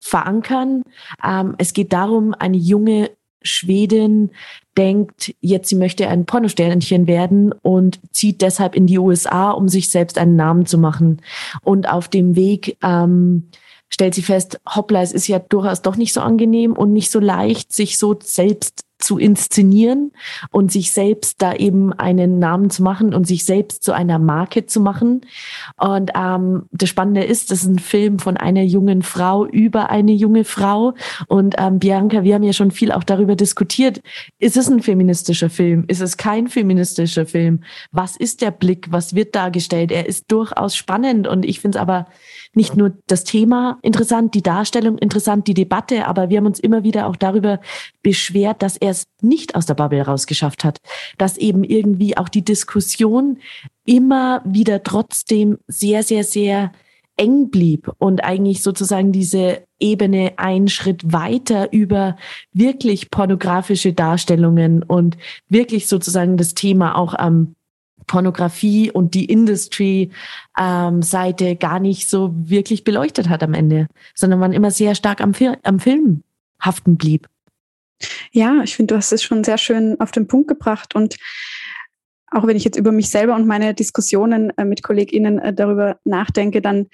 verankern. 0.01 0.83
Ähm, 1.23 1.55
es 1.57 1.73
geht 1.73 1.93
darum, 1.93 2.33
eine 2.37 2.57
junge 2.57 3.11
Schwedin 3.43 4.31
denkt, 4.77 5.33
jetzt 5.41 5.69
sie 5.69 5.75
möchte 5.75 6.07
ein 6.07 6.25
Pornosternchen 6.25 7.07
werden 7.07 7.53
und 7.61 7.99
zieht 8.11 8.41
deshalb 8.41 8.75
in 8.75 8.87
die 8.87 8.99
USA, 8.99 9.51
um 9.51 9.67
sich 9.67 9.89
selbst 9.89 10.17
einen 10.17 10.35
Namen 10.35 10.65
zu 10.65 10.77
machen. 10.77 11.21
Und 11.63 11.89
auf 11.89 12.07
dem 12.07 12.35
Weg 12.35 12.77
ähm, 12.83 13.49
stellt 13.89 14.15
sie 14.15 14.21
fest, 14.21 14.59
hoppla, 14.67 15.01
es 15.01 15.11
ist 15.11 15.27
ja 15.27 15.39
durchaus 15.39 15.81
doch 15.81 15.97
nicht 15.97 16.13
so 16.13 16.21
angenehm 16.21 16.73
und 16.73 16.93
nicht 16.93 17.11
so 17.11 17.19
leicht, 17.19 17.73
sich 17.73 17.97
so 17.97 18.17
selbst 18.21 18.85
zu 19.01 19.17
inszenieren 19.17 20.11
und 20.51 20.71
sich 20.71 20.91
selbst 20.91 21.41
da 21.41 21.53
eben 21.53 21.93
einen 21.93 22.39
Namen 22.39 22.69
zu 22.69 22.83
machen 22.83 23.13
und 23.13 23.27
sich 23.27 23.45
selbst 23.45 23.83
zu 23.83 23.91
einer 23.91 24.19
Marke 24.19 24.65
zu 24.65 24.79
machen. 24.79 25.21
Und 25.77 26.11
ähm, 26.15 26.63
das 26.71 26.89
Spannende 26.89 27.23
ist, 27.23 27.51
das 27.51 27.63
ist 27.63 27.67
ein 27.67 27.79
Film 27.79 28.19
von 28.19 28.37
einer 28.37 28.63
jungen 28.63 29.01
Frau 29.01 29.45
über 29.45 29.89
eine 29.89 30.13
junge 30.13 30.43
Frau. 30.43 30.93
Und 31.27 31.55
ähm, 31.57 31.79
Bianca, 31.79 32.23
wir 32.23 32.35
haben 32.35 32.43
ja 32.43 32.53
schon 32.53 32.71
viel 32.71 32.91
auch 32.91 33.03
darüber 33.03 33.35
diskutiert. 33.35 34.01
Ist 34.39 34.57
es 34.57 34.69
ein 34.69 34.81
feministischer 34.81 35.49
Film? 35.49 35.85
Ist 35.87 36.01
es 36.01 36.17
kein 36.17 36.47
feministischer 36.47 37.25
Film? 37.25 37.63
Was 37.91 38.15
ist 38.15 38.41
der 38.41 38.51
Blick? 38.51 38.91
Was 38.91 39.15
wird 39.15 39.35
dargestellt? 39.35 39.91
Er 39.91 40.07
ist 40.07 40.31
durchaus 40.31 40.75
spannend 40.75 41.27
und 41.27 41.45
ich 41.45 41.59
finde 41.59 41.77
es 41.77 41.81
aber 41.81 42.07
nicht 42.53 42.75
nur 42.75 42.93
das 43.07 43.23
Thema 43.23 43.79
interessant, 43.81 44.33
die 44.33 44.41
Darstellung 44.41 44.97
interessant, 44.97 45.47
die 45.47 45.53
Debatte, 45.53 46.07
aber 46.07 46.29
wir 46.29 46.37
haben 46.37 46.45
uns 46.45 46.59
immer 46.59 46.83
wieder 46.83 47.07
auch 47.07 47.15
darüber 47.15 47.59
beschwert, 48.03 48.61
dass 48.61 48.77
er 48.77 48.91
es 48.91 49.05
nicht 49.21 49.55
aus 49.55 49.65
der 49.65 49.75
Bubble 49.75 50.01
rausgeschafft 50.01 50.63
hat, 50.63 50.79
dass 51.17 51.37
eben 51.37 51.63
irgendwie 51.63 52.17
auch 52.17 52.29
die 52.29 52.43
Diskussion 52.43 53.37
immer 53.85 54.41
wieder 54.45 54.83
trotzdem 54.83 55.57
sehr, 55.67 56.03
sehr, 56.03 56.23
sehr 56.23 56.71
eng 57.17 57.49
blieb 57.51 57.91
und 57.99 58.23
eigentlich 58.23 58.63
sozusagen 58.63 59.11
diese 59.11 59.63
Ebene 59.79 60.33
einen 60.37 60.67
Schritt 60.67 61.13
weiter 61.13 61.71
über 61.71 62.15
wirklich 62.51 63.11
pornografische 63.11 63.93
Darstellungen 63.93 64.83
und 64.83 65.17
wirklich 65.47 65.87
sozusagen 65.87 66.37
das 66.37 66.53
Thema 66.53 66.97
auch 66.97 67.13
am 67.13 67.55
Pornografie 68.11 68.91
und 68.91 69.13
die 69.13 69.23
Industry-Seite 69.23 71.45
ähm, 71.45 71.59
gar 71.59 71.79
nicht 71.79 72.09
so 72.09 72.33
wirklich 72.35 72.83
beleuchtet 72.83 73.29
hat 73.29 73.41
am 73.41 73.53
Ende, 73.53 73.87
sondern 74.15 74.37
man 74.37 74.51
immer 74.51 74.69
sehr 74.69 74.95
stark 74.95 75.21
am, 75.21 75.33
Fil 75.33 75.57
am 75.63 75.79
Film 75.79 76.23
haften 76.59 76.97
blieb. 76.97 77.29
Ja, 78.33 78.63
ich 78.65 78.75
finde, 78.75 78.93
du 78.93 78.97
hast 78.97 79.13
es 79.13 79.23
schon 79.23 79.45
sehr 79.45 79.57
schön 79.57 79.97
auf 80.01 80.11
den 80.11 80.27
Punkt 80.27 80.49
gebracht 80.49 80.93
und 80.93 81.15
auch 82.31 82.45
wenn 82.45 82.57
ich 82.57 82.65
jetzt 82.65 82.77
über 82.77 82.91
mich 82.91 83.09
selber 83.09 83.33
und 83.33 83.47
meine 83.47 83.73
Diskussionen 83.73 84.49
äh, 84.57 84.65
mit 84.65 84.83
KollegInnen 84.83 85.39
äh, 85.39 85.53
darüber 85.53 85.97
nachdenke, 86.03 86.61
dann 86.61 86.87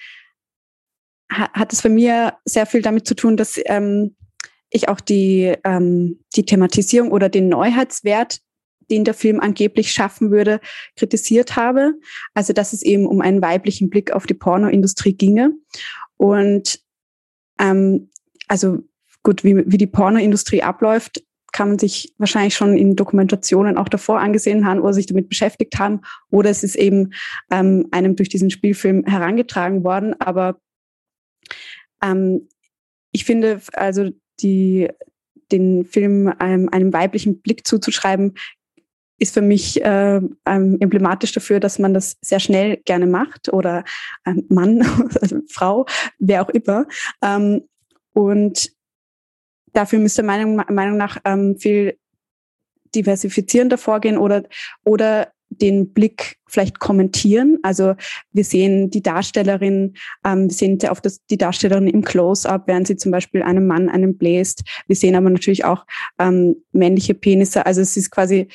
ha 1.31 1.49
hat 1.51 1.73
es 1.73 1.81
für 1.81 1.89
mir 1.89 2.35
sehr 2.45 2.67
viel 2.67 2.83
damit 2.83 3.07
zu 3.07 3.15
tun, 3.15 3.37
dass 3.37 3.59
ähm, 3.65 4.15
ich 4.69 4.87
auch 4.87 4.99
die, 4.99 5.55
ähm, 5.63 6.19
die 6.35 6.45
Thematisierung 6.45 7.11
oder 7.11 7.29
den 7.29 7.49
Neuheitswert 7.49 8.41
den 8.89 9.03
der 9.03 9.13
Film 9.13 9.39
angeblich 9.39 9.91
schaffen 9.91 10.31
würde, 10.31 10.59
kritisiert 10.95 11.55
habe. 11.55 11.93
Also, 12.33 12.53
dass 12.53 12.73
es 12.73 12.83
eben 12.83 13.05
um 13.05 13.21
einen 13.21 13.41
weiblichen 13.41 13.89
Blick 13.89 14.11
auf 14.11 14.25
die 14.25 14.33
Pornoindustrie 14.33 15.13
ginge. 15.13 15.51
Und 16.17 16.79
ähm, 17.59 18.09
also 18.47 18.79
gut, 19.23 19.43
wie, 19.43 19.63
wie 19.65 19.77
die 19.77 19.87
Pornoindustrie 19.87 20.63
abläuft, 20.63 21.23
kann 21.51 21.69
man 21.69 21.79
sich 21.79 22.13
wahrscheinlich 22.17 22.55
schon 22.55 22.77
in 22.77 22.95
Dokumentationen 22.95 23.77
auch 23.77 23.89
davor 23.89 24.19
angesehen 24.19 24.65
haben 24.65 24.79
oder 24.79 24.93
sich 24.93 25.07
damit 25.07 25.29
beschäftigt 25.29 25.79
haben. 25.79 26.01
Oder 26.29 26.49
es 26.49 26.63
ist 26.63 26.75
eben 26.75 27.13
ähm, 27.49 27.87
einem 27.91 28.15
durch 28.15 28.29
diesen 28.29 28.51
Spielfilm 28.51 29.05
herangetragen 29.05 29.83
worden. 29.83 30.13
Aber 30.19 30.59
ähm, 32.03 32.47
ich 33.11 33.25
finde, 33.25 33.61
also 33.73 34.09
die, 34.39 34.89
den 35.51 35.85
Film 35.85 36.27
einem, 36.37 36.69
einem 36.69 36.93
weiblichen 36.93 37.41
Blick 37.41 37.65
zuzuschreiben, 37.65 38.35
ist 39.19 39.33
für 39.33 39.41
mich 39.41 39.83
äh, 39.83 40.21
ähm, 40.45 40.77
emblematisch 40.79 41.31
dafür, 41.31 41.59
dass 41.59 41.79
man 41.79 41.93
das 41.93 42.17
sehr 42.21 42.39
schnell 42.39 42.77
gerne 42.85 43.07
macht 43.07 43.51
oder 43.51 43.83
ähm, 44.25 44.45
Mann, 44.49 44.83
Frau, 45.49 45.85
wer 46.19 46.43
auch 46.43 46.49
immer. 46.49 46.85
Ähm, 47.21 47.63
und 48.13 48.71
dafür 49.73 49.99
müsste 49.99 50.23
meiner 50.23 50.65
Meinung 50.71 50.97
nach 50.97 51.17
ähm, 51.25 51.57
viel 51.57 51.97
diversifizierender 52.95 53.77
vorgehen 53.77 54.17
oder, 54.17 54.43
oder 54.83 55.31
den 55.49 55.93
Blick 55.93 56.37
vielleicht 56.47 56.79
kommentieren. 56.79 57.57
Also 57.63 57.95
wir 58.31 58.43
sehen 58.43 58.89
die 58.89 59.01
Darstellerin, 59.01 59.95
ähm, 60.25 60.49
wir 60.49 60.53
sehen 60.53 60.77
oft 60.89 61.05
das, 61.05 61.25
die 61.27 61.37
Darstellerin 61.37 61.87
im 61.87 62.03
Close-up, 62.03 62.63
während 62.67 62.87
sie 62.87 62.97
zum 62.97 63.11
Beispiel 63.11 63.43
einem 63.43 63.67
Mann 63.67 63.89
einen 63.89 64.17
bläst. 64.17 64.63
Wir 64.87 64.95
sehen 64.95 65.15
aber 65.15 65.29
natürlich 65.29 65.65
auch 65.65 65.85
ähm, 66.19 66.55
männliche 66.71 67.13
Penisse. 67.13 67.65
Also 67.65 67.81
es 67.81 67.97
ist 67.97 68.11
quasi 68.11 68.47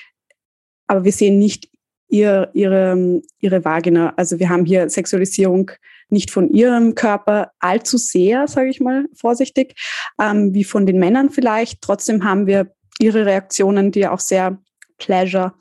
aber 0.92 1.04
wir 1.04 1.12
sehen 1.12 1.38
nicht 1.38 1.70
ihr, 2.10 2.50
ihre, 2.52 3.22
ihre 3.40 3.64
Vagina. 3.64 4.12
Also 4.18 4.38
wir 4.38 4.50
haben 4.50 4.66
hier 4.66 4.90
Sexualisierung 4.90 5.70
nicht 6.10 6.30
von 6.30 6.50
ihrem 6.50 6.94
Körper 6.94 7.52
allzu 7.60 7.96
sehr, 7.96 8.46
sage 8.46 8.68
ich 8.68 8.78
mal 8.78 9.06
vorsichtig, 9.14 9.74
ähm, 10.20 10.52
wie 10.52 10.64
von 10.64 10.84
den 10.84 10.98
Männern 10.98 11.30
vielleicht. 11.30 11.80
Trotzdem 11.80 12.24
haben 12.24 12.46
wir 12.46 12.70
ihre 13.00 13.24
Reaktionen, 13.24 13.90
die 13.90 14.00
ja 14.00 14.12
auch 14.12 14.20
sehr 14.20 14.58
Pleasure, 14.98 15.54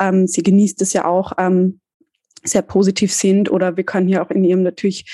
ähm, 0.00 0.28
sie 0.28 0.44
genießt 0.44 0.80
es 0.82 0.92
ja 0.92 1.04
auch, 1.04 1.32
ähm, 1.36 1.80
sehr 2.44 2.62
positiv 2.62 3.12
sind 3.12 3.50
oder 3.50 3.76
wir 3.76 3.82
können 3.82 4.06
hier 4.06 4.22
auch 4.22 4.30
in 4.30 4.44
ihrem 4.44 4.62
natürlich 4.62 5.04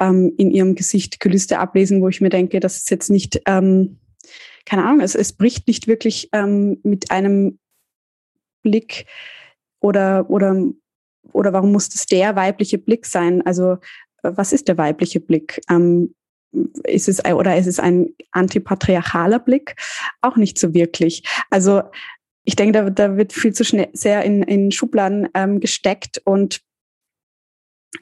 ähm, 0.00 0.32
in 0.36 0.50
ihrem 0.50 0.74
Gesicht 0.74 1.20
Gelüste 1.20 1.60
ablesen, 1.60 2.02
wo 2.02 2.08
ich 2.08 2.20
mir 2.20 2.28
denke, 2.28 2.58
das 2.58 2.78
ist 2.78 2.90
jetzt 2.90 3.08
nicht, 3.08 3.40
ähm, 3.46 4.00
keine 4.66 4.84
Ahnung, 4.84 5.00
es, 5.00 5.14
es 5.14 5.32
bricht 5.32 5.68
nicht 5.68 5.86
wirklich 5.86 6.28
ähm, 6.32 6.80
mit 6.82 7.12
einem 7.12 7.60
Blick 8.62 9.06
oder 9.80 10.28
oder 10.30 10.56
oder 11.32 11.52
warum 11.52 11.72
muss 11.72 11.88
das 11.88 12.06
der 12.06 12.36
weibliche 12.36 12.78
Blick 12.78 13.06
sein? 13.06 13.42
Also 13.46 13.78
was 14.22 14.52
ist 14.52 14.68
der 14.68 14.78
weibliche 14.78 15.20
Blick? 15.20 15.60
Ähm, 15.68 16.14
ist 16.84 17.08
es 17.08 17.24
oder 17.24 17.56
ist 17.56 17.66
es 17.66 17.80
ein 17.80 18.08
antipatriarchaler 18.32 19.38
Blick? 19.38 19.76
Auch 20.20 20.36
nicht 20.36 20.58
so 20.58 20.74
wirklich. 20.74 21.22
Also 21.50 21.82
ich 22.44 22.56
denke, 22.56 22.72
da, 22.72 22.90
da 22.90 23.16
wird 23.16 23.32
viel 23.32 23.52
zu 23.52 23.64
schnell 23.64 23.88
sehr 23.92 24.22
in, 24.24 24.42
in 24.42 24.72
Schubladen 24.72 25.28
ähm, 25.34 25.60
gesteckt 25.60 26.20
und 26.24 26.60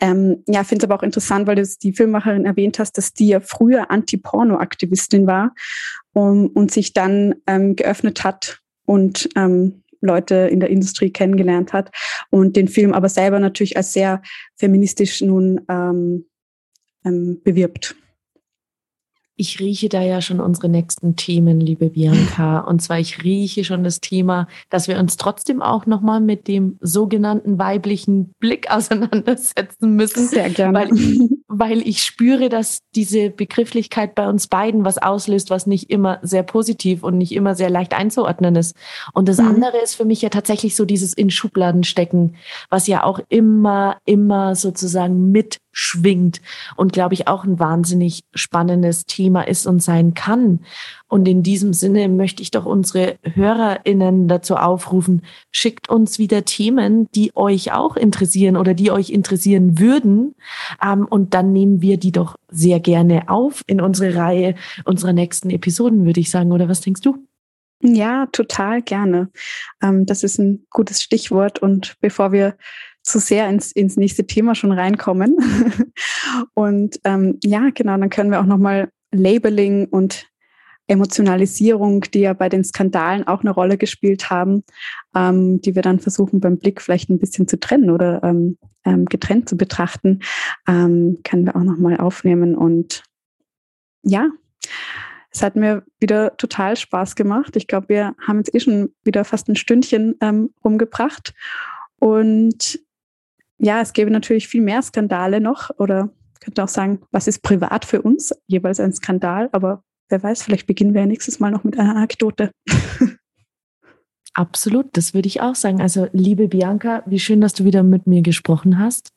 ähm, 0.00 0.44
ja, 0.46 0.62
finde 0.62 0.84
es 0.84 0.90
aber 0.90 0.94
auch 1.00 1.02
interessant, 1.02 1.46
weil 1.46 1.56
du 1.56 1.68
die 1.82 1.92
Filmmacherin 1.92 2.46
erwähnt 2.46 2.78
hast, 2.78 2.96
dass 2.96 3.12
die 3.12 3.28
ja 3.28 3.40
früher 3.40 3.90
Anti-Porno-Aktivistin 3.90 5.26
war 5.26 5.54
um, 6.12 6.46
und 6.46 6.70
sich 6.70 6.92
dann 6.92 7.34
ähm, 7.46 7.74
geöffnet 7.74 8.22
hat 8.22 8.60
und 8.86 9.28
ähm, 9.36 9.82
Leute 10.00 10.34
in 10.34 10.60
der 10.60 10.70
Industrie 10.70 11.10
kennengelernt 11.10 11.72
hat 11.72 11.90
und 12.30 12.56
den 12.56 12.68
Film 12.68 12.92
aber 12.92 13.08
selber 13.08 13.38
natürlich 13.38 13.76
als 13.76 13.92
sehr 13.92 14.22
feministisch 14.56 15.20
nun 15.20 15.60
ähm, 15.68 16.26
ähm, 17.04 17.40
bewirbt. 17.42 17.96
Ich 19.40 19.58
rieche 19.58 19.88
da 19.88 20.02
ja 20.02 20.20
schon 20.20 20.38
unsere 20.38 20.68
nächsten 20.68 21.16
Themen, 21.16 21.60
liebe 21.60 21.88
Bianca. 21.88 22.58
Und 22.68 22.82
zwar, 22.82 22.98
ich 22.98 23.24
rieche 23.24 23.64
schon 23.64 23.82
das 23.82 24.02
Thema, 24.02 24.48
dass 24.68 24.86
wir 24.86 24.98
uns 24.98 25.16
trotzdem 25.16 25.62
auch 25.62 25.86
nochmal 25.86 26.20
mit 26.20 26.46
dem 26.46 26.76
sogenannten 26.82 27.58
weiblichen 27.58 28.34
Blick 28.38 28.70
auseinandersetzen 28.70 29.96
müssen. 29.96 30.28
Sehr 30.28 30.50
gerne. 30.50 30.78
Weil, 30.78 30.90
weil 31.48 31.88
ich 31.88 32.02
spüre, 32.02 32.50
dass 32.50 32.80
diese 32.94 33.30
Begrifflichkeit 33.30 34.14
bei 34.14 34.28
uns 34.28 34.46
beiden 34.46 34.84
was 34.84 34.98
auslöst, 34.98 35.48
was 35.48 35.66
nicht 35.66 35.88
immer 35.88 36.18
sehr 36.20 36.42
positiv 36.42 37.02
und 37.02 37.16
nicht 37.16 37.32
immer 37.32 37.54
sehr 37.54 37.70
leicht 37.70 37.94
einzuordnen 37.94 38.56
ist. 38.56 38.76
Und 39.14 39.26
das 39.26 39.38
mhm. 39.38 39.48
andere 39.48 39.78
ist 39.82 39.94
für 39.94 40.04
mich 40.04 40.20
ja 40.20 40.28
tatsächlich 40.28 40.76
so 40.76 40.84
dieses 40.84 41.14
in 41.14 41.30
Schubladen 41.30 41.84
stecken, 41.84 42.34
was 42.68 42.86
ja 42.86 43.04
auch 43.04 43.20
immer, 43.30 43.96
immer 44.04 44.54
sozusagen 44.54 45.30
mit 45.30 45.60
schwingt 45.72 46.40
und 46.76 46.92
glaube 46.92 47.14
ich 47.14 47.28
auch 47.28 47.44
ein 47.44 47.58
wahnsinnig 47.58 48.24
spannendes 48.34 49.06
Thema 49.06 49.42
ist 49.42 49.66
und 49.66 49.82
sein 49.82 50.14
kann. 50.14 50.60
Und 51.08 51.26
in 51.26 51.42
diesem 51.42 51.72
Sinne 51.72 52.08
möchte 52.08 52.42
ich 52.42 52.50
doch 52.50 52.66
unsere 52.66 53.16
HörerInnen 53.22 54.28
dazu 54.28 54.56
aufrufen, 54.56 55.22
schickt 55.50 55.88
uns 55.88 56.18
wieder 56.18 56.44
Themen, 56.44 57.08
die 57.14 57.34
euch 57.34 57.72
auch 57.72 57.96
interessieren 57.96 58.56
oder 58.56 58.74
die 58.74 58.90
euch 58.90 59.10
interessieren 59.10 59.78
würden. 59.78 60.34
Ähm, 60.82 61.06
und 61.06 61.34
dann 61.34 61.52
nehmen 61.52 61.82
wir 61.82 61.96
die 61.96 62.12
doch 62.12 62.36
sehr 62.48 62.80
gerne 62.80 63.28
auf 63.28 63.62
in 63.66 63.80
unsere 63.80 64.14
Reihe 64.14 64.54
unserer 64.84 65.12
nächsten 65.12 65.50
Episoden, 65.50 66.04
würde 66.04 66.20
ich 66.20 66.30
sagen. 66.30 66.52
Oder 66.52 66.68
was 66.68 66.80
denkst 66.80 67.02
du? 67.02 67.18
Ja, 67.82 68.26
total 68.26 68.82
gerne. 68.82 69.30
Ähm, 69.82 70.04
das 70.04 70.22
ist 70.22 70.38
ein 70.38 70.66
gutes 70.70 71.02
Stichwort. 71.02 71.60
Und 71.60 71.96
bevor 72.00 72.30
wir 72.32 72.56
zu 73.02 73.18
sehr 73.18 73.48
ins, 73.48 73.72
ins 73.72 73.96
nächste 73.96 74.26
Thema 74.26 74.54
schon 74.54 74.72
reinkommen. 74.72 75.36
und 76.54 77.00
ähm, 77.04 77.38
ja, 77.44 77.70
genau, 77.74 77.96
dann 77.96 78.10
können 78.10 78.30
wir 78.30 78.40
auch 78.40 78.46
nochmal 78.46 78.90
Labeling 79.12 79.86
und 79.86 80.30
Emotionalisierung, 80.86 82.02
die 82.12 82.20
ja 82.20 82.32
bei 82.32 82.48
den 82.48 82.64
Skandalen 82.64 83.26
auch 83.26 83.40
eine 83.40 83.50
Rolle 83.50 83.78
gespielt 83.78 84.28
haben, 84.28 84.64
ähm, 85.14 85.60
die 85.60 85.76
wir 85.76 85.82
dann 85.82 86.00
versuchen 86.00 86.40
beim 86.40 86.58
Blick 86.58 86.82
vielleicht 86.82 87.08
ein 87.10 87.20
bisschen 87.20 87.46
zu 87.46 87.60
trennen 87.60 87.90
oder 87.90 88.22
ähm, 88.24 88.58
ähm, 88.84 89.04
getrennt 89.04 89.48
zu 89.48 89.56
betrachten, 89.56 90.20
ähm, 90.66 91.18
können 91.22 91.46
wir 91.46 91.54
auch 91.54 91.62
nochmal 91.62 91.98
aufnehmen. 91.98 92.56
Und 92.56 93.04
ja, 94.02 94.30
es 95.30 95.42
hat 95.42 95.54
mir 95.54 95.84
wieder 96.00 96.36
total 96.36 96.76
Spaß 96.76 97.14
gemacht. 97.14 97.54
Ich 97.54 97.68
glaube, 97.68 97.88
wir 97.88 98.16
haben 98.26 98.38
jetzt 98.38 98.54
eh 98.54 98.60
schon 98.60 98.92
wieder 99.04 99.24
fast 99.24 99.48
ein 99.48 99.56
Stündchen 99.56 100.16
ähm, 100.20 100.50
rumgebracht. 100.64 101.34
Und 102.00 102.80
ja, 103.60 103.80
es 103.80 103.92
gäbe 103.92 104.10
natürlich 104.10 104.48
viel 104.48 104.62
mehr 104.62 104.82
Skandale 104.82 105.40
noch 105.40 105.70
oder 105.78 106.10
könnte 106.40 106.64
auch 106.64 106.68
sagen, 106.68 107.00
was 107.10 107.28
ist 107.28 107.42
privat 107.42 107.84
für 107.84 108.02
uns, 108.02 108.32
jeweils 108.46 108.80
ein 108.80 108.92
Skandal, 108.92 109.50
aber 109.52 109.84
wer 110.08 110.22
weiß, 110.22 110.42
vielleicht 110.42 110.66
beginnen 110.66 110.94
wir 110.94 111.02
ja 111.02 111.06
nächstes 111.06 111.38
Mal 111.38 111.50
noch 111.50 111.64
mit 111.64 111.78
einer 111.78 111.94
Anekdote. 111.94 112.50
Absolut, 114.34 114.96
das 114.96 115.12
würde 115.12 115.28
ich 115.28 115.40
auch 115.42 115.54
sagen. 115.54 115.80
Also, 115.80 116.08
liebe 116.12 116.48
Bianca, 116.48 117.02
wie 117.06 117.18
schön, 117.18 117.40
dass 117.40 117.52
du 117.52 117.64
wieder 117.64 117.82
mit 117.82 118.06
mir 118.06 118.22
gesprochen 118.22 118.78
hast. 118.78 119.12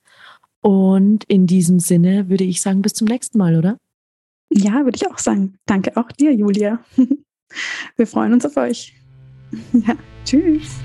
Und 0.61 1.23
in 1.25 1.45
diesem 1.45 1.79
Sinne 1.79 2.29
würde 2.29 2.43
ich 2.43 2.61
sagen, 2.61 2.81
bis 2.81 2.93
zum 2.93 3.07
nächsten 3.07 3.37
Mal, 3.37 3.57
oder? 3.57 3.77
Ja, 4.49 4.83
würde 4.83 4.95
ich 4.95 5.07
auch 5.07 5.19
sagen. 5.19 5.55
Danke 5.65 5.95
auch 5.97 6.11
dir, 6.11 6.33
Julia. 6.33 6.79
Wir 7.95 8.07
freuen 8.07 8.33
uns 8.33 8.45
auf 8.45 8.57
euch. 8.57 8.93
Ja, 9.73 9.95
tschüss. 10.25 10.79